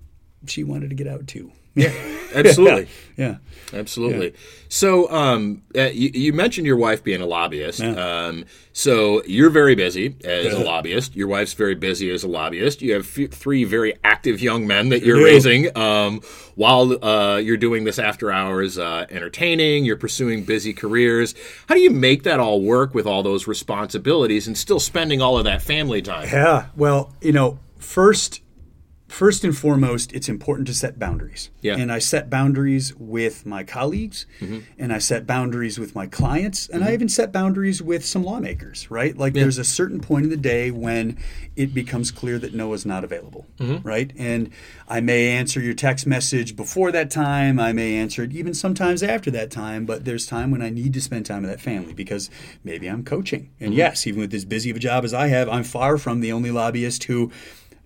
she 0.48 0.64
wanted 0.64 0.90
to 0.90 0.96
get 0.96 1.08
out 1.08 1.28
too. 1.28 1.52
Yeah. 1.84 1.92
Absolutely. 2.34 2.88
Yeah. 3.18 3.38
Absolutely. 3.74 4.34
So, 4.68 5.10
um, 5.10 5.62
uh, 5.76 5.84
you, 5.84 6.12
you 6.14 6.34
mentioned 6.34 6.68
your 6.68 6.76
wife 6.76 7.02
being 7.04 7.22
a 7.22 7.26
lobbyist. 7.26 7.82
Um, 7.82 8.46
so 8.74 9.24
you're 9.26 9.50
very 9.50 9.74
busy 9.76 10.16
as 10.26 10.54
a 10.54 10.60
lobbyist. 10.60 11.16
Your 11.16 11.28
wife's 11.28 11.54
very 11.54 11.76
busy 11.76 12.10
as 12.12 12.24
a 12.24 12.28
lobbyist. 12.28 12.82
You 12.82 12.94
have 12.94 13.18
f- 13.18 13.30
three 13.32 13.64
very 13.64 13.94
active 14.04 14.42
young 14.42 14.68
men 14.68 14.90
that 14.90 15.04
you're 15.04 15.24
raising 15.24 15.76
um, 15.78 16.22
while 16.56 17.04
uh, 17.04 17.38
you're 17.38 17.58
doing 17.58 17.86
this 17.86 18.00
after 18.00 18.32
hours 18.32 18.78
uh, 18.78 19.06
entertaining. 19.10 19.86
You're 19.86 19.96
pursuing 19.98 20.44
busy 20.44 20.74
careers. 20.74 21.36
How 21.68 21.76
do 21.76 21.82
you 21.82 21.92
make 21.92 22.24
that 22.24 22.40
all 22.42 22.62
work 22.62 22.94
with 22.94 23.06
all 23.06 23.24
those 23.24 23.48
responsibilities 23.48 24.46
and 24.48 24.58
still 24.58 24.80
spending 24.80 25.22
all 25.22 25.38
of 25.38 25.46
that 25.46 25.62
family 25.62 26.02
time? 26.02 26.28
Yeah. 26.28 26.68
Well, 26.76 27.14
you 27.22 27.32
know, 27.32 27.60
first, 27.78 28.42
first 29.08 29.44
and 29.44 29.56
foremost, 29.56 30.14
it's 30.14 30.28
important 30.28 30.68
to 30.68 30.74
set 30.74 30.98
boundaries. 30.98 31.50
Yeah. 31.62 31.78
And 31.78 31.92
I 31.92 32.00
set 32.00 32.30
boundaries 32.30 32.96
with 32.96 33.46
my 33.46 33.64
colleagues, 33.64 34.26
mm-hmm. 34.40 34.60
and 34.78 34.92
I 34.92 34.98
set 34.98 35.28
boundaries 35.28 35.80
with 35.80 35.96
my 35.96 36.08
clients, 36.08 36.68
and 36.68 36.84
I 36.84 36.88
mm-hmm. 36.88 36.94
even 36.96 37.10
set 37.10 37.32
boundaries 37.32 37.82
with 37.82 38.06
some 38.06 38.24
lawmakers. 38.24 38.90
Right. 38.90 39.16
Like 39.18 39.34
there's 39.34 39.58
a 39.58 39.64
certain 39.64 40.00
point 40.00 40.26
in 40.26 40.30
the 40.30 40.38
day 40.38 40.72
when 40.72 41.18
it 41.56 41.74
becomes 41.74 42.12
clear 42.12 42.40
that 42.40 42.54
Noah's 42.54 42.86
not 42.86 43.04
available. 43.04 43.46
Mm-hmm. 43.60 43.88
Right. 43.88 44.12
And 44.18 44.52
I 44.88 45.02
may 45.02 45.28
answer 45.30 45.60
your 45.60 45.74
text 45.74 46.06
message 46.08 46.56
before 46.56 46.92
that 46.92 47.12
time. 47.12 47.60
I 47.60 47.74
may 47.74 47.96
answer 47.96 48.24
it 48.24 48.34
even 48.34 48.54
sometimes 48.54 49.04
after 49.04 49.32
that 49.32 49.52
time. 49.52 49.86
But 49.86 50.06
there's 50.06 50.26
time 50.26 50.52
when 50.52 50.62
I 50.62 50.70
need 50.70 50.94
to 50.94 51.02
spend 51.02 51.26
time 51.26 51.44
with 51.44 51.52
that 51.52 51.62
family 51.62 51.94
because 51.94 52.30
maybe 52.64 52.88
I'm 52.88 53.04
coaching. 53.04 53.52
And 53.60 53.74
yes, 53.74 54.06
even 54.08 54.22
with 54.22 54.34
as 54.34 54.46
busy 54.46 54.70
of 54.70 54.78
a 54.78 54.80
job 54.80 55.04
as 55.06 55.14
I 55.14 55.28
have, 55.28 55.48
I'm 55.50 55.64
far 55.64 55.98
from 55.98 56.22
the 56.22 56.32
only 56.32 56.52
lobbyist 56.52 57.04
who 57.06 57.32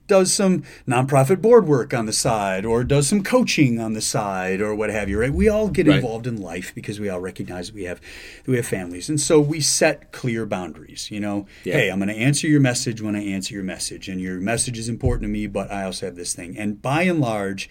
does 0.10 0.34
some 0.34 0.64
nonprofit 0.86 1.42
board 1.42 1.66
work 1.68 1.94
on 1.94 2.06
the 2.06 2.12
side 2.12 2.66
or 2.66 2.84
does 2.84 3.08
some 3.08 3.24
coaching 3.24 3.80
on 3.80 3.94
the 3.94 4.02
side 4.02 4.60
or 4.60 4.76
what 4.76 4.90
have 4.90 5.08
you 5.08 5.18
right? 5.20 5.32
We 5.34 5.48
all 5.48 5.70
get 5.70 5.88
Right. 5.88 5.96
involved 5.98 6.28
in 6.28 6.42
life 6.42 6.74
because 6.76 7.00
we 7.00 7.08
all 7.08 7.22
recognize 7.22 7.68
that 7.68 7.76
we 7.76 7.84
have 7.86 8.02
we 8.46 8.58
have 8.58 8.68
families. 8.68 9.08
And 9.08 9.22
so 9.22 9.40
we 9.40 9.62
set 9.62 10.12
clear 10.12 10.46
boundaries 10.46 11.10
you 11.10 11.20
know? 11.22 11.46
Yeah. 11.64 11.76
hey 11.76 11.90
i'm 11.90 12.00
going 12.00 12.10
to 12.10 12.16
answer 12.16 12.48
your 12.48 12.60
message 12.60 13.02
when 13.02 13.16
i 13.16 13.24
answer 13.24 13.54
your 13.54 13.64
message. 13.64 14.10
And 14.10 14.20
your 14.20 14.40
message 14.42 14.78
is 14.78 14.90
important 14.90 15.24
to 15.24 15.30
me 15.30 15.48
but 15.48 15.72
i 15.72 15.84
also 15.86 16.08
have 16.08 16.16
this 16.18 16.34
thing. 16.34 16.58
And 16.58 16.82
by 16.82 17.04
and 17.04 17.22
large 17.22 17.70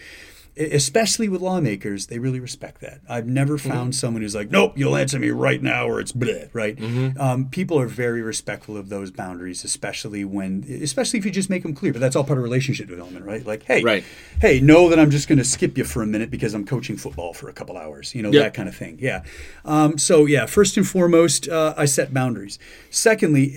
especially 0.58 1.28
with 1.28 1.40
lawmakers, 1.40 2.08
they 2.08 2.18
really 2.18 2.40
respect 2.40 2.80
that. 2.80 3.00
I've 3.08 3.26
never 3.26 3.58
found 3.58 3.94
someone 3.94 4.22
who's 4.22 4.34
like, 4.34 4.50
"Nope, 4.50 4.72
you'll 4.76 4.96
answer 4.96 5.18
me 5.18 5.30
right 5.30 5.62
now," 5.62 5.88
or 5.88 6.00
it's 6.00 6.12
bleh, 6.12 6.48
right? 6.52 6.76
Um, 7.18 7.48
people 7.50 7.78
are 7.78 7.86
very 7.86 8.22
respectful 8.22 8.76
of 8.76 8.88
those 8.88 9.10
boundaries, 9.10 9.64
especially 9.64 10.24
when, 10.24 10.64
especially 10.82 11.18
if 11.18 11.24
you 11.24 11.30
just 11.30 11.48
make 11.50 11.62
them 11.62 11.74
clear. 11.74 11.92
But 11.92 12.00
that's 12.00 12.16
all 12.16 12.24
part 12.24 12.38
of 12.38 12.42
relationship 12.44 12.88
development, 12.88 13.24
right? 13.24 13.46
Like, 13.46 13.62
hey, 13.64 13.82
Right. 13.82 14.04
hey, 14.40 14.60
know 14.60 14.88
that 14.88 14.98
I'm 14.98 15.10
just 15.10 15.28
going 15.28 15.38
to 15.38 15.44
skip 15.44 15.78
you 15.78 15.84
for 15.84 16.02
a 16.02 16.06
minute 16.06 16.30
because 16.30 16.54
I'm 16.54 16.64
coaching 16.66 16.96
football 16.96 17.32
for 17.32 17.48
a 17.48 17.52
couple 17.52 17.76
hours, 17.76 18.14
you 18.14 18.22
know, 18.22 18.32
Yep. 18.32 18.42
that 18.42 18.54
kind 18.54 18.68
of 18.68 18.76
thing. 18.76 18.98
Yeah. 19.00 19.22
Um, 19.64 19.96
so 19.98 20.26
yeah, 20.26 20.46
first 20.46 20.76
and 20.76 20.86
foremost, 20.86 21.48
uh, 21.48 21.74
I 21.76 21.84
set 21.84 22.12
boundaries. 22.12 22.58
Secondly. 22.90 23.54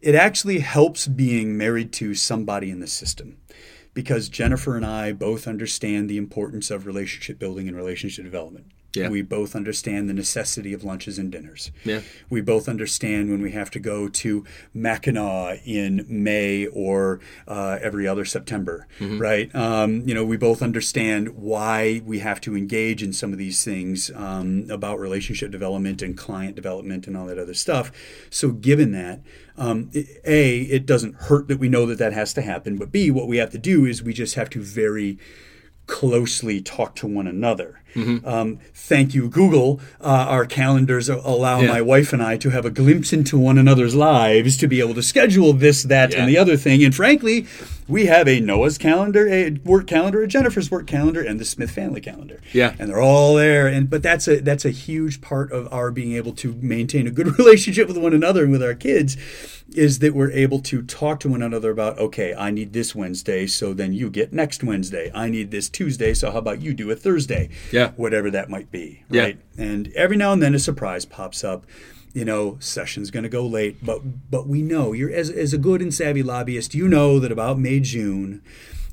it 0.00 0.14
actually 0.14 0.60
helps 0.60 1.08
being 1.08 1.56
married 1.58 1.92
to 1.92 2.14
somebody 2.14 2.70
in 2.70 2.78
the 2.78 2.86
system 2.86 3.36
because 3.98 4.28
Jennifer 4.28 4.76
and 4.76 4.86
I 4.86 5.10
both 5.10 5.48
understand 5.48 6.08
the 6.08 6.18
importance 6.18 6.70
of 6.70 6.86
relationship 6.86 7.36
building 7.36 7.66
and 7.66 7.76
relationship 7.76 8.24
development. 8.24 8.70
Yeah. 8.94 9.10
We 9.10 9.22
both 9.22 9.54
understand 9.54 10.08
the 10.08 10.14
necessity 10.14 10.72
of 10.72 10.82
lunches 10.82 11.18
and 11.18 11.30
dinners. 11.30 11.70
Yeah. 11.84 12.00
We 12.30 12.40
both 12.40 12.68
understand 12.68 13.30
when 13.30 13.42
we 13.42 13.52
have 13.52 13.70
to 13.72 13.78
go 13.78 14.08
to 14.08 14.44
Mackinac 14.72 15.60
in 15.66 16.06
May 16.08 16.66
or 16.66 17.20
uh, 17.46 17.78
every 17.82 18.08
other 18.08 18.24
September, 18.24 18.86
right? 19.00 19.54
Um, 19.54 20.08
you 20.08 20.14
know, 20.14 20.24
we 20.24 20.38
both 20.38 20.62
understand 20.62 21.36
why 21.36 22.00
we 22.04 22.20
have 22.20 22.40
to 22.42 22.56
engage 22.56 23.02
in 23.02 23.12
some 23.12 23.32
of 23.32 23.38
these 23.38 23.62
things 23.62 24.10
um, 24.14 24.66
about 24.70 24.98
relationship 24.98 25.50
development 25.50 26.00
and 26.00 26.16
client 26.16 26.56
development 26.56 27.06
and 27.06 27.16
all 27.16 27.26
that 27.26 27.38
other 27.38 27.54
stuff. 27.54 27.92
So, 28.30 28.52
given 28.52 28.92
that, 28.92 29.20
um, 29.58 29.90
A, 30.24 30.60
it 30.60 30.86
doesn't 30.86 31.14
hurt 31.14 31.48
that 31.48 31.58
we 31.58 31.68
know 31.68 31.84
that 31.86 31.98
that 31.98 32.14
has 32.14 32.32
to 32.34 32.42
happen, 32.42 32.78
but 32.78 32.90
B, 32.90 33.10
what 33.10 33.28
we 33.28 33.36
have 33.36 33.50
to 33.50 33.58
do 33.58 33.84
is 33.84 34.02
we 34.02 34.14
just 34.14 34.34
have 34.34 34.48
to 34.50 34.62
very 34.62 35.18
closely 35.88 36.60
talk 36.60 36.94
to 36.96 37.06
one 37.06 37.26
another. 37.26 37.82
Um, 38.24 38.58
thank 38.74 39.14
you, 39.14 39.28
Google. 39.28 39.80
Uh, 40.00 40.26
our 40.28 40.46
calendars 40.46 41.08
allow 41.08 41.60
Yeah. 41.60 41.68
my 41.68 41.80
wife 41.82 42.12
and 42.12 42.22
I 42.22 42.36
to 42.38 42.50
have 42.50 42.64
a 42.64 42.70
glimpse 42.70 43.12
into 43.12 43.38
one 43.38 43.58
another's 43.58 43.94
lives 43.94 44.56
to 44.58 44.66
be 44.68 44.80
able 44.80 44.94
to 44.94 45.02
schedule 45.02 45.52
this, 45.52 45.82
that, 45.84 46.12
Yeah. 46.12 46.20
and 46.20 46.28
the 46.28 46.38
other 46.38 46.56
thing. 46.56 46.84
And 46.84 46.94
frankly, 46.94 47.46
we 47.86 48.06
have 48.06 48.28
a 48.28 48.40
Noah's 48.40 48.78
calendar, 48.78 49.26
a 49.28 49.50
work 49.64 49.86
calendar, 49.86 50.22
a 50.22 50.26
Jennifer's 50.28 50.70
work 50.70 50.86
calendar, 50.86 51.20
and 51.22 51.40
the 51.40 51.44
Smith 51.44 51.70
family 51.70 52.00
calendar. 52.00 52.40
Yeah. 52.52 52.74
and 52.78 52.88
they're 52.90 53.00
all 53.00 53.34
there. 53.34 53.66
And 53.66 53.88
but 53.90 54.02
that's 54.02 54.28
a 54.28 54.40
that's 54.40 54.64
a 54.64 54.70
huge 54.70 55.20
part 55.20 55.50
of 55.52 55.68
our 55.72 55.90
being 55.90 56.12
able 56.12 56.32
to 56.32 56.56
maintain 56.60 57.06
a 57.06 57.10
good 57.10 57.38
relationship 57.38 57.88
with 57.88 57.96
one 57.98 58.12
another 58.14 58.42
and 58.44 58.52
with 58.52 58.62
our 58.62 58.74
kids 58.74 59.16
is 59.74 59.98
that 59.98 60.14
we're 60.14 60.30
able 60.30 60.60
to 60.60 60.82
talk 60.82 61.20
to 61.20 61.28
one 61.28 61.42
another 61.42 61.70
about 61.70 61.98
okay 61.98 62.34
i 62.34 62.50
need 62.50 62.72
this 62.72 62.94
wednesday 62.94 63.46
so 63.46 63.74
then 63.74 63.92
you 63.92 64.08
get 64.08 64.32
next 64.32 64.64
wednesday 64.64 65.10
i 65.14 65.28
need 65.28 65.50
this 65.50 65.68
tuesday 65.68 66.14
so 66.14 66.30
how 66.30 66.38
about 66.38 66.60
you 66.62 66.72
do 66.72 66.90
a 66.90 66.96
thursday 66.96 67.48
Yeah. 67.70 67.90
whatever 67.92 68.30
that 68.30 68.48
might 68.48 68.70
be 68.72 69.02
Yeah. 69.10 69.22
right 69.22 69.38
and 69.58 69.92
every 69.94 70.16
now 70.16 70.32
and 70.32 70.42
then 70.42 70.54
a 70.54 70.58
surprise 70.58 71.04
pops 71.04 71.44
up 71.44 71.66
you 72.14 72.24
know 72.24 72.56
session's 72.60 73.10
going 73.10 73.24
to 73.24 73.28
go 73.28 73.46
late 73.46 73.84
but 73.84 74.00
but 74.30 74.46
we 74.48 74.62
know 74.62 74.92
you're 74.94 75.12
as, 75.12 75.28
as 75.28 75.52
a 75.52 75.58
good 75.58 75.82
and 75.82 75.92
savvy 75.92 76.22
lobbyist 76.22 76.74
you 76.74 76.88
know 76.88 77.18
that 77.18 77.30
about 77.30 77.58
may 77.58 77.78
june 77.78 78.40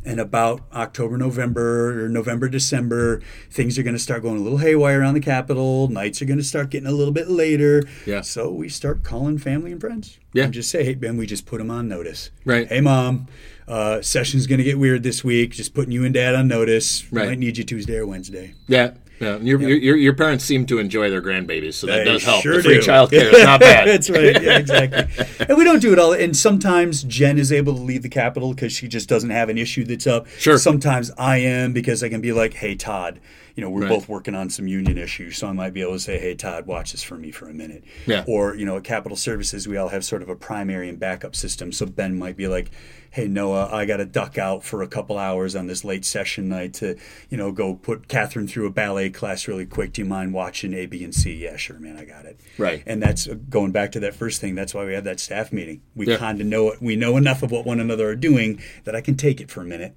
and 0.05 0.19
about 0.19 0.61
October, 0.73 1.17
November, 1.17 2.05
or 2.05 2.09
November, 2.09 2.47
December, 2.47 3.21
things 3.49 3.77
are 3.79 3.83
going 3.83 3.95
to 3.95 3.99
start 3.99 4.21
going 4.21 4.37
a 4.37 4.41
little 4.41 4.59
haywire 4.59 5.01
around 5.01 5.15
the 5.15 5.19
Capitol. 5.19 5.87
Nights 5.87 6.21
are 6.21 6.25
going 6.25 6.37
to 6.37 6.43
start 6.43 6.69
getting 6.69 6.87
a 6.87 6.91
little 6.91 7.13
bit 7.13 7.27
later. 7.27 7.83
Yeah. 8.05 8.21
So 8.21 8.51
we 8.51 8.69
start 8.69 9.03
calling 9.03 9.37
family 9.37 9.71
and 9.71 9.81
friends. 9.81 10.19
Yeah. 10.33 10.45
And 10.45 10.53
just 10.53 10.69
say, 10.69 10.83
hey, 10.83 10.93
Ben, 10.93 11.17
we 11.17 11.25
just 11.25 11.45
put 11.45 11.57
them 11.57 11.71
on 11.71 11.87
notice. 11.87 12.29
Right. 12.45 12.67
Hey, 12.67 12.81
mom, 12.81 13.27
uh, 13.67 14.01
session's 14.01 14.47
going 14.47 14.59
to 14.59 14.63
get 14.63 14.77
weird 14.77 15.03
this 15.03 15.23
week. 15.23 15.51
Just 15.51 15.73
putting 15.73 15.91
you 15.91 16.05
and 16.05 16.13
dad 16.13 16.35
on 16.35 16.47
notice. 16.47 17.11
Right. 17.11 17.29
Might 17.29 17.39
need 17.39 17.57
you 17.57 17.63
Tuesday 17.63 17.97
or 17.97 18.05
Wednesday. 18.05 18.53
Yeah. 18.67 18.91
Yeah, 19.19 19.37
your, 19.37 19.61
your, 19.61 19.95
your 19.95 20.13
parents 20.13 20.43
seem 20.43 20.65
to 20.65 20.77
enjoy 20.79 21.09
their 21.09 21.21
grandbabies, 21.21 21.75
so 21.75 21.87
that 21.87 21.99
They 21.99 22.03
does 22.05 22.23
help. 22.23 22.41
sure 22.43 22.57
the 22.57 22.63
free 22.63 22.75
do. 22.75 22.81
child 22.81 23.13
is 23.13 23.43
not 23.43 23.59
bad. 23.61 23.87
That's 23.87 24.09
right. 24.09 24.41
Yeah, 24.41 24.57
exactly. 24.57 25.25
and 25.47 25.57
we 25.57 25.63
don't 25.63 25.79
do 25.81 25.93
it 25.93 25.99
all. 25.99 26.13
And 26.13 26.35
sometimes 26.35 27.03
Jen 27.03 27.37
is 27.39 27.51
able 27.51 27.73
to 27.75 27.81
leave 27.81 28.01
the 28.03 28.09
Capitol 28.09 28.53
because 28.53 28.73
she 28.73 28.87
just 28.87 29.07
doesn't 29.07 29.29
have 29.29 29.47
an 29.49 29.57
issue 29.57 29.85
that's 29.85 30.05
up. 30.07 30.27
Sure. 30.37 30.57
Sometimes 30.57 31.11
I 31.17 31.37
am 31.37 31.71
because 31.71 32.03
I 32.03 32.09
can 32.09 32.19
be 32.21 32.33
like, 32.33 32.53
hey, 32.55 32.75
Todd, 32.75 33.19
you 33.55 33.61
know, 33.63 33.69
we're 33.69 33.83
Right. 33.83 33.89
both 33.89 34.09
working 34.09 34.35
on 34.35 34.49
some 34.49 34.67
union 34.67 34.97
issues. 34.97 35.37
So 35.37 35.47
I 35.47 35.53
might 35.53 35.73
be 35.73 35.81
able 35.81 35.93
to 35.93 35.99
say, 35.99 36.19
hey, 36.19 36.35
Todd, 36.35 36.65
watch 36.67 36.91
this 36.91 37.01
for 37.03 37.15
me 37.15 37.31
for 37.31 37.47
a 37.47 37.53
minute. 37.53 37.85
Yeah. 38.05 38.25
Or, 38.27 38.53
you 38.53 38.65
know, 38.65 38.75
at 38.75 38.83
Capitol 38.83 39.15
Services, 39.15 39.65
we 39.65 39.77
all 39.77 39.87
have 39.89 40.03
sort 40.03 40.23
of 40.23 40.29
a 40.29 40.35
primary 40.35 40.89
and 40.89 40.99
backup 40.99 41.37
system. 41.37 41.71
So 41.71 41.85
Ben 41.85 42.19
might 42.19 42.35
be 42.35 42.49
like, 42.49 42.69
hey, 43.15 43.29
Noah, 43.29 43.69
I 43.71 43.85
got 43.85 43.97
to 43.97 44.05
duck 44.05 44.37
out 44.37 44.61
for 44.61 44.81
a 44.81 44.89
couple 44.89 45.17
hours 45.17 45.55
on 45.55 45.67
this 45.67 45.85
late 45.85 46.03
session 46.03 46.49
night 46.49 46.73
to, 46.75 46.97
you 47.29 47.37
know, 47.37 47.53
go 47.53 47.73
put 47.73 48.09
Catherine 48.09 48.45
through 48.45 48.67
a 48.67 48.69
ballet 48.69 49.09
class 49.09 49.47
really 49.47 49.65
quick. 49.65 49.93
Do 49.93 50.01
you 50.01 50.05
mind 50.05 50.33
watching 50.33 50.73
A, 50.73 50.85
B, 50.85 51.01
and 51.01 51.15
C? 51.15 51.33
Yeah, 51.33 51.55
sure, 51.55 51.79
man, 51.79 51.97
I 51.97 52.03
got 52.03 52.25
it. 52.25 52.41
Right. 52.57 52.83
And 52.85 53.01
that's 53.01 53.25
uh, 53.25 53.35
going 53.49 53.71
back 53.71 53.93
to 53.93 54.01
that 54.01 54.15
first 54.15 54.41
thing. 54.41 54.53
That's 54.53 54.73
why 54.73 54.83
we 54.83 54.93
have 54.95 55.05
that 55.05 55.21
staff 55.21 55.53
meeting. 55.53 55.81
We 55.95 56.07
Yeah. 56.07 56.17
kind 56.17 56.41
of 56.41 56.47
know 56.47 56.71
it. 56.71 56.81
We 56.81 56.97
know 56.97 57.15
enough 57.15 57.41
of 57.41 57.51
what 57.51 57.65
one 57.65 57.79
another 57.79 58.09
are 58.09 58.17
doing 58.17 58.61
that 58.83 58.97
I 58.97 58.99
can 58.99 59.15
take 59.15 59.39
it 59.39 59.49
for 59.49 59.61
a 59.61 59.65
minute 59.65 59.95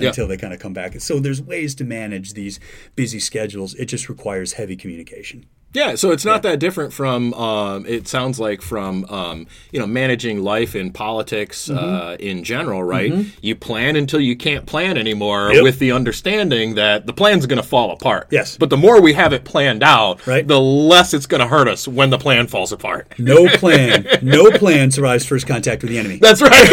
Yeah. 0.00 0.08
until 0.08 0.26
they 0.28 0.36
kind 0.36 0.52
of 0.54 0.60
come 0.60 0.72
back. 0.72 1.00
So 1.00 1.20
there's 1.20 1.40
ways 1.42 1.74
to 1.76 1.84
manage 1.84 2.34
these 2.34 2.58
busy 2.96 3.20
schedules. 3.20 3.74
It 3.74 3.86
just 3.86 4.08
requires 4.08 4.54
heavy 4.54 4.76
communication. 4.76 5.46
Yeah, 5.74 5.96
so 5.96 6.12
it's 6.12 6.24
not 6.24 6.42
that 6.44 6.60
different 6.60 6.94
from. 6.94 7.34
Um, 7.34 7.84
it 7.84 8.08
sounds 8.08 8.40
like 8.40 8.62
from 8.62 9.04
um, 9.10 9.46
you 9.70 9.78
know 9.78 9.86
managing 9.86 10.42
life 10.42 10.74
in 10.74 10.90
politics 10.92 11.68
Mm-hmm. 11.68 11.78
uh, 11.78 12.14
in 12.14 12.42
general, 12.42 12.82
right? 12.82 13.12
You 13.42 13.54
plan 13.54 13.94
until 13.94 14.18
you 14.18 14.34
can't 14.34 14.64
plan 14.64 14.96
anymore, 14.96 15.52
Yep. 15.52 15.62
with 15.62 15.78
the 15.78 15.92
understanding 15.92 16.76
that 16.76 17.04
the 17.06 17.12
plan's 17.12 17.44
going 17.44 17.60
to 17.60 17.68
fall 17.68 17.90
apart. 17.92 18.28
Yes. 18.30 18.56
but 18.56 18.70
the 18.70 18.78
more 18.78 19.02
we 19.02 19.12
have 19.12 19.34
it 19.34 19.44
planned 19.44 19.82
out, 19.82 20.26
Right. 20.26 20.46
the 20.48 20.58
less 20.58 21.12
it's 21.12 21.26
going 21.26 21.42
to 21.42 21.46
hurt 21.46 21.68
us 21.68 21.86
when 21.86 22.08
the 22.08 22.18
plan 22.18 22.46
falls 22.46 22.72
apart. 22.72 23.12
No 23.18 23.46
plan. 23.58 24.06
no 24.22 24.50
plan 24.52 24.90
survives 24.90 25.26
first 25.26 25.46
contact 25.46 25.82
with 25.82 25.90
the 25.90 25.98
enemy. 25.98 26.16
That's 26.16 26.40
right. 26.40 26.66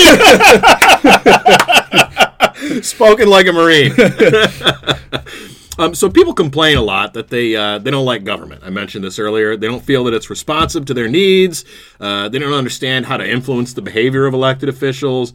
Spoken 2.85 3.27
like 3.29 3.47
a 3.47 3.53
Marine. 3.53 3.93
Um, 5.77 5.93
so 5.93 6.09
people 6.09 6.33
complain 6.33 6.77
a 6.77 6.81
lot 6.81 7.15
that 7.15 7.27
they 7.27 7.53
uh, 7.53 7.79
they 7.79 7.91
don't 7.91 8.05
like 8.05 8.23
government. 8.23 8.63
I 8.63 8.69
mentioned 8.69 9.03
this 9.03 9.19
earlier. 9.19 9.57
They 9.57 9.67
don't 9.67 9.83
feel 9.83 10.05
that 10.05 10.13
it's 10.13 10.29
responsive 10.29 10.85
to 10.85 10.93
their 10.93 11.09
needs. 11.09 11.65
Uh, 11.99 12.29
they 12.29 12.39
don't 12.39 12.53
understand 12.53 13.07
how 13.07 13.17
to 13.17 13.29
influence 13.29 13.73
the 13.73 13.81
behavior 13.81 14.25
of 14.25 14.33
elected 14.33 14.69
officials. 14.69 15.33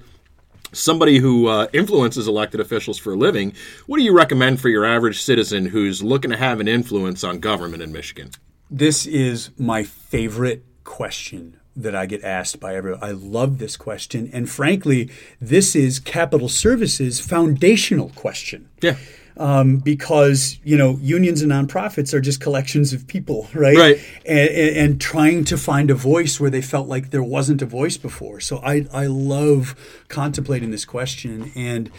Somebody 0.72 1.18
who 1.18 1.48
uh, 1.48 1.66
influences 1.74 2.26
elected 2.26 2.58
officials 2.58 2.96
for 2.96 3.12
a 3.12 3.16
living, 3.16 3.52
what 3.86 3.98
do 3.98 4.02
you 4.02 4.16
recommend 4.16 4.62
for 4.62 4.70
your 4.70 4.86
average 4.86 5.20
citizen 5.20 5.66
who's 5.66 6.02
looking 6.02 6.30
to 6.30 6.38
have 6.38 6.58
an 6.58 6.68
influence 6.68 7.22
on 7.22 7.38
government 7.38 7.82
in 7.82 7.92
Michigan? 7.92 8.30
This 8.70 9.04
is 9.04 9.50
my 9.58 9.82
favorite 9.82 10.64
question 10.84 11.59
that 11.76 11.94
I 11.94 12.06
get 12.06 12.22
asked 12.24 12.60
by 12.60 12.74
everyone. 12.74 13.02
I 13.02 13.12
love 13.12 13.58
this 13.58 13.76
question. 13.76 14.28
And 14.32 14.50
frankly, 14.50 15.10
this 15.40 15.76
is 15.76 15.98
Capitol 15.98 16.48
Services' 16.48 17.20
foundational 17.20 18.10
question. 18.10 18.68
Yeah. 18.80 18.96
Um, 19.36 19.78
because 19.78 20.58
you 20.64 20.76
know 20.76 20.98
unions 21.00 21.40
and 21.40 21.50
nonprofits 21.50 22.12
are 22.12 22.20
just 22.20 22.40
collections 22.40 22.92
of 22.92 23.06
people, 23.06 23.48
right? 23.54 23.76
Right. 23.76 24.00
And, 24.26 24.50
and, 24.50 24.76
and 24.76 25.00
trying 25.00 25.44
to 25.44 25.56
find 25.56 25.90
a 25.90 25.94
voice 25.94 26.38
where 26.38 26.50
they 26.50 26.60
felt 26.60 26.88
like 26.88 27.10
there 27.10 27.22
wasn't 27.22 27.62
a 27.62 27.66
voice 27.66 27.96
before. 27.96 28.40
So 28.40 28.58
I 28.58 28.86
I 28.92 29.06
love 29.06 29.76
contemplating 30.08 30.72
this 30.72 30.84
question 30.84 31.52
and 31.54 31.90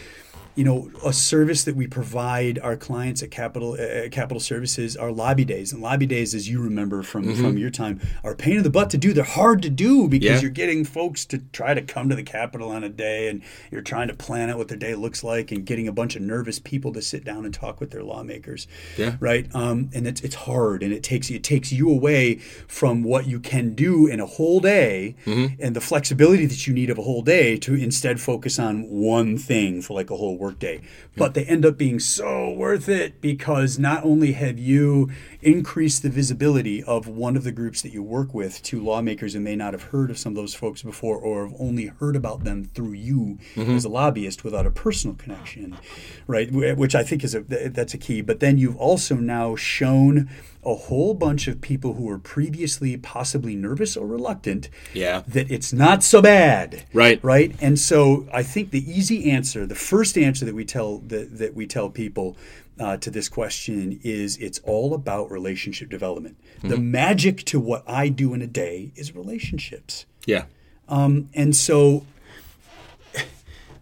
you 0.56 0.64
know, 0.64 0.92
a 1.06 1.14
service 1.14 1.64
that 1.64 1.76
we 1.76 1.88
provide 1.88 2.60
our 2.60 2.76
clients 2.76 3.24
at 3.24 3.32
Capitol 3.32 3.74
uh, 3.80 4.10
Capitol 4.10 4.40
Services 4.40 4.98
are 4.98 5.12
lobby 5.12 5.46
days, 5.46 5.72
and 5.72 5.82
lobby 5.82 6.06
days, 6.06 6.36
as 6.36 6.50
you 6.50 6.62
remember 6.62 7.04
from 7.04 7.22
Mm-hmm. 7.22 7.42
from 7.44 7.58
your 7.58 7.70
time, 7.70 8.00
are 8.24 8.32
a 8.32 8.36
pain 8.36 8.58
in 8.58 8.64
the 8.64 8.70
butt 8.70 8.90
to 8.90 8.98
do. 8.98 9.14
They're 9.14 9.24
hard 9.24 9.62
to 9.62 9.70
do 9.70 10.08
because 10.08 10.30
Yeah. 10.30 10.42
you're 10.42 10.50
getting 10.52 10.84
folks 10.84 11.24
to 11.26 11.38
try 11.54 11.74
to 11.74 11.82
come 11.82 12.10
to 12.10 12.16
the 12.16 12.24
Capitol 12.24 12.70
on 12.70 12.84
a 12.84 12.90
day, 12.90 13.28
and 13.30 13.42
you're 13.72 13.82
trying 13.82 14.08
to 14.10 14.14
plan 14.14 14.50
out 14.50 14.58
what 14.58 14.68
their 14.68 14.78
day 14.78 14.96
looks 14.96 15.24
like, 15.24 15.52
and 15.52 15.66
getting 15.66 15.88
a 15.88 15.92
bunch 15.92 16.16
of 16.16 16.22
nervous 16.22 16.60
people 16.60 16.92
to 16.94 17.02
sit 17.02 17.24
down 17.24 17.46
and 17.46 17.54
talk 17.54 17.80
with 17.80 17.92
their 17.92 18.04
lawmakers. 18.04 18.68
Yeah. 18.98 19.16
Right. 19.20 19.48
Um, 19.56 19.90
and 19.94 20.08
it's 20.08 20.22
it's 20.22 20.36
hard, 20.36 20.84
and 20.84 20.92
it 20.92 21.04
takes 21.04 21.30
it 21.30 21.44
takes 21.44 21.72
you 21.72 21.90
away 21.90 22.36
from 22.68 23.04
what 23.04 23.28
you 23.28 23.40
can 23.40 23.74
do 23.76 24.08
in 24.08 24.20
a 24.20 24.26
whole 24.26 24.60
day, 24.60 25.16
Mm-hmm. 25.26 25.62
and 25.62 25.76
the 25.76 25.82
flexibility 25.82 26.46
that 26.46 26.66
you 26.68 26.74
need 26.74 26.90
of 26.90 26.98
a 26.98 27.04
whole 27.04 27.22
day 27.22 27.56
to 27.58 27.74
instead 27.76 28.20
focus 28.20 28.58
on 28.60 28.84
one 28.90 29.38
thing 29.38 29.82
for 29.82 29.94
like 29.94 30.10
a 30.10 30.18
whole 30.18 30.38
workday. 30.42 30.82
But 31.16 31.36
they 31.36 31.46
end 31.46 31.66
up 31.66 31.78
being 31.78 32.00
so 32.00 32.50
worth 32.50 32.90
it 32.90 33.22
because 33.22 33.80
not 33.80 34.04
only 34.04 34.34
have 34.34 34.60
you 34.60 35.10
increased 35.42 36.04
the 36.04 36.10
visibility 36.10 36.84
of 36.84 37.08
one 37.08 37.36
of 37.36 37.44
the 37.44 37.52
groups 37.52 37.82
that 37.82 37.92
you 37.92 38.04
work 38.04 38.34
with 38.34 38.62
to 38.64 38.82
lawmakers 38.82 39.34
who 39.34 39.40
may 39.40 39.56
not 39.56 39.74
have 39.74 39.84
heard 39.84 40.10
of 40.12 40.18
some 40.18 40.32
of 40.34 40.36
those 40.36 40.54
folks 40.54 40.82
before 40.84 41.18
or 41.18 41.48
have 41.48 41.56
only 41.60 41.88
heard 41.88 42.16
about 42.16 42.44
them 42.44 42.64
through 42.64 42.94
you 42.94 43.38
mm-hmm. 43.56 43.72
as 43.72 43.86
a 43.86 43.90
lobbyist 43.90 44.44
without 44.44 44.66
a 44.66 44.72
personal 44.72 45.16
connection, 45.16 45.78
right? 46.28 46.52
Which 46.52 46.96
I 46.96 47.04
think 47.04 47.24
is 47.24 47.36
a 47.36 47.42
that's 47.42 47.94
a 47.94 47.98
key. 47.98 48.22
But 48.22 48.40
then 48.40 48.58
you've 48.58 48.78
also 48.78 49.16
now 49.16 49.56
shown 49.56 50.30
a 50.64 50.76
whole 50.76 51.14
bunch 51.14 51.48
of 51.48 51.60
people 51.60 51.96
who 51.96 52.04
were 52.04 52.20
previously 52.20 52.96
possibly 52.98 53.56
nervous 53.56 53.98
or 53.98 54.06
reluctant 54.06 54.70
Yeah. 54.94 55.24
that 55.28 55.50
it's 55.50 55.74
not 55.74 56.04
so 56.04 56.22
bad 56.22 56.84
Right. 56.94 57.20
right 57.24 57.56
and 57.62 57.80
so 57.80 58.28
i 58.32 58.44
think 58.44 58.70
the 58.70 58.92
easy 58.92 59.32
answer 59.32 59.66
the 59.66 59.74
first 59.76 60.18
answer 60.18 60.46
that 60.46 60.54
we 60.54 60.66
tell 60.66 61.00
that, 61.08 61.38
that 61.40 61.56
we 61.56 61.66
tell 61.66 61.90
people 61.90 62.38
uh, 62.82 62.98
to 62.98 63.10
this 63.12 63.28
question 63.30 64.00
is 64.04 64.38
it's 64.38 64.60
all 64.72 64.94
about 64.94 65.30
relationship 65.40 65.88
development 65.90 66.36
the 66.64 66.78
magic 66.78 67.36
to 67.52 67.60
what 67.60 67.82
i 67.88 68.04
do 68.10 68.34
in 68.36 68.42
a 68.42 68.48
day 68.48 68.92
is 68.96 69.16
relationships 69.16 70.06
Yeah. 70.26 70.44
and 70.90 71.56
so 71.56 72.06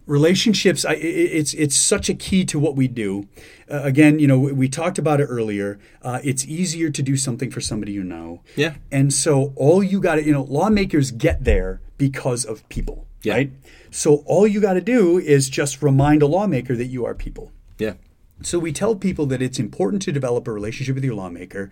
relationships 0.06 0.84
I, 0.84 0.94
it's 0.94 1.54
it's 1.54 1.76
such 1.76 2.08
a 2.08 2.14
key 2.14 2.44
to 2.46 2.58
what 2.58 2.74
we 2.74 2.88
do 2.88 3.28
uh, 3.70 3.80
again 3.84 4.18
you 4.18 4.26
know 4.26 4.38
we, 4.40 4.52
we 4.52 4.68
talked 4.68 4.98
about 4.98 5.20
it 5.20 5.26
earlier 5.26 5.78
uh, 6.02 6.18
it's 6.24 6.44
easier 6.46 6.90
to 6.90 7.02
do 7.02 7.16
something 7.16 7.50
for 7.50 7.60
somebody 7.60 7.92
you 7.92 8.02
know 8.02 8.40
Yeah. 8.56 8.74
and 8.90 9.12
so 9.12 9.52
all 9.56 9.82
you 9.84 10.00
got 10.00 10.16
to 10.16 10.24
you 10.24 10.32
know 10.32 10.42
lawmakers 10.42 11.10
get 11.12 11.44
there 11.44 11.80
because 11.96 12.44
of 12.44 12.68
people 12.68 13.06
Yeah. 13.22 13.34
right 13.34 13.52
so 13.90 14.16
all 14.26 14.46
you 14.48 14.60
got 14.60 14.74
to 14.74 14.80
do 14.80 15.18
is 15.18 15.48
just 15.48 15.80
remind 15.82 16.22
a 16.22 16.26
lawmaker 16.26 16.74
that 16.76 16.86
you 16.86 17.04
are 17.06 17.14
people 17.14 17.52
Yeah. 17.78 17.94
So 18.42 18.58
we 18.58 18.72
tell 18.72 18.94
people 18.94 19.26
that 19.26 19.42
it's 19.42 19.58
important 19.58 20.02
to 20.02 20.12
develop 20.12 20.48
a 20.48 20.52
relationship 20.52 20.94
with 20.94 21.04
your 21.04 21.14
lawmaker, 21.14 21.70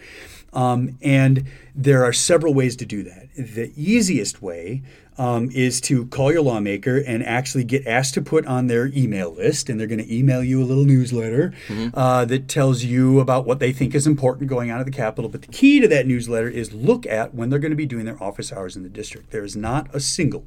um, 0.52 0.98
and 1.02 1.44
there 1.74 2.04
are 2.04 2.12
several 2.12 2.54
ways 2.54 2.76
to 2.76 2.86
do 2.86 3.02
that. 3.04 3.28
The 3.36 3.72
easiest 3.76 4.42
way 4.42 4.82
um, 5.18 5.50
is 5.52 5.80
to 5.82 6.06
call 6.06 6.32
your 6.32 6.42
lawmaker 6.42 6.98
and 6.98 7.24
actually 7.24 7.64
get 7.64 7.86
asked 7.86 8.14
to 8.14 8.22
put 8.22 8.46
on 8.46 8.68
their 8.68 8.86
email 8.88 9.34
list, 9.34 9.68
and 9.68 9.78
they're 9.78 9.86
going 9.86 10.04
to 10.04 10.14
email 10.14 10.44
you 10.44 10.62
a 10.62 10.64
little 10.64 10.84
newsletter 10.84 11.52
uh, 11.94 12.24
that 12.24 12.48
tells 12.48 12.84
you 12.84 13.18
about 13.18 13.44
what 13.44 13.58
they 13.58 13.72
think 13.72 13.94
is 13.94 14.06
important 14.06 14.48
going 14.48 14.70
on 14.70 14.78
at 14.78 14.86
the 14.86 14.92
Capitol. 14.92 15.28
But 15.28 15.42
the 15.42 15.48
key 15.48 15.80
to 15.80 15.88
that 15.88 16.06
newsletter 16.06 16.48
is 16.48 16.72
look 16.72 17.04
at 17.06 17.34
when 17.34 17.50
they're 17.50 17.58
going 17.58 17.72
to 17.72 17.76
be 17.76 17.86
doing 17.86 18.04
their 18.04 18.22
office 18.22 18.52
hours 18.52 18.76
in 18.76 18.84
the 18.84 18.88
district. 18.88 19.30
There 19.30 19.44
is 19.44 19.56
not 19.56 19.92
a 19.94 20.00
single 20.00 20.44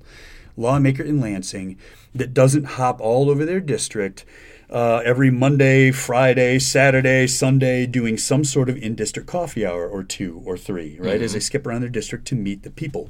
lawmaker 0.58 1.04
in 1.04 1.20
Lansing 1.20 1.78
that 2.14 2.34
doesn't 2.34 2.64
hop 2.64 3.00
all 3.00 3.30
over 3.30 3.46
their 3.46 3.60
district 3.60 4.26
uh, 4.72 5.02
every 5.04 5.30
Monday, 5.30 5.92
Friday, 5.92 6.58
Saturday, 6.60 7.28
Sunday, 7.28 7.86
doing 7.86 8.18
some 8.18 8.44
sort 8.44 8.70
of 8.70 8.78
in 8.78 8.96
district 8.96 9.28
coffee 9.28 9.66
hour 9.66 9.88
or 9.88 10.04
two 10.04 10.42
or 10.46 10.58
three, 10.58 10.98
right? 11.00 11.22
As 11.22 11.34
they 11.34 11.40
skip 11.40 11.68
around 11.68 11.82
their 11.82 11.90
district 11.90 12.26
to 12.28 12.36
meet 12.36 12.64
the 12.64 12.72
people. 12.72 13.10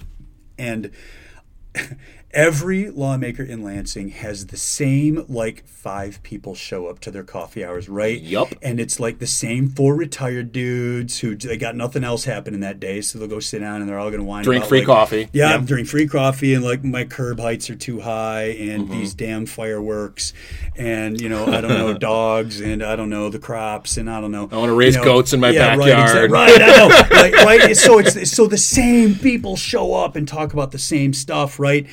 And 0.58 0.92
every 2.34 2.90
lawmaker 2.90 3.44
in 3.44 3.64
Lansing 3.64 4.10
has 4.10 4.48
the 4.48 4.58
same 4.58 5.26
like 5.28 5.66
five 5.68 6.22
people 6.24 6.56
show 6.56 6.88
up 6.88 7.00
to 7.00 7.12
their 7.12 7.24
coffee 7.24 7.64
hours, 7.66 7.90
right? 7.90 8.20
Yup. 8.22 8.50
And 8.62 8.80
it's 8.80 9.00
like 9.00 9.20
the 9.20 9.28
same 9.28 9.70
four 9.70 9.96
retired 9.96 10.52
dudes 10.52 11.20
who 11.20 11.36
they 11.36 11.58
got 11.58 11.76
nothing 11.76 12.04
else 12.04 12.26
happening 12.26 12.60
that 12.62 12.80
day, 12.80 13.02
so 13.02 13.20
they'll 13.20 13.28
go 13.28 13.40
sit 13.40 13.60
down 13.60 13.82
and 13.82 13.90
they're 13.90 14.00
all 14.00 14.10
going 14.10 14.20
to 14.22 14.26
whine 14.26 14.44
Drink 14.44 14.62
about, 14.62 14.70
free 14.70 14.80
like, 14.80 14.88
coffee. 14.88 15.30
Yeah, 15.34 15.52
Yep. 15.58 15.66
Drink 15.66 15.88
free 15.88 16.08
coffee 16.08 16.54
and 16.54 16.64
like 16.64 16.84
my 16.84 17.04
curb 17.04 17.40
heights 17.40 17.70
are 17.70 17.76
too 17.76 18.00
high 18.02 18.44
and 18.44 18.82
Mm-hmm. 18.82 18.94
these 18.94 19.14
damn 19.14 19.46
fireworks 19.46 20.34
and 20.76 21.20
you 21.22 21.30
know 21.30 21.46
I 21.46 21.62
don't 21.62 21.72
know 21.72 21.94
dogs 21.98 22.62
and 22.62 22.82
I 22.82 22.96
don't 22.96 23.10
know 23.10 23.30
the 23.30 23.38
crops 23.40 23.98
and 23.98 24.10
I 24.10 24.20
don't 24.22 24.32
know. 24.32 24.50
I 24.52 24.58
wanna 24.58 24.74
raise 24.74 24.96
you 24.96 25.02
know, 25.02 25.06
goats 25.06 25.34
in 25.34 25.40
my 25.40 25.50
yeah, 25.50 25.76
backyard. 25.76 26.32
Right, 26.32 26.50
exactly, 26.50 26.62
right. 26.62 26.62
I 26.62 26.78
know. 26.78 26.88
Like, 27.22 27.34
right. 27.46 27.78
So 27.78 28.00
it's 28.00 28.32
so 28.32 28.48
the 28.48 28.58
same 28.58 29.16
people 29.16 29.56
show 29.56 29.94
up 29.94 30.16
and 30.16 30.28
talk 30.28 30.54
about 30.54 30.72
the 30.72 30.80
same 30.80 31.14
stuff, 31.14 31.60
right? 31.60 31.86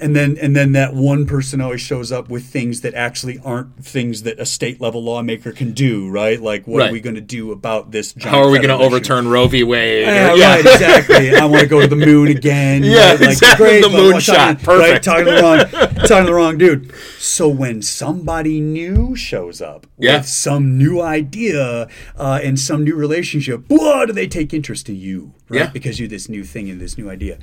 And 0.00 0.14
then 0.14 0.36
and 0.42 0.54
then 0.56 0.72
that 0.72 0.92
one 0.92 1.24
person 1.24 1.60
always 1.60 1.80
shows 1.80 2.10
up 2.10 2.28
with 2.28 2.44
things 2.44 2.80
that 2.80 2.94
actually 2.94 3.38
aren't 3.44 3.82
things 3.84 4.24
that 4.24 4.40
a 4.40 4.44
state 4.44 4.80
level 4.80 5.02
lawmaker 5.02 5.52
can 5.52 5.72
do, 5.72 6.10
right? 6.10 6.40
Like 6.42 6.66
what 6.66 6.78
Right. 6.80 6.90
are 6.90 6.92
we 6.92 7.00
going 7.00 7.14
to 7.14 7.20
do 7.22 7.52
about 7.52 7.92
this? 7.92 8.12
Job? 8.12 8.30
How 8.32 8.42
are 8.42 8.50
we 8.50 8.58
going 8.58 8.76
to 8.76 8.84
overturn 8.84 9.28
Roe 9.28 9.46
v. 9.46 9.62
Wade? 9.62 10.02
Yeah, 10.06 10.32
Or- 10.32 10.36
right, 10.38 10.60
exactly. 10.60 11.34
I 11.36 11.44
want 11.46 11.62
to 11.62 11.68
go 11.68 11.80
to 11.80 11.86
the 11.86 11.96
moon 11.96 12.28
again. 12.28 12.82
Yeah, 12.84 13.12
right? 13.12 13.22
exactly, 13.22 13.80
the 13.80 13.88
but 13.88 13.92
moon 13.96 14.12
what- 14.14 14.22
shot. 14.22 14.60
talking- 14.60 14.78
Right, 14.80 15.02
Perfect. 15.02 15.04
talking 15.04 15.24
to 15.26 15.30
the 15.32 15.42
wrong, 15.42 15.58
talking 16.08 16.16
to 16.18 16.22
the 16.26 16.34
wrong 16.34 16.58
dude. 16.58 16.92
So 17.18 17.48
when 17.48 17.80
somebody 17.80 18.60
new 18.60 19.14
shows 19.16 19.62
up 19.62 19.86
Yeah. 19.96 20.16
with 20.16 20.26
some 20.26 20.76
new 20.76 21.00
idea 21.00 21.88
uh, 22.16 22.40
and 22.42 22.58
some 22.58 22.82
new 22.82 22.96
relationship, 22.96 23.64
what 23.68 24.06
do 24.06 24.12
they 24.12 24.26
take 24.26 24.52
interest 24.52 24.88
in 24.88 24.96
you? 24.96 25.34
Right? 25.48 25.60
Yeah. 25.60 25.70
Because 25.70 26.00
you're 26.00 26.08
this 26.08 26.28
new 26.28 26.42
thing 26.42 26.68
and 26.68 26.80
this 26.80 26.98
new 26.98 27.08
idea. 27.08 27.38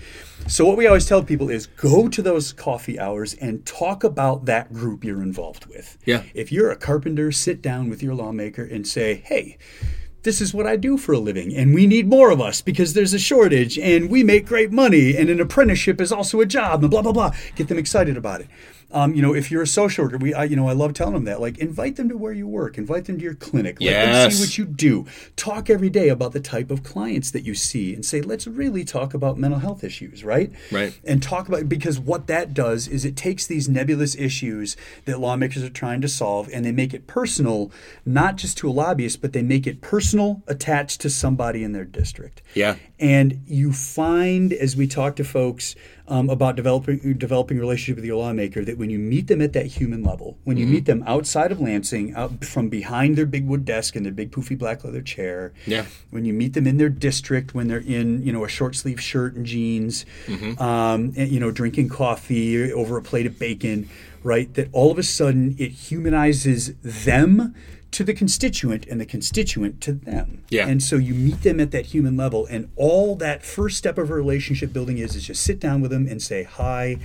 So 0.48 0.66
what 0.66 0.76
we 0.76 0.86
always 0.86 1.06
tell 1.06 1.24
people 1.24 1.50
is 1.50 1.68
go 1.68 2.10
to 2.10 2.22
those 2.22 2.52
coffee 2.52 3.00
hours 3.00 3.36
and 3.36 3.66
talk 3.66 4.04
about 4.04 4.46
that 4.46 4.74
group 4.74 5.06
you're 5.06 5.24
involved 5.24 5.66
with. 5.68 5.98
Yeah. 6.06 6.24
If 6.34 6.52
you're 6.52 6.72
a 6.72 6.76
carpenter, 6.76 7.32
sit 7.32 7.62
down 7.62 7.90
with 7.90 8.04
your 8.04 8.16
lawmaker 8.16 8.64
and 8.64 8.86
say, 8.86 9.24
hey, 9.26 9.58
this 10.24 10.42
is 10.42 10.54
what 10.54 10.68
I 10.68 10.76
do 10.76 10.98
for 10.98 11.14
a 11.14 11.20
living, 11.20 11.56
and 11.56 11.74
we 11.74 11.88
need 11.88 12.08
more 12.08 12.30
of 12.30 12.40
us 12.40 12.62
because 12.62 12.94
there's 12.94 13.12
a 13.14 13.18
shortage, 13.18 13.80
and 13.80 14.08
we 14.08 14.24
make 14.24 14.46
great 14.46 14.72
money, 14.72 15.18
and 15.18 15.32
an 15.32 15.42
apprenticeship 15.42 16.00
is 16.00 16.12
also 16.12 16.42
a 16.42 16.46
job, 16.46 16.84
and 16.84 16.92
blah 16.92 17.02
blah 17.02 17.12
blah. 17.12 17.32
Get 17.56 17.70
them 17.70 17.80
excited 17.80 18.16
about 18.18 18.42
it. 18.42 18.48
Um, 18.94 19.14
you 19.16 19.22
know, 19.22 19.34
if 19.34 19.50
you're 19.52 19.62
a 19.62 19.68
social 19.68 20.06
worker, 20.06 20.18
we, 20.18 20.34
I, 20.34 20.44
you 20.46 20.56
know, 20.56 20.68
I 20.68 20.74
love 20.74 20.94
telling 20.94 21.14
them 21.14 21.26
that. 21.26 21.40
Like, 21.40 21.58
invite 21.60 21.96
them 21.96 22.10
to 22.10 22.18
where 22.18 22.34
you 22.34 22.48
work, 22.48 22.78
invite 22.78 23.06
them 23.06 23.18
to 23.18 23.24
your 23.24 23.34
clinic, 23.36 23.80
let 23.82 23.90
them 23.92 24.10
Yes. 24.10 24.36
see 24.36 24.44
what 24.44 24.58
you 24.58 24.66
do. 24.66 25.06
Talk 25.36 25.70
every 25.70 25.90
day 25.90 26.10
about 26.10 26.34
the 26.34 26.40
type 26.40 26.70
of 26.72 26.84
clients 26.84 27.32
that 27.32 27.44
you 27.46 27.56
see, 27.56 27.94
and 27.94 28.06
say, 28.06 28.22
let's 28.22 28.48
really 28.48 28.84
talk 28.84 29.14
about 29.14 29.38
mental 29.38 29.60
health 29.60 29.84
issues, 29.84 30.24
right? 30.24 30.52
Right. 30.72 30.98
and 31.06 31.22
talk 31.24 31.48
about 31.48 31.70
because 31.70 32.00
what 32.00 32.28
that 32.28 32.54
does 32.54 32.88
is 32.88 33.06
it 33.06 33.16
takes 33.16 33.48
these 33.48 33.68
nebulous 33.70 34.16
issues 34.16 34.76
that 35.06 35.20
lawmakers 35.20 35.64
are 35.64 35.70
trying 35.70 36.02
to 36.02 36.08
solve 36.08 36.50
and 36.54 36.66
they 36.66 36.72
make 36.72 36.94
it 36.94 37.08
personal 37.08 37.72
not 38.06 38.36
just 38.38 38.58
to 38.60 38.70
a 38.70 38.72
lobbyist 38.72 39.22
but 39.22 39.34
they 39.34 39.42
make 39.42 39.66
it 39.68 39.82
personal 39.82 40.42
attached 40.48 41.02
to 41.02 41.10
somebody 41.10 41.64
in 41.64 41.72
their 41.72 41.86
district 41.86 42.42
Yeah. 42.54 42.76
and 43.00 43.42
you 43.48 43.72
find 43.74 44.54
as 44.54 44.76
we 44.76 44.88
talk 44.88 45.16
to 45.18 45.24
folks 45.24 45.76
um, 46.08 46.30
about 46.30 46.56
developing 46.56 47.14
developing 47.18 47.58
relationship 47.60 47.96
with 47.98 48.06
your 48.06 48.18
lawmaker 48.18 48.64
that 48.66 48.78
when 48.82 48.90
you 48.90 48.98
meet 49.14 49.28
them 49.28 49.42
at 49.48 49.54
that 49.54 49.68
human 49.78 50.02
level 50.12 50.30
when 50.48 50.58
you 50.58 50.66
meet 50.76 50.86
them 50.92 51.02
outside 51.14 51.52
of 51.54 51.60
lansing 51.68 52.06
out 52.22 52.44
from 52.54 52.66
behind 52.80 53.16
their 53.18 53.28
big 53.36 53.46
wood 53.52 53.64
desk 53.74 53.96
and 53.96 54.04
their 54.06 54.12
big 54.22 54.30
poofy 54.32 54.58
black 54.58 54.84
leather 54.84 55.04
chair 55.14 55.54
Yeah. 55.68 55.86
when 56.10 56.26
you 56.26 56.34
meet 56.34 56.54
them 56.58 56.66
in 56.72 56.78
their 56.82 56.90
district 57.10 57.54
when 57.56 57.68
they're 57.70 57.88
in 57.98 58.08
you 58.26 58.34
know 58.34 58.44
a 58.44 58.50
short 58.58 58.74
sleeve 58.76 59.00
shirt 59.12 59.36
and 59.36 59.46
jeans 59.46 60.06
Mm-hmm. 60.26 60.52
um, 60.62 61.00
and, 61.16 61.28
you 61.34 61.40
know 61.40 61.52
drinking 61.52 61.90
coffee 61.90 62.74
over 62.82 62.98
a 62.98 63.04
plate 63.04 63.28
of 63.32 63.38
bacon 63.40 63.88
right? 64.24 64.54
That 64.54 64.68
all 64.72 64.92
of 64.92 64.98
a 65.00 65.04
sudden 65.04 65.56
it 65.58 65.72
humanizes 65.72 66.74
them 66.84 67.56
to 67.92 68.04
the 68.04 68.14
constituent 68.14 68.86
and 68.88 69.00
the 69.02 69.06
constituent 69.06 69.82
to 69.82 69.92
them. 69.92 70.44
Yeah. 70.50 70.68
And 70.68 70.82
so 70.82 70.96
you 70.96 71.14
meet 71.14 71.44
them 71.44 71.60
at 71.60 71.72
that 71.72 71.88
human 71.88 72.16
level 72.16 72.46
and 72.46 72.70
all 72.76 73.16
that 73.18 73.44
first 73.44 73.78
step 73.78 73.98
of 73.98 74.10
a 74.10 74.14
relationship 74.14 74.72
building 74.72 74.98
is 74.98 75.16
is 75.16 75.28
just 75.28 75.44
sit 75.44 75.60
down 75.60 75.82
with 75.82 75.92
them 75.92 76.08
and 76.08 76.22
say, 76.22 76.44
"Hi, 76.44 76.98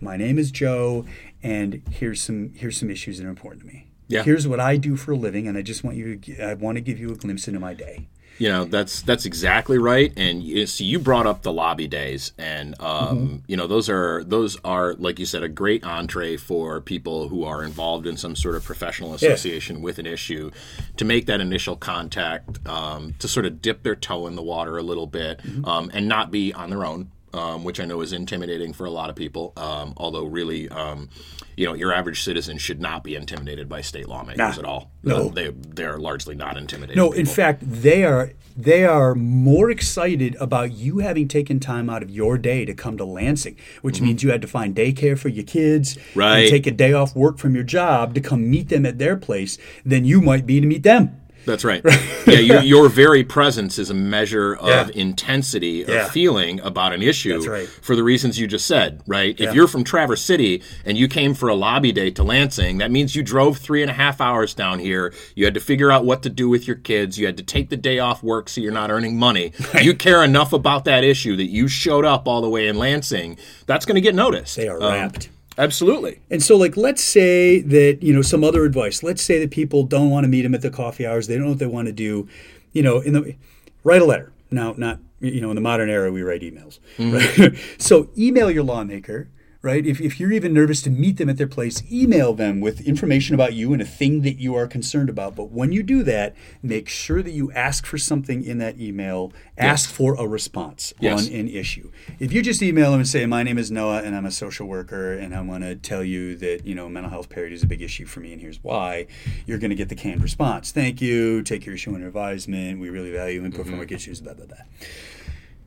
my 0.00 0.16
name 0.16 0.38
is 0.38 0.50
Joe 0.50 1.06
and 1.42 1.82
here's 1.90 2.20
some 2.20 2.52
here's 2.54 2.76
some 2.76 2.90
issues 2.90 3.18
that 3.18 3.26
are 3.26 3.30
important 3.30 3.62
to 3.62 3.68
me. 3.68 3.86
Yeah. 4.06 4.22
Here's 4.22 4.46
what 4.46 4.60
I 4.60 4.76
do 4.76 4.96
for 4.96 5.12
a 5.12 5.16
living 5.16 5.48
and 5.48 5.56
I 5.56 5.62
just 5.62 5.82
want 5.82 5.96
you 5.96 6.16
to 6.16 6.42
I 6.42 6.54
want 6.54 6.76
to 6.76 6.82
give 6.82 6.98
you 6.98 7.10
a 7.10 7.16
glimpse 7.16 7.48
into 7.48 7.60
my 7.60 7.74
day." 7.74 8.08
You 8.38 8.48
know 8.48 8.64
that's 8.64 9.02
that's 9.02 9.26
exactly 9.26 9.78
right. 9.78 10.12
And 10.16 10.42
you, 10.42 10.66
so 10.66 10.84
you 10.84 10.98
brought 10.98 11.26
up 11.26 11.42
the 11.42 11.52
lobby 11.52 11.86
days, 11.86 12.32
and 12.36 12.74
um, 12.80 13.42
you 13.46 13.56
know 13.56 13.66
those 13.66 13.88
are 13.88 14.24
those 14.24 14.56
are 14.64 14.94
like 14.94 15.18
you 15.18 15.26
said 15.26 15.42
a 15.42 15.48
great 15.48 15.84
entree 15.84 16.36
for 16.36 16.80
people 16.80 17.28
who 17.28 17.44
are 17.44 17.62
involved 17.62 18.06
in 18.06 18.16
some 18.16 18.34
sort 18.34 18.56
of 18.56 18.64
professional 18.64 19.14
association 19.14 19.82
with 19.82 19.98
an 19.98 20.06
issue 20.06 20.50
to 20.96 21.04
make 21.04 21.26
that 21.26 21.40
initial 21.40 21.76
contact, 21.76 22.66
um, 22.66 23.14
to 23.18 23.28
sort 23.28 23.46
of 23.46 23.62
dip 23.62 23.82
their 23.82 23.96
toe 23.96 24.26
in 24.26 24.34
the 24.34 24.42
water 24.42 24.76
a 24.78 24.82
little 24.82 25.06
bit, 25.06 25.40
um, 25.64 25.90
and 25.94 26.08
not 26.08 26.30
be 26.30 26.52
on 26.52 26.70
their 26.70 26.84
own. 26.84 27.10
Um, 27.34 27.64
which 27.64 27.80
I 27.80 27.84
know 27.84 28.00
is 28.00 28.12
intimidating 28.12 28.72
for 28.72 28.84
a 28.86 28.90
lot 28.90 29.10
of 29.10 29.16
people. 29.16 29.52
Um, 29.56 29.92
although, 29.96 30.24
really, 30.24 30.68
um, 30.68 31.08
you 31.56 31.66
know, 31.66 31.74
your 31.74 31.92
average 31.92 32.22
citizen 32.22 32.58
should 32.58 32.80
not 32.80 33.02
be 33.02 33.16
intimidated 33.16 33.68
by 33.68 33.80
state 33.80 34.06
lawmakers 34.08 34.38
Nah. 34.38 34.50
at 34.58 34.64
all. 34.64 34.90
No. 35.02 35.16
Uh, 35.16 35.32
they 35.32 35.48
they're 35.50 35.98
largely 35.98 36.36
not 36.36 36.56
intimidated. 36.56 36.96
No, 36.96 37.10
in 37.12 37.26
fact, 37.26 37.62
they 37.66 38.04
are 38.04 38.30
they 38.56 38.84
are 38.84 39.16
more 39.16 39.68
excited 39.68 40.36
about 40.38 40.70
you 40.74 40.98
having 40.98 41.26
taken 41.26 41.58
time 41.58 41.90
out 41.90 42.04
of 42.04 42.10
your 42.10 42.38
day 42.38 42.64
to 42.64 42.72
come 42.72 42.96
to 42.98 43.04
Lansing, 43.04 43.56
which 43.82 44.00
means 44.00 44.22
you 44.22 44.30
had 44.30 44.40
to 44.42 44.46
find 44.48 44.76
daycare 44.76 45.18
for 45.18 45.28
your 45.28 45.42
kids, 45.44 45.96
Mm-hmm. 45.96 46.18
Right. 46.20 46.38
and 46.42 46.50
take 46.50 46.66
a 46.68 46.70
day 46.70 46.92
off 46.92 47.16
work 47.16 47.38
from 47.38 47.56
your 47.56 47.64
job 47.64 48.14
to 48.14 48.20
come 48.20 48.48
meet 48.48 48.68
them 48.68 48.86
at 48.86 48.98
their 48.98 49.16
place 49.16 49.58
than 49.84 50.04
you 50.04 50.20
might 50.20 50.46
be 50.46 50.60
to 50.60 50.66
meet 50.68 50.84
them. 50.84 51.20
That's 51.46 51.64
right. 51.64 51.82
yeah, 52.26 52.38
your, 52.38 52.60
your 52.62 52.88
very 52.88 53.22
presence 53.24 53.78
is 53.78 53.90
a 53.90 53.94
measure 53.94 54.54
of 54.56 54.68
Yeah. 54.90 55.00
intensity 55.02 55.82
of 55.82 55.88
Yeah. 55.88 56.08
feeling 56.08 56.60
about 56.60 56.92
an 56.92 57.02
issue 57.02 57.34
That's 57.34 57.46
right. 57.46 57.68
for 57.68 57.94
the 57.96 58.02
reasons 58.02 58.38
you 58.38 58.46
just 58.46 58.66
said, 58.66 59.02
right? 59.06 59.38
Yeah. 59.38 59.48
If 59.48 59.54
you're 59.54 59.68
from 59.68 59.84
Traverse 59.84 60.22
City 60.22 60.62
and 60.84 60.96
you 60.98 61.08
came 61.08 61.34
for 61.34 61.48
a 61.48 61.54
lobby 61.54 61.92
day 61.92 62.10
to 62.12 62.22
Lansing, 62.22 62.78
that 62.78 62.90
means 62.90 63.14
you 63.14 63.22
drove 63.22 63.58
three 63.58 63.82
and 63.82 63.90
a 63.90 63.94
half 63.94 64.20
hours 64.20 64.54
down 64.54 64.78
here. 64.78 65.12
You 65.34 65.44
had 65.44 65.54
to 65.54 65.60
figure 65.60 65.90
out 65.92 66.04
what 66.04 66.22
to 66.22 66.30
do 66.30 66.48
with 66.48 66.66
your 66.66 66.76
kids. 66.76 67.18
You 67.18 67.26
had 67.26 67.36
to 67.36 67.42
take 67.42 67.70
the 67.70 67.76
day 67.76 67.98
off 67.98 68.22
work 68.22 68.48
so 68.48 68.60
you're 68.60 68.72
not 68.72 68.90
earning 68.90 69.18
money. 69.18 69.52
You 69.84 69.94
care 69.94 70.24
enough 70.24 70.52
about 70.54 70.84
that 70.86 71.04
issue 71.04 71.36
that 71.36 71.50
you 71.50 71.68
showed 71.68 72.04
up 72.06 72.26
all 72.26 72.40
the 72.40 72.48
way 72.48 72.68
in 72.68 72.78
Lansing. 72.78 73.36
That's 73.66 73.84
going 73.84 73.96
to 73.96 74.00
get 74.00 74.14
noticed. 74.14 74.56
They 74.56 74.68
are 74.68 74.80
Um, 74.82 74.92
wrapped. 74.92 75.28
Absolutely. 75.56 76.20
And 76.30 76.42
so, 76.42 76.56
like, 76.56 76.76
let's 76.76 77.02
say 77.02 77.60
that, 77.60 78.02
you 78.02 78.12
know, 78.12 78.22
some 78.22 78.42
other 78.42 78.64
advice. 78.64 79.02
Let's 79.02 79.22
say 79.22 79.38
that 79.38 79.50
people 79.50 79.84
don't 79.84 80.10
want 80.10 80.24
to 80.24 80.28
meet 80.28 80.42
them 80.42 80.54
at 80.54 80.62
the 80.62 80.70
coffee 80.70 81.06
hours. 81.06 81.26
They 81.26 81.34
don't 81.34 81.44
know 81.44 81.50
what 81.50 81.58
they 81.58 81.66
want 81.66 81.86
to 81.86 81.92
do. 81.92 82.28
You 82.72 82.82
know, 82.82 83.00
in 83.00 83.12
the 83.12 83.36
write 83.84 84.02
a 84.02 84.04
letter. 84.04 84.32
Now, 84.50 84.74
not, 84.76 85.00
you 85.20 85.40
know, 85.40 85.50
in 85.50 85.54
the 85.54 85.60
modern 85.60 85.88
era, 85.88 86.10
we 86.10 86.22
write 86.22 86.42
emails. 86.42 86.78
Right? 86.98 87.22
Mm-hmm. 87.22 87.74
so, 87.78 88.08
email 88.18 88.50
your 88.50 88.64
lawmaker, 88.64 89.28
right? 89.64 89.86
If, 89.86 89.98
if 89.98 90.20
you're 90.20 90.30
even 90.30 90.52
nervous 90.52 90.82
to 90.82 90.90
meet 90.90 91.16
them 91.16 91.30
at 91.30 91.38
their 91.38 91.46
place, 91.46 91.82
email 91.90 92.34
them 92.34 92.60
with 92.60 92.86
information 92.86 93.34
about 93.34 93.54
you 93.54 93.72
and 93.72 93.80
a 93.80 93.86
thing 93.86 94.20
that 94.20 94.34
you 94.34 94.54
are 94.54 94.66
concerned 94.66 95.08
about. 95.08 95.34
But 95.34 95.50
when 95.50 95.72
you 95.72 95.82
do 95.82 96.02
that, 96.02 96.36
make 96.62 96.88
sure 96.88 97.22
that 97.22 97.30
you 97.30 97.50
ask 97.52 97.86
for 97.86 97.96
something 97.96 98.44
in 98.44 98.58
that 98.58 98.78
email, 98.78 99.32
ask 99.56 99.90
for 99.90 100.14
a 100.16 100.28
response 100.28 100.92
Yes. 101.00 101.28
on 101.28 101.34
an 101.34 101.48
issue. 101.48 101.90
If 102.18 102.30
you 102.32 102.42
just 102.42 102.62
email 102.62 102.90
them 102.90 103.00
and 103.00 103.08
say, 103.08 103.24
"My 103.24 103.42
name 103.42 103.56
is 103.56 103.70
Noah, 103.70 104.02
and 104.02 104.14
I'm 104.14 104.26
a 104.26 104.30
social 104.30 104.66
worker, 104.66 105.14
and 105.14 105.34
I 105.34 105.40
want 105.40 105.64
to 105.64 105.74
tell 105.76 106.04
you 106.04 106.36
that 106.36 106.66
you 106.66 106.74
know 106.74 106.88
mental 106.90 107.10
health 107.10 107.30
parity 107.30 107.54
is 107.54 107.62
a 107.62 107.66
big 107.66 107.80
issue 107.80 108.04
for 108.04 108.20
me, 108.20 108.32
and 108.32 108.40
here's 108.42 108.62
why," 108.62 109.06
you're 109.46 109.58
going 109.58 109.70
to 109.70 109.76
get 109.76 109.88
the 109.88 109.94
canned 109.94 110.22
response. 110.22 110.72
Thank 110.72 111.00
you. 111.00 111.42
Take 111.42 111.64
your 111.64 111.74
issue 111.74 111.94
under 111.94 112.06
advisement. 112.06 112.80
We 112.80 112.90
really 112.90 113.12
value 113.12 113.44
input 113.44 113.64
from 113.64 113.78
our 113.78 113.86
mm-hmm. 113.86 113.94
issues. 113.94 114.20
Blah 114.20 114.34
blah 114.34 114.46
blah. 114.46 114.58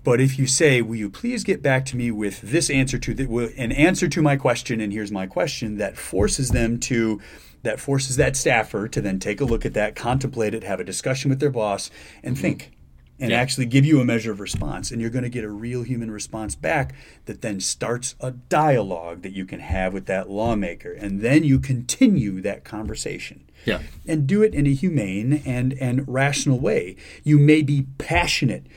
But 0.08 0.22
if 0.22 0.40
you 0.40 0.48
say, 0.48 0.82
"Will 0.82 0.96
you 0.96 1.10
please 1.10 1.44
get 1.44 1.62
back 1.62 1.84
to 1.88 1.98
me 1.98 2.12
with 2.12 2.40
this 2.40 2.70
answer 2.70 2.98
to 2.98 3.14
the, 3.14 3.54
an 3.58 3.74
answer 3.74 4.08
to 4.08 4.22
my 4.22 4.38
question?" 4.38 4.80
and 4.80 4.94
here's 4.94 5.12
my 5.12 5.28
question, 5.28 5.80
that 5.80 5.98
forces 5.98 6.52
them 6.52 6.80
to. 6.80 7.20
That 7.64 7.82
forces 7.82 8.16
that 8.16 8.38
staffer 8.38 8.88
to 8.88 9.02
then 9.02 9.20
take 9.20 9.42
a 9.42 9.44
look 9.44 9.66
at 9.66 9.74
that, 9.74 9.98
contemplate 9.98 10.54
it, 10.54 10.64
have 10.64 10.80
a 10.80 10.86
discussion 10.86 11.28
with 11.28 11.42
their 11.42 11.50
boss, 11.50 11.92
and 12.24 12.36
mm-hmm. 12.36 12.42
think 12.42 12.72
and 13.20 13.32
Yeah. 13.32 13.42
actually 13.42 13.66
give 13.66 13.84
you 13.84 14.00
a 14.00 14.06
measure 14.06 14.32
of 14.32 14.40
response. 14.40 14.92
And 14.92 15.02
you're 15.02 15.10
going 15.10 15.24
to 15.24 15.30
get 15.30 15.44
a 15.44 15.50
real 15.50 15.84
human 15.84 16.10
response 16.10 16.56
back 16.56 16.96
that 17.26 17.42
then 17.42 17.60
starts 17.60 18.16
a 18.22 18.32
dialogue 18.32 19.24
that 19.24 19.34
you 19.34 19.44
can 19.44 19.60
have 19.60 19.92
with 19.92 20.06
that 20.06 20.30
lawmaker. 20.30 20.94
And 20.94 21.20
then 21.20 21.44
you 21.44 21.60
continue 21.60 22.40
that 22.42 22.64
conversation. 22.64 23.44
Yeah. 23.66 23.82
And 24.08 24.26
do 24.26 24.42
it 24.42 24.54
in 24.54 24.68
a 24.68 24.74
humane 24.74 25.42
and, 25.46 25.74
and 25.82 26.08
rational 26.08 26.60
way. 26.60 26.96
You 27.24 27.40
may 27.40 27.62
be 27.62 27.88
passionate 27.98 28.68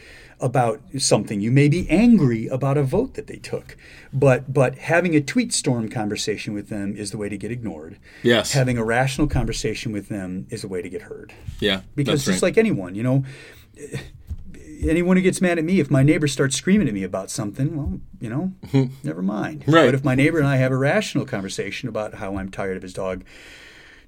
about 0.41 0.81
something. 0.99 1.41
You 1.41 1.51
may 1.51 1.69
be 1.69 1.89
angry 1.91 2.47
about 2.49 2.77
a 2.77 2.83
vote 2.83 3.15
that 3.15 3.27
they 3.27 3.37
took. 3.37 3.77
But 4.13 4.53
but 4.53 4.77
having 4.79 5.15
a 5.15 5.21
tweet 5.21 5.53
storm 5.53 5.89
conversation 5.89 6.55
with 6.55 6.69
them 6.69 6.97
is 6.97 7.11
the 7.11 7.19
way 7.19 7.29
to 7.29 7.37
get 7.37 7.51
ignored. 7.51 7.99
Yes. 8.23 8.53
Having 8.53 8.79
a 8.79 8.85
rational 8.85 9.27
conversation 9.29 9.93
with 9.93 10.09
them 10.09 10.47
is 10.51 10.65
a 10.65 10.69
way 10.69 10.83
to 10.83 10.89
get 10.89 11.03
heard 11.03 11.33
Yeah. 11.61 11.83
because 11.95 12.25
just 12.25 12.43
right. 12.43 12.49
like 12.49 12.59
anyone, 12.59 12.95
you 12.95 13.03
know, 13.03 13.25
anyone 14.83 15.17
who 15.17 15.23
gets 15.23 15.41
mad 15.41 15.59
at 15.59 15.65
me, 15.65 15.81
if 15.81 15.91
my 15.91 16.03
neighbor 16.03 16.27
starts 16.27 16.57
screaming 16.57 16.89
at 16.89 16.95
me 16.95 17.03
about 17.03 17.31
something, 17.31 17.77
well, 17.77 18.01
you 18.21 18.31
know, 18.31 18.53
never 19.03 19.23
mind. 19.23 19.65
Right. 19.67 19.87
But 19.87 19.95
if 19.95 20.05
my 20.05 20.15
neighbor 20.15 20.39
and 20.39 20.47
I 20.47 20.57
have 20.57 20.73
a 20.73 20.77
rational 20.77 21.27
conversation 21.27 21.89
about 21.89 22.15
how 22.15 22.37
I'm 22.37 22.51
tired 22.51 22.77
of 22.77 22.83
his 22.83 22.93
dog 22.95 23.25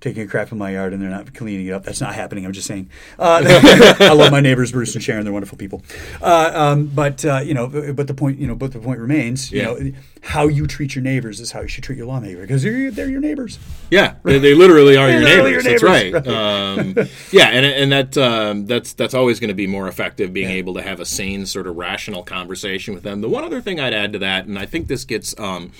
taking 0.02 0.22
a 0.22 0.26
crap 0.26 0.52
in 0.52 0.58
my 0.58 0.72
yard 0.72 0.92
and 0.92 1.00
they're 1.00 1.08
not 1.08 1.32
cleaning 1.32 1.66
it 1.66 1.70
up, 1.70 1.84
that's 1.84 2.00
not 2.00 2.14
happening. 2.14 2.44
I'm 2.44 2.52
just 2.52 2.66
saying. 2.66 2.90
Uh, 3.18 3.42
I 4.00 4.12
love 4.12 4.30
my 4.32 4.40
neighbors, 4.40 4.72
Bruce 4.72 4.94
and 4.94 5.02
Sharon. 5.02 5.24
They're 5.24 5.32
wonderful 5.32 5.56
people. 5.56 5.82
Uh, 6.20 6.50
um, 6.52 6.86
but 6.88 7.24
uh, 7.24 7.40
you 7.42 7.54
know, 7.54 7.68
but 7.94 8.08
the 8.08 8.14
point, 8.14 8.38
you 8.38 8.46
know, 8.46 8.54
but 8.54 8.72
the 8.72 8.80
point 8.80 8.98
remains, 8.98 9.50
you 9.50 9.62
know, 9.62 9.92
how 10.22 10.48
you 10.48 10.66
treat 10.66 10.94
your 10.94 11.02
neighbors 11.02 11.40
is 11.40 11.52
how 11.52 11.62
you 11.62 11.68
should 11.68 11.84
treat 11.84 11.96
your 11.96 12.06
lawmaker 12.06 12.42
because 12.42 12.62
they're 12.62 12.90
they're 12.90 13.08
your 13.08 13.20
neighbors. 13.20 13.58
Yeah, 13.90 14.16
they, 14.24 14.38
they 14.38 14.54
literally 14.54 14.96
are 14.96 15.08
your 15.10 15.22
neighbors. 15.22 15.50
your 15.52 15.62
That's 15.62 15.82
neighbors, 15.82 16.26
right. 16.26 16.28
Um, 16.28 16.94
yeah, 17.30 17.48
and 17.48 17.64
and 17.64 17.92
that 17.92 18.18
um, 18.18 18.66
that's 18.66 18.92
that's 18.92 19.14
always 19.14 19.40
going 19.40 19.48
to 19.48 19.54
be 19.54 19.66
more 19.68 19.86
effective. 19.88 20.32
Being 20.32 20.50
able 20.50 20.74
to 20.74 20.82
have 20.82 21.00
a 21.00 21.06
sane, 21.06 21.46
sort 21.46 21.66
of 21.66 21.76
rational 21.76 22.24
conversation 22.24 22.92
with 22.92 23.04
them. 23.04 23.20
The 23.20 23.28
one 23.28 23.44
other 23.44 23.60
thing 23.60 23.78
I'd 23.78 23.94
add 23.94 24.12
to 24.14 24.18
that, 24.18 24.46
and 24.46 24.58
I 24.58 24.66
think 24.66 24.88
this 24.88 25.04
gets 25.04 25.38
um, 25.38 25.72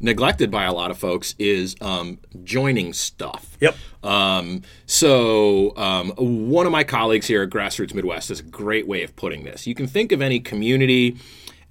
neglected 0.00 0.50
by 0.50 0.64
a 0.64 0.72
lot 0.72 0.90
of 0.90 0.98
folks, 0.98 1.34
is 1.38 1.76
um, 1.80 2.18
joining 2.44 2.92
stuff. 2.92 3.56
Yep. 3.60 3.76
Um, 4.02 4.62
so 4.86 5.76
um, 5.76 6.10
one 6.16 6.66
of 6.66 6.72
my 6.72 6.84
colleagues 6.84 7.26
here 7.26 7.42
at 7.42 7.50
Grassroots 7.50 7.94
Midwest 7.94 8.28
has 8.28 8.40
a 8.40 8.44
great 8.44 8.86
way 8.86 9.02
of 9.02 9.14
putting 9.16 9.44
this. 9.44 9.66
You 9.66 9.74
can 9.74 9.86
think 9.86 10.12
of 10.12 10.22
any 10.22 10.40
community, 10.40 11.16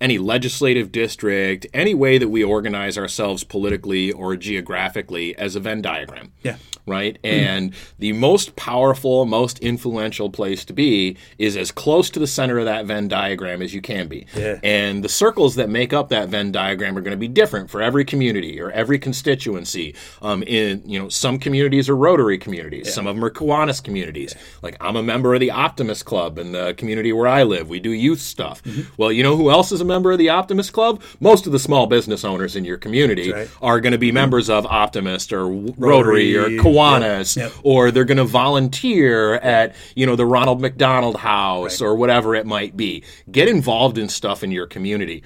any 0.02 0.18
legislative 0.18 0.91
district, 0.91 1.66
any 1.74 1.93
way 1.93 2.18
that 2.18 2.30
we 2.30 2.43
organize 2.43 2.98
ourselves 2.98 3.43
politically 3.43 4.12
or 4.12 4.36
geographically 4.36 5.36
as 5.38 5.56
a 5.56 5.60
Venn 5.60 5.82
diagram. 5.82 6.32
Yeah. 6.43 6.58
Right? 6.88 7.18
And 7.24 7.74
the 7.98 8.14
most 8.14 8.56
powerful, 8.56 9.26
most 9.26 9.58
influential 9.58 10.30
place 10.30 10.64
to 10.66 10.74
be 10.74 11.18
is 11.39 11.58
as 11.58 11.72
close 11.72 12.12
to 12.12 12.20
the 12.20 12.28
center 12.28 12.60
of 12.60 12.66
that 12.66 12.86
Venn 12.86 13.08
diagram 13.08 13.64
as 13.64 13.74
you 13.74 13.82
can 13.82 14.08
be. 14.08 14.28
Yeah. 14.36 14.60
And 14.64 15.04
the 15.04 15.10
circles 15.10 15.56
that 15.56 15.68
make 15.68 15.93
up 15.93 16.10
that 16.10 16.30
Venn 16.30 16.52
diagram 16.52 16.96
are 16.96 17.02
going 17.02 17.12
to 17.12 17.18
be 17.18 17.28
different 17.28 17.72
for 17.72 17.82
every 17.82 18.06
community 18.06 18.62
or 18.62 18.70
every 18.70 19.00
constituency. 19.00 19.96
Um, 20.22 20.43
in 20.43 20.84
you 20.86 21.00
know, 21.00 21.10
some 21.10 21.39
communities 21.39 21.89
are 21.89 21.96
Rotary 21.96 22.38
communities, 22.38 22.93
some 22.93 23.08
of 23.08 23.16
them 23.16 23.26
are 23.26 23.32
Kiwanis 23.32 23.84
communities. 23.84 24.36
Like 24.62 24.78
I'm 24.80 24.96
a 24.96 25.04
member 25.04 25.34
of 25.34 25.39
the 25.39 25.50
Optimist 25.50 26.06
Club 26.06 26.38
in 26.38 26.52
the 26.52 26.76
community 26.76 27.12
where 27.14 27.28
I 27.28 27.41
live. 27.43 27.68
We 27.68 27.80
do 27.80 27.91
youth 27.91 28.20
stuff. 28.20 28.62
Mm-hmm. 28.62 28.93
Well, 28.98 29.12
you 29.12 29.24
know 29.24 29.36
who 29.36 29.50
else 29.50 29.72
is 29.72 29.82
a 29.86 29.88
member 29.88 30.12
of 30.12 30.18
the 30.18 30.30
Optimist 30.30 30.74
Club? 30.74 31.02
Most 31.20 31.46
of 31.46 31.52
the 31.52 31.60
small 31.60 31.88
business 31.88 32.24
owners 32.24 32.56
in 32.56 32.66
your 32.66 32.78
community 32.78 33.32
right. 33.32 33.50
are 33.62 33.80
going 33.80 33.92
to 33.92 33.98
be 33.98 34.10
mm-hmm. 34.10 34.16
members 34.16 34.50
of 34.50 34.66
Optimist 34.66 35.32
or 35.32 35.48
Rotary, 35.48 36.36
or 36.36 36.44
Rotary, 36.44 36.58
Kiwanis, 36.60 37.38
yep, 37.38 37.52
yep. 37.52 37.62
or 37.64 37.92
they're 37.92 38.06
going 38.06 38.18
to 38.18 38.26
volunteer 38.26 39.36
at 39.36 39.76
you 39.96 40.06
know 40.06 40.16
the 40.16 40.26
Ronald 40.26 40.62
McDonald 40.62 41.18
House 41.18 41.82
or 41.82 41.96
whatever 41.96 42.36
it 42.36 42.46
might 42.46 42.76
be. 42.76 43.04
Get 43.32 43.48
involved 43.48 43.98
in 43.98 44.10
stuff 44.10 44.44
in 44.44 44.52
your 44.52 44.68
community. 44.68 45.24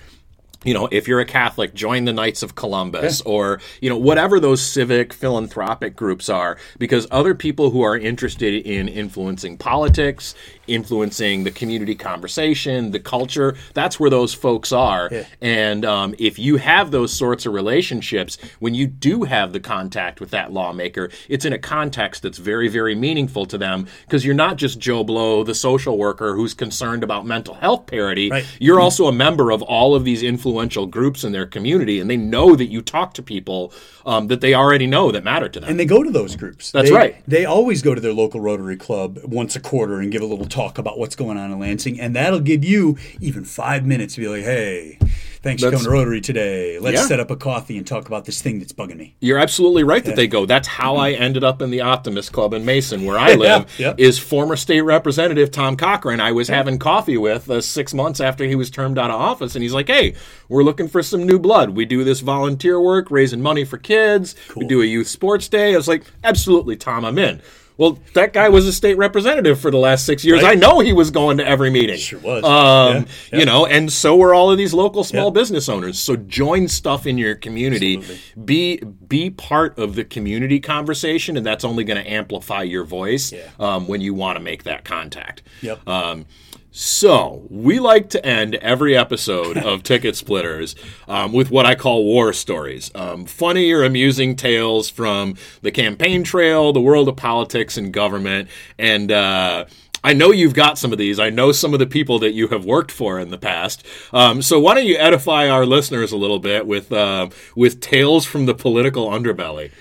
You 0.66 0.74
know, 0.74 0.90
if 0.92 1.08
you're 1.08 1.22
a 1.22 1.26
Catholic, 1.26 1.74
join 1.74 2.04
the 2.04 2.12
Knights 2.12 2.44
of 2.44 2.56
Columbus 2.56 3.22
or, 3.22 3.62
you 3.80 3.90
know, 3.90 3.98
whatever 3.98 4.42
those 4.42 4.62
civic 4.62 5.14
philanthropic 5.14 5.96
groups 5.96 6.28
are, 6.28 6.58
because 6.78 7.08
other 7.12 7.34
people 7.34 7.70
who 7.70 7.82
are 7.82 7.98
interested 7.98 8.66
in 8.66 8.90
influencing 8.90 9.58
politics, 9.58 10.36
influencing 10.68 11.46
the 11.46 11.52
community 11.52 11.96
conversation, 11.96 12.92
the 12.92 13.00
culture, 13.00 13.56
that's 13.74 14.02
where 14.02 14.10
those 14.10 14.34
folks 14.34 14.74
are. 14.74 15.08
Yeah. 15.10 15.24
And 15.40 15.86
um, 15.86 16.14
if 16.20 16.38
you 16.38 16.58
have 16.58 16.92
those 16.92 17.14
sorts 17.14 17.46
of 17.46 17.54
relationships, 17.54 18.38
when 18.60 18.74
you 18.74 18.86
do 18.86 19.24
have 19.24 19.54
the 19.54 19.62
contact 19.62 20.20
with 20.20 20.32
that 20.32 20.52
lawmaker, 20.52 21.10
it's 21.30 21.46
in 21.46 21.54
a 21.54 21.58
context 21.58 22.22
that's 22.22 22.38
very, 22.38 22.68
very 22.68 22.96
meaningful 22.96 23.46
to 23.46 23.58
them 23.58 23.88
because 24.02 24.26
you're 24.26 24.36
not 24.36 24.58
just 24.58 24.78
Joe 24.78 25.06
Blow, 25.06 25.46
the 25.46 25.56
social 25.56 25.98
worker 25.98 26.36
who's 26.36 26.54
concerned 26.54 27.02
about 27.02 27.26
mental 27.26 27.54
health 27.54 27.88
parity. 27.88 28.30
Right. 28.30 28.46
You're 28.60 28.82
also 28.82 29.08
a 29.08 29.14
member 29.14 29.52
of 29.52 29.62
all 29.62 29.96
of 29.96 30.04
these 30.04 30.22
influential 30.22 30.49
influential 30.50 30.88
groups 30.88 31.24
in 31.24 31.32
their 31.32 31.46
community, 31.46 32.00
and 32.00 32.10
they 32.10 32.18
know 32.18 32.56
that 32.56 32.66
you 32.66 32.82
talk 32.82 33.14
to 33.14 33.22
people 33.22 33.72
um, 34.06 34.28
that 34.28 34.42
they 34.42 34.56
already 34.56 34.88
know 34.88 35.12
that 35.12 35.24
matter 35.24 35.48
to 35.48 35.60
them. 35.60 35.70
And 35.70 35.80
they 35.80 35.86
go 35.86 36.02
to 36.02 36.10
those 36.10 36.36
groups. 36.36 36.72
That's 36.72 36.90
They- 36.90 36.96
right. 36.96 37.16
They 37.28 37.46
always 37.46 37.84
go 37.84 37.94
to 37.94 38.02
their 38.02 38.14
local 38.14 38.40
Rotary 38.42 38.76
Club 38.78 39.20
once 39.24 39.56
a 39.56 39.60
quarter 39.60 40.00
and 40.00 40.12
give 40.12 40.24
a 40.24 40.26
little 40.26 40.48
talk 40.48 40.80
about 40.80 40.98
what's 40.98 41.16
going 41.16 41.38
on 41.38 41.52
in 41.52 41.60
Lansing, 41.60 42.00
and 42.00 42.16
that'll 42.16 42.40
give 42.40 42.66
you 42.66 42.98
even 43.22 43.44
five 43.44 43.86
minutes 43.86 44.16
to 44.16 44.22
be 44.22 44.28
like, 44.28 44.44
"Hey, 44.44 44.98
thanks 45.42 45.62
for 45.64 45.72
coming 45.72 45.84
to 45.86 45.90
Rotary 45.90 46.22
today. 46.22 46.80
Let's 46.80 46.98
Yeah. 47.02 47.06
set 47.08 47.20
up 47.20 47.32
a 47.32 47.36
coffee 47.36 47.78
and 47.78 47.86
talk 47.88 48.08
about 48.08 48.26
this 48.26 48.42
thing 48.42 48.60
that's 48.60 48.74
bugging 48.74 48.98
me." 48.98 49.16
You're 49.20 49.38
absolutely 49.40 49.84
right 49.84 50.04
that 50.06 50.16
they 50.16 50.28
go. 50.28 50.46
That's 50.46 50.68
how 50.68 50.96
I 50.98 51.12
ended 51.12 51.44
up 51.44 51.62
in 51.62 51.72
the 51.72 51.82
Optimist 51.82 52.32
Club 52.32 52.54
in 52.54 52.66
Mason, 52.66 53.06
where 53.06 53.18
I 53.20 53.36
live. 53.36 53.66
yeah. 53.78 53.94
Is 53.98 54.18
former 54.20 54.56
state 54.56 54.82
representative 54.82 55.52
Tom 55.52 55.76
Cochran. 55.76 56.20
I 56.20 56.32
was 56.32 56.48
having 56.48 56.78
coffee 56.80 57.18
with 57.18 57.50
uh, 57.50 57.62
six 57.62 57.94
months 57.94 58.20
after 58.20 58.44
he 58.46 58.56
was 58.56 58.70
termed 58.70 58.98
out 58.98 59.10
of 59.10 59.20
office, 59.20 59.56
and 59.56 59.64
he's 59.64 59.74
like, 59.74 59.88
"Hey, 59.88 60.14
we're 60.50 60.64
looking 60.64 60.88
for 60.88 61.02
some 61.04 61.26
new 61.26 61.40
blood. 61.40 61.72
We 61.72 61.86
do 61.86 62.04
this 62.04 62.20
volunteer 62.20 62.80
work, 62.82 63.10
raising 63.12 63.42
money 63.42 63.64
for 63.66 63.78
kids. 63.78 64.36
We 64.56 64.66
do 64.66 64.82
a 64.82 64.86
youth 64.86 65.08
sports 65.08 65.48
day." 65.48 65.74
I 65.74 65.78
was 65.78 65.88
like, 65.88 66.04
"Absolutely, 66.24 66.76
Tom, 66.76 67.06
I'm 67.06 67.18
in." 67.18 67.42
Well, 67.80 67.98
that 68.14 68.34
guy 68.34 68.50
was 68.50 68.68
a 68.68 68.74
state 68.74 68.98
representative 68.98 69.58
for 69.58 69.72
the 69.72 69.78
last 69.78 70.06
six 70.06 70.26
years. 70.26 70.44
Right. 70.44 70.52
I 70.52 70.60
know 70.60 70.80
he 70.82 70.92
was 70.92 71.12
going 71.12 71.38
to 71.38 71.48
every 71.48 71.70
meeting. 71.70 71.98
Sure 71.98 72.20
was. 72.20 72.44
Um, 72.44 73.06
Yeah, 73.32 73.40
You 73.40 73.46
know, 73.46 73.66
and 73.66 73.90
so 73.90 74.18
were 74.18 74.34
all 74.34 74.52
of 74.52 74.58
these 74.58 74.74
local 74.74 75.06
small 75.06 75.28
Yeah. 75.28 75.40
business 75.42 75.70
owners. 75.70 75.98
So 75.98 76.18
join 76.18 76.68
stuff 76.68 77.08
in 77.08 77.18
your 77.18 77.36
community. 77.36 77.96
Absolutely. 77.96 78.44
Be 78.46 78.82
be 79.08 79.30
part 79.30 79.80
of 79.80 79.96
the 79.96 80.04
community 80.04 80.60
conversation, 80.60 81.38
and 81.38 81.46
that's 81.46 81.64
only 81.64 81.86
going 81.86 82.04
to 82.04 82.08
amplify 82.08 82.64
your 82.64 82.84
voice 82.84 83.32
Yeah. 83.32 83.40
um, 83.60 83.88
when 83.88 84.02
you 84.02 84.14
want 84.14 84.36
to 84.38 84.44
make 84.44 84.64
that 84.64 84.84
contact. 84.84 85.42
Yep. 85.62 85.88
Um, 85.88 86.26
so 86.72 87.48
we 87.50 87.80
like 87.80 88.10
to 88.10 88.26
end 88.26 88.56
every 88.56 88.96
episode 88.96 89.58
of 89.58 89.84
Ticket 89.90 90.16
Splitters 90.16 90.76
um, 91.08 91.34
with 91.34 91.50
what 91.50 91.66
I 91.66 91.76
call 91.76 92.04
war 92.04 92.32
stories, 92.32 92.92
um, 92.94 93.26
funny 93.26 93.72
or 93.72 93.84
amusing 93.84 94.36
tales 94.36 94.90
from 94.90 95.36
the 95.62 95.72
campaign 95.72 96.24
trail, 96.24 96.72
the 96.72 96.82
world 96.82 97.08
of 97.08 97.16
politics 97.16 97.78
and 97.78 97.94
government, 97.94 98.50
and. 98.78 99.12
Uh, 99.12 99.66
I 100.02 100.14
know 100.14 100.32
you've 100.32 100.54
got 100.54 100.78
some 100.78 100.94
of 100.94 100.98
these. 100.98 101.20
I 101.20 101.30
know 101.30 101.52
some 101.52 101.74
of 101.74 101.80
the 101.80 101.86
people 101.86 102.20
that 102.20 102.32
you 102.32 102.48
have 102.48 102.64
worked 102.64 102.90
for 102.90 103.20
in 103.20 103.32
the 103.32 103.38
past. 103.38 103.86
Um, 104.14 104.42
so 104.42 104.58
why 104.58 104.74
don't 104.74 104.86
you 104.86 104.96
edify 104.96 105.50
our 105.50 105.66
listeners 105.66 106.14
a 106.14 106.18
little 106.18 106.40
bit 106.40 106.66
with 106.66 106.94
uh, 106.94 107.28
with 107.54 107.82
tales 107.82 108.26
from 108.26 108.46
the 108.46 108.54
political 108.54 109.10
underbelly? 109.10 109.72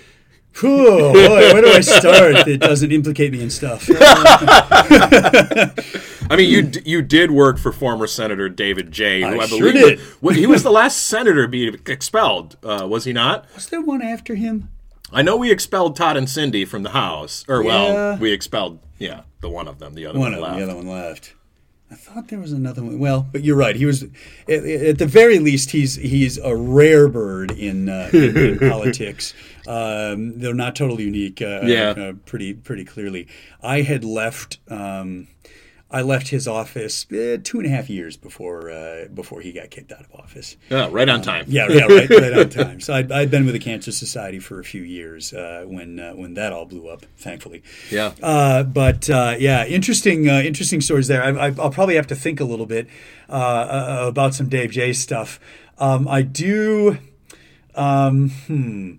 Cool. 0.59 1.13
Boy, 1.13 1.53
where 1.53 1.63
do 1.63 1.69
I 1.69 1.81
start? 1.83 2.49
It 2.49 2.61
doesn't 2.61 2.91
implicate 2.91 3.33
me 3.33 3.41
in 3.43 3.51
stuff. 3.51 3.89
I 6.31 6.37
mean, 6.37 6.51
you 6.51 6.63
d- 6.63 6.83
you 6.85 7.01
did 7.03 7.31
work 7.31 7.59
for 7.59 7.73
former 7.73 8.07
Senator 8.07 8.49
David 8.49 8.91
Jaye, 8.91 9.21
who 9.21 9.41
I 9.41 9.45
I, 9.45 9.47
sure 9.47 9.73
believe 9.73 9.99
did. 9.99 10.01
wa- 10.21 10.33
he 10.33 10.47
was 10.47 10.63
the 10.63 10.71
last 10.71 11.07
senator 11.07 11.43
to 11.43 11.49
be 11.49 11.69
expelled. 11.87 12.57
Uh, 12.63 12.87
was 12.89 13.05
he 13.05 13.13
not? 13.13 13.47
Was 13.55 13.69
there 13.69 13.81
one 13.81 14.03
after 14.03 14.35
him? 14.35 14.69
I 15.13 15.23
know 15.23 15.37
we 15.37 15.51
expelled 15.51 15.97
Todd 15.97 16.17
and 16.19 16.29
Cindy 16.29 16.65
from 16.67 16.83
the 16.83 16.91
House, 16.91 17.45
or 17.49 17.63
well, 17.63 17.93
Yeah. 17.93 18.19
we 18.19 18.33
expelled 18.33 18.81
yeah 18.99 19.23
the 19.41 19.49
one 19.49 19.69
of 19.69 19.79
them. 19.79 19.95
The 19.95 20.07
other 20.07 20.19
One 20.19 20.33
one, 20.33 20.35
of 20.35 20.41
them. 20.41 20.51
left. 20.51 20.59
The 20.59 20.65
other 20.65 20.77
one 20.77 20.89
left. 20.89 21.35
I 21.91 21.95
thought 21.95 22.29
there 22.29 22.39
was 22.39 22.53
another 22.53 22.83
one. 22.83 22.99
Well, 22.99 23.27
but 23.33 23.43
you're 23.45 23.57
right. 23.57 23.75
He 23.75 23.87
was, 23.87 24.03
at, 24.03 24.65
at 24.65 24.99
the 24.99 25.07
very 25.07 25.39
least, 25.39 25.71
he's 25.71 25.95
he's 25.95 26.37
a 26.39 26.55
rare 26.55 27.09
bird 27.09 27.51
in, 27.51 27.89
uh, 27.89 28.11
in, 28.13 28.37
in 28.37 28.59
politics. 28.71 29.33
Um, 29.67 30.39
they're 30.39 30.53
not 30.55 30.77
totally 30.77 31.05
unique. 31.05 31.41
Uh, 31.41 31.61
Yeah. 31.65 31.91
uh, 31.91 32.13
pretty 32.27 32.53
pretty 32.55 32.85
clearly. 32.85 33.27
I 33.63 33.81
had 33.83 34.05
left. 34.05 34.59
Um, 34.69 35.29
I 35.91 36.03
left 36.03 36.29
his 36.29 36.47
office 36.47 37.11
uh, 37.13 37.39
two 37.43 37.59
and 37.59 37.67
a 37.67 37.71
half 37.71 37.89
years 37.89 38.19
before 38.19 38.71
uh, 38.71 39.07
before 39.13 39.41
he 39.41 39.53
got 39.53 39.71
kicked 39.71 39.91
out 39.91 40.01
of 40.01 40.15
office. 40.15 40.57
Yeah, 40.69 40.89
right 40.91 41.09
on 41.09 41.23
time. 41.23 41.47
Yeah, 41.49 41.67
yeah, 41.71 41.87
right, 41.87 42.11
right 42.11 42.33
on 42.35 42.51
time. 42.51 42.81
So 42.81 42.93
I'd, 42.93 43.11
I'd 43.11 43.31
been 43.31 43.47
with 43.47 43.55
the 43.55 43.61
Cancer 43.61 43.91
Society 43.91 44.39
for 44.39 44.61
a 44.61 44.65
few 44.65 44.83
years 44.83 45.33
uh, 45.33 45.65
when 45.67 45.99
uh, 45.99 46.13
when 46.13 46.35
that 46.35 46.53
all 46.53 46.67
blew 46.67 46.89
up, 46.89 47.07
thankfully. 47.17 47.63
Yeah. 47.91 48.13
Uh, 48.23 48.65
but 48.65 49.09
uh, 49.09 49.37
yeah, 49.39 49.65
interesting, 49.65 50.29
uh, 50.29 50.41
interesting 50.41 50.83
stories 50.83 51.09
there. 51.09 51.23
I, 51.23 51.31
I, 51.31 51.55
I'll 51.59 51.71
probably 51.71 51.95
have 51.95 52.09
to 52.09 52.17
think 52.17 52.41
a 52.41 52.45
little 52.45 52.67
bit 52.67 52.87
about 53.29 54.35
some 54.35 54.51
Dave 54.51 54.71
Jaye 54.71 54.95
stuff. 54.95 55.41
Um, 55.79 56.07
I 56.07 56.21
do. 56.23 56.99
Um, 57.75 58.31
hmm, 58.31 58.95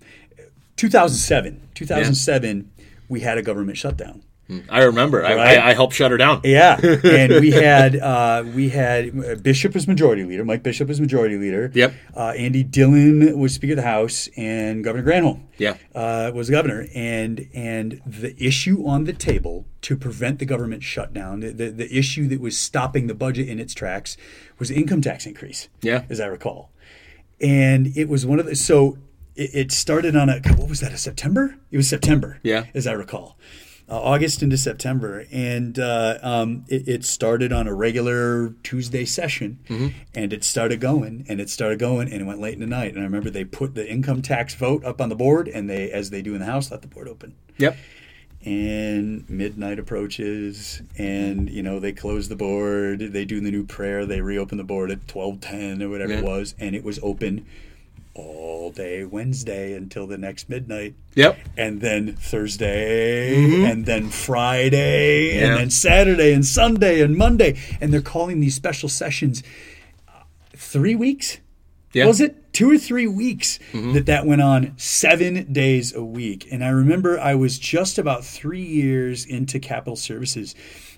2007. 0.76 1.68
2007, 1.74 2.70
we 3.08 3.20
had 3.20 3.38
a 3.38 3.42
government 3.42 3.76
shutdown. 3.78 4.22
I 4.68 4.82
remember. 4.84 5.24
I, 5.24 5.34
Right. 5.34 5.58
I, 5.58 5.70
I 5.70 5.74
helped 5.74 5.94
shut 5.94 6.10
her 6.10 6.16
down. 6.16 6.40
Yeah, 6.44 6.78
and 7.04 7.32
we 7.40 7.50
had 7.52 7.96
uh, 7.96 8.44
we 8.54 8.70
had 8.70 9.42
Bishop 9.42 9.74
was 9.74 9.86
majority 9.86 10.24
leader. 10.24 10.44
Mike 10.44 10.62
Bishop 10.62 10.88
was 10.88 11.00
majority 11.00 11.36
leader. 11.36 11.70
Yep. 11.74 11.94
Uh, 12.16 12.32
Andy 12.36 12.62
Dillon 12.62 13.38
was 13.38 13.54
Speaker 13.54 13.72
of 13.72 13.76
the 13.76 13.82
House, 13.82 14.28
and 14.36 14.82
Governor 14.82 15.04
Granholm. 15.10 15.42
Yeah. 15.58 15.76
Uh, 15.94 16.32
was 16.34 16.48
the 16.48 16.52
governor, 16.54 16.86
and 16.94 17.48
and 17.54 18.00
the 18.06 18.34
issue 18.42 18.86
on 18.86 19.04
the 19.04 19.12
table 19.12 19.66
to 19.82 19.96
prevent 19.96 20.38
the 20.38 20.46
government 20.46 20.82
shutdown, 20.82 21.40
the, 21.40 21.50
the 21.52 21.70
the 21.70 21.96
issue 21.96 22.26
that 22.28 22.40
was 22.40 22.58
stopping 22.58 23.06
the 23.06 23.14
budget 23.14 23.48
in 23.48 23.58
its 23.60 23.74
tracks, 23.74 24.16
was 24.58 24.70
income 24.70 25.00
tax 25.00 25.26
increase. 25.26 25.68
Yeah. 25.82 26.04
as 26.10 26.18
I 26.20 26.26
recall, 26.26 26.70
and 27.40 27.96
it 27.96 28.08
was 28.08 28.26
one 28.26 28.40
of 28.40 28.46
the 28.46 28.56
so. 28.56 28.98
It 29.36 29.50
it 29.54 29.72
started 29.72 30.16
on 30.16 30.28
a 30.28 30.40
what 30.56 30.68
was 30.68 30.80
that? 30.80 30.92
A 30.92 30.98
September? 30.98 31.56
It 31.70 31.76
was 31.76 31.88
September. 31.88 32.40
Yeah. 32.42 32.64
as 32.74 32.86
I 32.86 32.92
recall 32.92 33.38
uh, 33.90 34.00
August 34.00 34.40
into 34.40 34.56
September, 34.56 35.24
and 35.32 35.78
uh, 35.78 36.18
um, 36.22 36.64
it, 36.68 36.86
it 36.86 37.04
started 37.04 37.52
on 37.52 37.66
a 37.66 37.74
regular 37.74 38.50
Tuesday 38.62 39.04
session, 39.04 39.58
and 40.14 40.32
it 40.32 40.44
started 40.44 40.80
going, 40.80 41.24
and 41.28 41.40
it 41.40 41.50
started 41.50 41.80
going, 41.80 42.10
and 42.12 42.22
it 42.22 42.24
went 42.24 42.40
late 42.40 42.54
in 42.54 42.60
the 42.60 42.66
night. 42.66 42.92
And 42.92 43.00
I 43.00 43.02
remember 43.02 43.30
they 43.30 43.44
put 43.44 43.74
the 43.74 43.90
income 43.90 44.22
tax 44.22 44.54
vote 44.54 44.84
up 44.84 45.00
on 45.00 45.08
the 45.08 45.16
board, 45.16 45.48
and 45.48 45.68
they, 45.68 45.90
as 45.90 46.10
they 46.10 46.22
do 46.22 46.34
in 46.34 46.40
the 46.40 46.46
House, 46.46 46.70
let 46.70 46.82
the 46.82 46.88
board 46.88 47.08
open. 47.08 47.34
Yep. 47.58 47.76
And 48.44 49.28
midnight 49.28 49.78
approaches, 49.80 50.80
and 50.96 51.50
you 51.50 51.62
know 51.62 51.80
they 51.80 51.92
close 51.92 52.28
the 52.28 52.36
board. 52.36 53.00
They 53.00 53.24
do 53.24 53.40
the 53.40 53.50
new 53.50 53.66
prayer. 53.66 54.06
They 54.06 54.20
reopen 54.20 54.56
the 54.56 54.64
board 54.64 54.90
at 54.90 55.08
twelve 55.08 55.40
ten 55.40 55.82
or 55.82 55.90
whatever 55.90 56.12
it 56.12 56.24
was, 56.24 56.54
and 56.58 56.74
it 56.74 56.84
was 56.84 57.00
open 57.02 57.44
all 58.20 58.70
day 58.70 59.04
Wednesday 59.04 59.74
until 59.74 60.06
the 60.06 60.18
next 60.18 60.48
midnight 60.48 60.94
Yep. 61.14 61.38
and 61.56 61.80
then 61.80 62.14
Thursday, 62.16 63.64
and 63.64 63.86
then 63.86 64.08
Friday, 64.10 65.36
Yeah. 65.36 65.46
and 65.48 65.56
then 65.58 65.70
Saturday, 65.70 66.32
and 66.32 66.44
Sunday, 66.44 67.00
and 67.00 67.16
Monday. 67.16 67.56
And 67.80 67.92
they're 67.92 68.00
calling 68.02 68.40
these 68.40 68.54
special 68.54 68.88
sessions 68.88 69.42
uh, 70.08 70.22
three 70.54 70.94
weeks. 70.94 71.38
Yeah. 71.92 72.06
Was 72.06 72.20
it 72.20 72.52
two 72.52 72.70
or 72.70 72.78
three 72.78 73.08
weeks 73.08 73.58
that 73.72 74.06
that 74.06 74.24
went 74.24 74.40
on 74.42 74.74
seven 74.76 75.52
days 75.52 75.92
a 75.92 76.04
week? 76.04 76.46
And 76.52 76.64
I 76.64 76.68
remember 76.68 77.18
I 77.18 77.34
was 77.34 77.58
just 77.58 77.98
about 77.98 78.24
three 78.24 78.62
years 78.62 79.24
into 79.24 79.58
Capitol 79.58 79.96
Services 79.96 80.54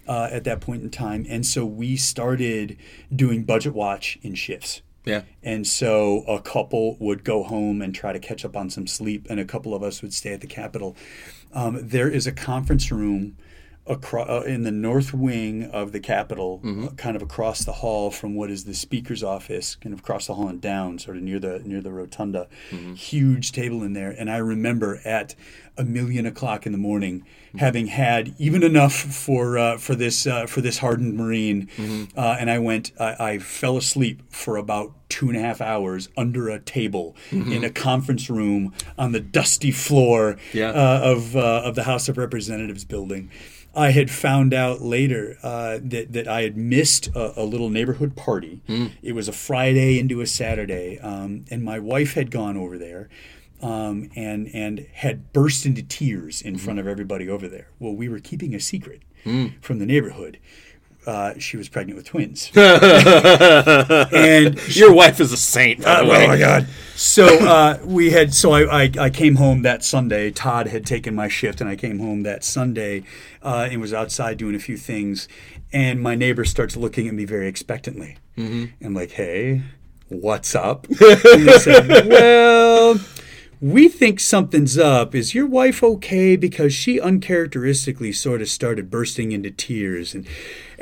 uh, 0.07 0.29
at 0.31 0.45
that 0.45 0.61
point 0.61 0.83
in 0.83 0.91
time, 0.91 1.25
and 1.31 1.47
so 1.47 1.65
we 1.65 1.97
started 1.97 2.77
doing 3.15 3.45
budget 3.45 3.73
watch 3.73 4.19
in 4.23 4.35
shifts. 4.35 4.83
Yeah. 5.05 5.23
And 5.43 5.67
so 5.67 6.23
a 6.29 6.41
couple 6.41 6.97
would 7.01 7.25
go 7.25 7.43
home 7.43 7.83
and 7.83 7.95
try 7.95 8.13
to 8.13 8.19
catch 8.19 8.45
up 8.45 8.57
on 8.57 8.71
some 8.71 8.87
sleep, 8.87 9.27
and 9.29 9.41
a 9.41 9.45
couple 9.45 9.75
of 9.75 9.83
us 9.83 10.03
would 10.03 10.15
stay 10.15 10.33
at 10.33 10.41
the 10.41 10.47
Capitol. 10.47 10.97
Um, 11.53 11.79
there 11.81 12.09
is 12.09 12.27
a 12.27 12.33
conference 12.33 12.91
room 12.93 13.37
across, 13.87 14.29
uh, 14.29 14.43
in 14.43 14.63
the 14.63 14.71
north 14.71 15.13
wing 15.13 15.65
of 15.65 15.93
the 15.93 16.01
Capitol, 16.01 16.61
uh, 16.65 16.89
kind 16.97 17.17
of 17.17 17.23
across 17.23 17.65
the 17.65 17.73
hall 17.73 18.11
from 18.11 18.35
what 18.35 18.51
is 18.51 18.65
the 18.65 18.75
Speaker's 18.75 19.23
office, 19.23 19.75
kind 19.77 19.93
of 19.93 20.01
across 20.01 20.27
the 20.27 20.35
hall 20.35 20.49
and 20.49 20.61
down, 20.61 20.99
sort 20.99 21.17
of 21.17 21.23
near 21.23 21.39
the 21.41 21.61
near 21.65 21.81
the 21.81 21.93
rotunda. 21.93 22.49
Huge 22.95 23.53
table 23.53 23.83
in 23.83 23.93
there, 23.93 24.11
and 24.11 24.31
I 24.31 24.37
remember 24.37 25.01
at 25.05 25.35
a 25.79 25.85
million 25.85 26.27
o'clock 26.27 26.67
in 26.67 26.73
the 26.73 26.79
morning, 26.79 27.25
having 27.57 27.87
had 27.87 28.35
even 28.39 28.63
enough 28.63 28.93
for 28.95 29.59
uh, 29.59 29.79
for 29.79 29.95
this 29.95 30.27
uh, 30.27 30.47
for 30.47 30.61
this 30.61 30.79
hardened 30.79 31.15
Marine, 31.17 31.69
uh, 32.17 32.37
and 32.39 32.51
I 32.51 32.59
went. 32.59 32.93
I, 33.01 33.17
I 33.33 33.39
fell 33.39 33.77
asleep 33.77 34.23
for 34.31 34.57
about 34.57 34.93
two 35.09 35.29
and 35.29 35.37
a 35.37 35.41
half 35.41 35.61
hours 35.61 36.09
under 36.17 36.49
a 36.49 36.59
table 36.59 37.15
in 37.31 37.65
a 37.65 37.71
conference 37.71 38.31
room 38.31 38.73
on 38.97 39.13
the 39.13 39.21
dusty 39.21 39.71
floor 39.71 40.37
Yeah. 40.55 40.71
uh, 40.71 41.01
of 41.03 41.35
uh, 41.37 41.63
of 41.65 41.75
the 41.75 41.83
House 41.85 42.09
of 42.09 42.17
Representatives 42.17 42.85
building. 42.85 43.31
I 43.75 43.91
had 43.91 44.11
found 44.11 44.53
out 44.53 44.83
later 44.83 45.39
uh, 45.43 45.79
that 45.83 46.13
that 46.13 46.29
I 46.29 46.43
had 46.43 46.57
missed 46.57 47.09
a, 47.15 47.41
a 47.43 47.45
little 47.45 47.71
neighborhood 47.71 48.17
party. 48.17 48.61
It 49.03 49.13
was 49.13 49.29
a 49.29 49.33
Friday 49.33 49.99
into 49.99 50.21
a 50.21 50.27
Saturday, 50.27 50.99
um, 51.01 51.45
and 51.51 51.63
my 51.63 51.79
wife 51.79 52.15
had 52.15 52.31
gone 52.31 52.57
over 52.57 52.77
there. 52.79 53.09
Um, 53.63 54.11
and 54.17 54.49
and 54.53 54.89
had 54.93 55.33
burst 55.33 55.65
into 55.67 55.85
tears 55.85 56.43
in 56.43 56.59
front 56.59 56.81
of 56.81 56.89
everybody 56.89 57.29
over 57.29 57.47
there. 57.47 57.69
Well, 57.79 57.95
we 57.95 58.09
were 58.09 58.19
keeping 58.19 58.57
a 58.57 58.61
secret 58.61 59.03
from 59.61 59.79
the 59.79 59.87
neighborhood. 59.87 60.41
Uh, 61.05 61.37
she 61.39 61.57
was 61.57 61.69
pregnant 61.69 61.97
with 61.97 62.07
twins, 62.07 62.51
and 62.57 62.77
Your 64.77 64.93
wife 64.93 65.19
is 65.21 65.33
a 65.33 65.37
saint, 65.37 65.83
by 65.83 66.03
the 66.03 66.09
way. 66.09 66.25
oh 66.25 66.29
my 66.29 66.39
god! 66.39 66.69
So 66.95 67.27
uh, 67.27 67.79
we 67.85 68.11
had 68.11 68.33
so 68.33 68.53
I, 68.53 68.85
I 68.85 68.91
I 69.01 69.11
came 69.11 69.37
home 69.37 69.63
that 69.63 69.83
Sunday. 69.85 70.31
Todd 70.31 70.69
had 70.69 70.87
taken 70.87 71.15
my 71.15 71.29
shift, 71.29 71.61
and 71.61 71.69
I 71.69 71.75
came 71.77 71.99
home 71.99 72.23
that 72.23 72.45
Sunday 72.45 73.03
uh, 73.43 73.69
and 73.71 73.81
was 73.81 73.93
outside 73.93 74.37
doing 74.37 74.55
a 74.55 74.61
few 74.61 74.77
things. 74.77 75.27
And 75.73 76.01
my 76.01 76.15
neighbor 76.15 76.45
starts 76.45 76.77
looking 76.77 77.09
at 77.09 77.15
me 77.15 77.25
very 77.25 77.49
expectantly. 77.49 78.19
Mm-hmm. 78.37 78.85
I'm 78.87 78.95
like, 78.95 79.13
"Hey, 79.13 79.63
What's 80.13 80.55
up? 80.55 80.87
And 81.01 81.49
they 81.49 81.59
said, 81.59 82.07
Well, 82.07 83.01
we 83.63 83.89
think 83.89 84.21
something's 84.21 84.77
up. 84.77 85.15
Is 85.15 85.35
your 85.35 85.47
wife 85.47 85.83
okay? 85.83 86.37
Because 86.37 86.75
she 86.75 87.01
uncharacteristically 87.01 88.13
sort 88.13 88.43
of 88.43 88.49
started 88.49 88.91
bursting 88.91 89.33
into 89.33 89.51
tears. 89.51 90.15
And 90.15 90.27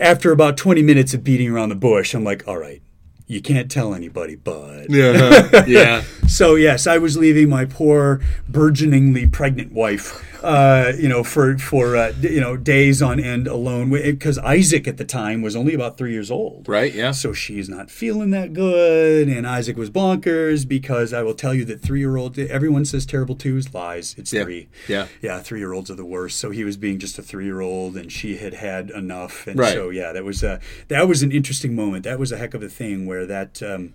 after 0.01 0.33
about 0.33 0.57
20 0.57 0.83
minutes 0.83 1.15
of 1.15 1.23
beating 1.23 1.51
around 1.51 1.69
the 1.69 1.77
bush, 1.77 2.15
I'm 2.15 2.25
like, 2.25 2.49
All 2.49 2.59
right, 2.59 2.83
you 3.31 3.41
can't 3.41 3.71
tell 3.71 3.95
anybody, 3.95 4.35
but. 4.35 4.91
Yeah. 4.91 5.65
yeah. 5.67 6.03
So, 6.27 6.57
yes, 6.57 6.89
I 6.89 6.99
was 6.99 7.17
leaving 7.17 7.49
my 7.49 7.65
poor, 7.65 8.21
burgeoningly 8.49 9.29
pregnant 9.29 9.73
wife 9.73 10.25
uh, 10.43 10.93
you 10.99 11.09
know, 11.09 11.23
for 11.23 11.59
for 11.59 11.97
uh, 11.97 12.13
you 12.21 12.41
know 12.41 12.57
days 12.57 13.03
on 13.03 13.21
end 13.21 13.47
alone 13.47 13.91
because 13.91 14.39
Isaac 14.39 14.89
at 14.89 14.97
the 14.97 15.05
time 15.05 15.43
was 15.43 15.55
only 15.55 15.75
about 15.75 15.99
three 15.99 16.13
years 16.13 16.31
old. 16.31 16.69
Right. 16.69 16.93
Yeah. 16.95 17.11
So 17.13 17.33
she's 17.33 17.69
not 17.69 17.91
feeling 17.91 18.31
that 18.31 18.53
good, 18.53 19.29
and 19.29 19.47
Isaac 19.47 19.77
was 19.77 19.91
bonkers 19.91 20.67
because 20.67 21.13
I 21.13 21.23
will 21.23 21.35
tell 21.35 21.55
you 21.55 21.65
that 21.67 21.81
three 21.83 22.01
year 22.01 22.17
old 22.17 22.39
everyone 22.39 22.85
says 22.85 23.05
terrible 23.07 23.35
twos 23.35 23.73
lies. 23.75 24.15
It's 24.19 24.33
Yeah. 24.33 24.45
three. 24.45 24.69
Yeah. 24.89 25.09
Yeah. 25.21 25.41
Three 25.41 25.59
year 25.61 25.73
olds 25.73 25.91
are 25.91 25.95
the 25.95 26.05
worst. 26.05 26.39
So 26.39 26.51
he 26.51 26.65
was 26.65 26.77
being 26.77 26.99
just 26.99 27.19
a 27.19 27.23
three 27.23 27.45
year 27.45 27.61
old, 27.61 27.97
and 27.97 28.11
she 28.11 28.37
had 28.37 28.55
had 28.55 28.91
enough, 28.91 29.47
and 29.47 29.59
Right. 29.59 29.73
so 29.73 29.91
yeah, 29.91 30.13
that 30.13 30.25
was 30.25 30.43
a 30.43 30.61
that 30.89 31.07
was 31.09 31.23
an 31.23 31.33
interesting 31.33 31.75
moment. 31.75 32.05
That 32.05 32.19
was 32.19 32.33
a 32.33 32.39
heck 32.39 32.55
of 32.55 32.63
a 32.63 32.69
thing 32.69 33.07
where 33.07 33.20
that. 33.27 33.63
Um, 33.63 33.95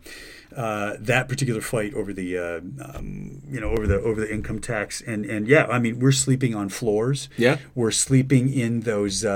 uh, 0.55 0.95
that 1.01 1.27
particular 1.27 1.59
fight 1.59 1.93
over 1.95 2.13
the 2.13 2.37
uh, 2.37 2.61
um, 2.95 3.41
you 3.49 3.59
know 3.59 3.71
over 3.71 3.85
the 3.85 3.99
over 3.99 4.21
the 4.21 4.33
income 4.33 4.59
tax 4.59 5.01
and 5.01 5.25
and 5.25 5.49
yeah 5.49 5.65
I 5.65 5.79
mean 5.79 5.99
we're 5.99 6.13
sleeping 6.13 6.55
on 6.55 6.69
floors 6.69 7.27
Yeah. 7.35 7.57
we're 7.73 7.91
sleeping 7.91 8.47
in 8.53 8.81
those 8.81 9.25
uh, 9.25 9.29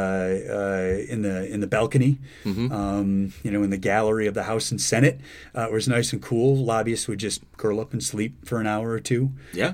uh, 0.49 1.11
in 1.11 1.21
the 1.23 1.45
in 1.51 1.59
the 1.59 1.67
balcony 1.67 2.19
Mm-hmm. 2.45 2.71
um, 2.71 3.33
you 3.43 3.51
know 3.51 3.63
in 3.63 3.69
the 3.69 3.77
gallery 3.77 4.27
of 4.27 4.33
the 4.33 4.43
House 4.43 4.71
and 4.71 4.79
Senate 4.79 5.19
uh, 5.53 5.63
it 5.67 5.73
was 5.73 5.89
nice 5.89 6.13
and 6.13 6.21
cool 6.21 6.55
lobbyists 6.55 7.09
would 7.09 7.19
just 7.19 7.41
curl 7.57 7.81
up 7.81 7.91
and 7.91 8.01
sleep 8.01 8.45
for 8.45 8.61
an 8.61 8.67
hour 8.67 8.91
or 8.91 9.01
two 9.01 9.31
Yeah. 9.51 9.73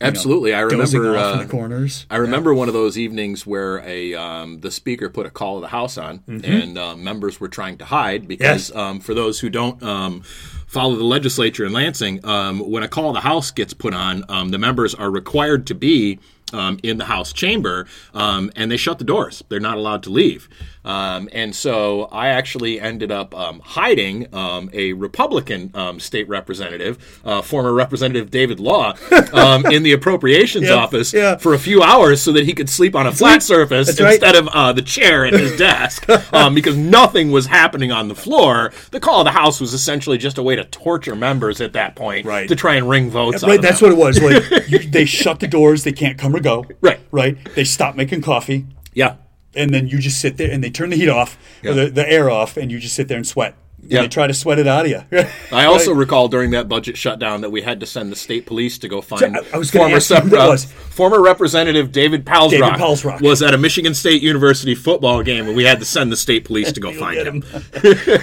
Absolutely. 0.00 0.52
I 0.52 0.60
remember. 0.60 1.16
off 1.16 1.34
in 1.34 1.40
uh, 1.40 1.42
the 1.44 1.48
corners 1.50 2.06
I 2.10 2.16
remember 2.16 2.52
one 2.52 2.68
of 2.68 2.74
those 2.74 2.98
evenings 2.98 3.46
where 3.46 3.78
a 3.80 4.14
um, 4.14 4.60
the 4.60 4.70
speaker 4.70 5.08
put 5.08 5.24
a 5.26 5.30
call 5.30 5.56
of 5.56 5.62
the 5.62 5.68
House 5.68 5.96
on, 5.96 6.22
and 6.26 6.76
uh, 6.76 6.96
members 6.96 7.40
were 7.40 7.48
trying 7.48 7.78
to 7.78 7.84
hide 7.84 8.26
because 8.28 8.44
Mm-hmm. 8.44 8.44
Yes. 8.44 8.74
um, 8.74 9.00
for 9.00 9.14
those 9.14 9.40
who 9.40 9.48
don't 9.48 9.82
um, 9.82 10.22
follow 10.66 10.96
the 10.96 11.04
legislature 11.04 11.64
in 11.64 11.72
Lansing, 11.72 12.24
um, 12.26 12.58
when 12.58 12.82
a 12.82 12.88
call 12.88 13.08
of 13.08 13.14
the 13.14 13.20
House 13.20 13.50
gets 13.50 13.72
put 13.72 13.94
on, 13.94 14.24
um, 14.28 14.50
the 14.50 14.58
members 14.58 14.94
are 14.94 15.10
required 15.10 15.66
to 15.68 15.74
be 15.74 16.18
um, 16.52 16.78
in 16.82 16.98
the 16.98 17.06
House 17.06 17.32
chamber, 17.32 17.86
um, 18.12 18.50
and 18.54 18.70
they 18.70 18.76
shut 18.76 18.98
the 18.98 19.04
doors. 19.04 19.42
They're 19.48 19.60
not 19.60 19.76
allowed 19.76 20.02
to 20.04 20.10
leave. 20.10 20.48
Um, 20.84 21.30
and 21.32 21.56
so 21.56 22.04
I 22.12 22.28
actually 22.28 22.78
ended 22.78 23.10
up 23.10 23.34
um, 23.34 23.60
hiding 23.60 24.32
um, 24.34 24.68
a 24.74 24.92
Republican 24.92 25.70
um, 25.74 25.98
state 25.98 26.28
representative, 26.28 27.20
uh, 27.24 27.40
former 27.40 27.72
Representative 27.72 28.30
David 28.30 28.60
Law, 28.60 28.92
um, 29.32 29.64
in 29.66 29.82
the 29.82 29.92
appropriations 29.92 30.66
Yeah, 30.68 30.74
office 30.74 31.14
yeah. 31.14 31.36
for 31.36 31.54
a 31.54 31.58
few 31.58 31.82
hours 31.82 32.20
so 32.20 32.32
that 32.32 32.44
he 32.44 32.52
could 32.52 32.68
sleep 32.68 32.94
on 32.94 33.06
a 33.06 33.12
flat 33.12 33.42
surface 33.42 33.86
That's 33.86 34.00
right. 34.02 34.12
instead 34.12 34.36
of 34.36 34.46
uh, 34.48 34.74
the 34.74 34.82
chair 34.82 35.24
at 35.24 35.32
his 35.32 35.56
desk 35.56 36.06
um, 36.34 36.54
because 36.54 36.76
nothing 36.76 37.30
was 37.30 37.46
happening 37.46 37.90
on 37.90 38.08
the 38.08 38.14
floor. 38.14 38.70
The 38.90 39.00
call 39.00 39.20
of 39.20 39.24
the 39.24 39.30
House 39.32 39.62
was 39.62 39.72
essentially 39.72 40.18
just 40.18 40.36
a 40.36 40.42
way 40.42 40.54
to 40.54 40.64
torture 40.66 41.16
members 41.16 41.62
at 41.62 41.72
that 41.72 41.96
point 41.96 42.26
Right. 42.26 42.46
to 42.46 42.54
try 42.54 42.74
and 42.74 42.88
wring 42.90 43.08
votes. 43.08 43.42
Right, 43.42 43.60
that's 43.60 43.80
them. 43.80 43.96
what 43.96 43.98
it 43.98 44.22
was. 44.22 44.22
Like 44.22 44.68
you, 44.68 44.78
they 44.80 45.06
shut 45.06 45.40
the 45.40 45.48
doors; 45.48 45.84
they 45.84 45.92
can't 45.92 46.18
come 46.18 46.33
or 46.34 46.40
go. 46.40 46.64
Right. 46.80 47.00
right. 47.10 47.36
They 47.54 47.64
stop 47.64 47.94
making 47.96 48.22
coffee, 48.22 48.66
Yeah. 48.92 49.16
and 49.54 49.72
then 49.74 49.88
you 49.88 49.98
just 49.98 50.20
sit 50.20 50.36
there, 50.36 50.50
and 50.50 50.62
they 50.62 50.70
turn 50.70 50.90
the 50.90 50.96
heat 50.96 51.08
off 51.08 51.38
Yeah. 51.62 51.70
or 51.70 51.74
the, 51.74 51.86
the 51.90 52.10
air 52.10 52.30
off, 52.30 52.56
and 52.56 52.70
you 52.70 52.78
just 52.78 52.94
sit 52.94 53.08
there 53.08 53.16
and 53.16 53.26
sweat. 53.26 53.54
Yeah. 53.88 54.02
they 54.02 54.08
try 54.08 54.26
to 54.26 54.34
sweat 54.34 54.58
it 54.58 54.66
out 54.66 54.86
of 54.86 54.90
you. 54.90 55.24
I 55.52 55.66
also 55.66 55.92
recall 55.92 56.28
during 56.28 56.50
that 56.52 56.68
budget 56.68 56.96
shutdown 56.96 57.40
that 57.42 57.50
we 57.50 57.62
had 57.62 57.80
to 57.80 57.86
send 57.86 58.10
the 58.10 58.16
state 58.16 58.46
police 58.46 58.78
to 58.78 58.88
go 58.88 59.00
find 59.00 59.36
I- 59.36 59.40
I 59.52 59.58
was 59.58 59.70
former 59.70 59.96
ask 59.96 60.10
you 60.10 60.16
who 60.16 60.28
that 60.30 60.40
uh, 60.40 60.48
was. 60.50 60.64
former 60.64 61.22
Representative 61.22 61.92
David 61.92 62.24
Palsrok, 62.24 62.50
David 62.50 62.72
Palsrok. 62.74 63.20
was 63.20 63.42
at 63.42 63.54
a 63.54 63.58
Michigan 63.58 63.94
State 63.94 64.22
University 64.22 64.74
football 64.74 65.22
game, 65.22 65.46
and 65.46 65.56
we 65.56 65.64
had 65.64 65.78
to 65.80 65.84
send 65.84 66.10
the 66.10 66.16
state 66.16 66.44
police 66.44 66.72
to 66.72 66.80
go 66.80 66.92
find 66.92 67.16
get 67.16 67.26
him. 67.26 67.44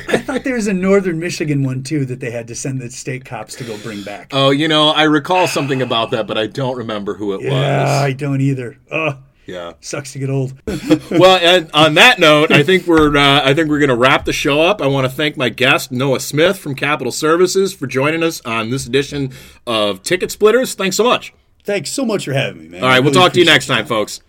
I 0.10 0.18
thought 0.18 0.44
there 0.44 0.56
was 0.56 0.68
a 0.68 0.74
northern 0.74 1.20
Michigan 1.20 1.64
one 1.64 1.84
too 1.84 2.06
that 2.06 2.20
they 2.20 2.32
had 2.32 2.48
to 2.48 2.56
send 2.56 2.82
the 2.82 2.90
state 2.90 3.26
cops 3.26 3.56
to 3.56 3.64
go 3.64 3.78
bring 3.80 4.04
back. 4.04 4.30
Oh, 4.34 4.50
you 4.50 4.68
know, 4.68 4.90
I 4.90 5.04
recall 5.04 5.48
something 5.48 5.82
about 5.82 6.12
that, 6.12 6.28
but 6.28 6.38
I 6.38 6.48
don't 6.48 6.78
remember 6.78 7.14
who 7.16 7.34
it 7.34 7.42
yeah, 7.42 7.82
was. 7.84 7.90
I 7.90 8.14
don't 8.14 8.42
either. 8.42 8.78
Ugh, 8.90 9.18
Yeah. 9.46 9.74
sucks 9.82 10.14
to 10.14 10.20
get 10.20 10.30
old. 10.30 10.54
well, 11.12 11.38
and 11.42 11.70
on 11.74 11.96
that 11.96 12.20
note, 12.20 12.52
I 12.52 12.64
think 12.64 12.88
we're 12.88 13.16
uh, 13.16 13.42
I 13.44 13.54
think 13.54 13.70
we're 13.70 13.80
going 13.80 13.90
to 13.90 13.96
wrap 13.96 14.26
the 14.26 14.34
show 14.34 14.62
up. 14.62 14.82
I 14.82 14.88
want 14.88 15.06
to 15.06 15.10
thank 15.10 15.38
my 15.38 15.50
guest 15.50 15.92
Noah 15.92 16.20
Smith 16.20 16.58
from 16.58 16.76
Capitol 16.76 17.12
Services 17.12 17.74
for 17.74 17.88
joining 17.88 18.24
us 18.24 18.42
on 18.46 18.70
this 18.70 18.86
edition 18.86 19.32
of 19.68 20.04
Ticket 20.04 20.32
Splitters. 20.32 20.74
Thanks 20.74 20.96
so 20.96 21.04
much. 21.04 21.34
Thanks 21.64 21.92
so 21.92 22.06
much 22.06 22.26
for 22.26 22.34
having 22.34 22.64
me, 22.64 22.68
man. 22.70 22.84
All 22.84 22.90
right, 22.90 23.00
we'll 23.00 23.14
talk 23.14 23.34
to 23.34 23.40
you 23.40 23.46
next 23.46 23.68
time, 23.68 23.86
folks. 23.86 24.22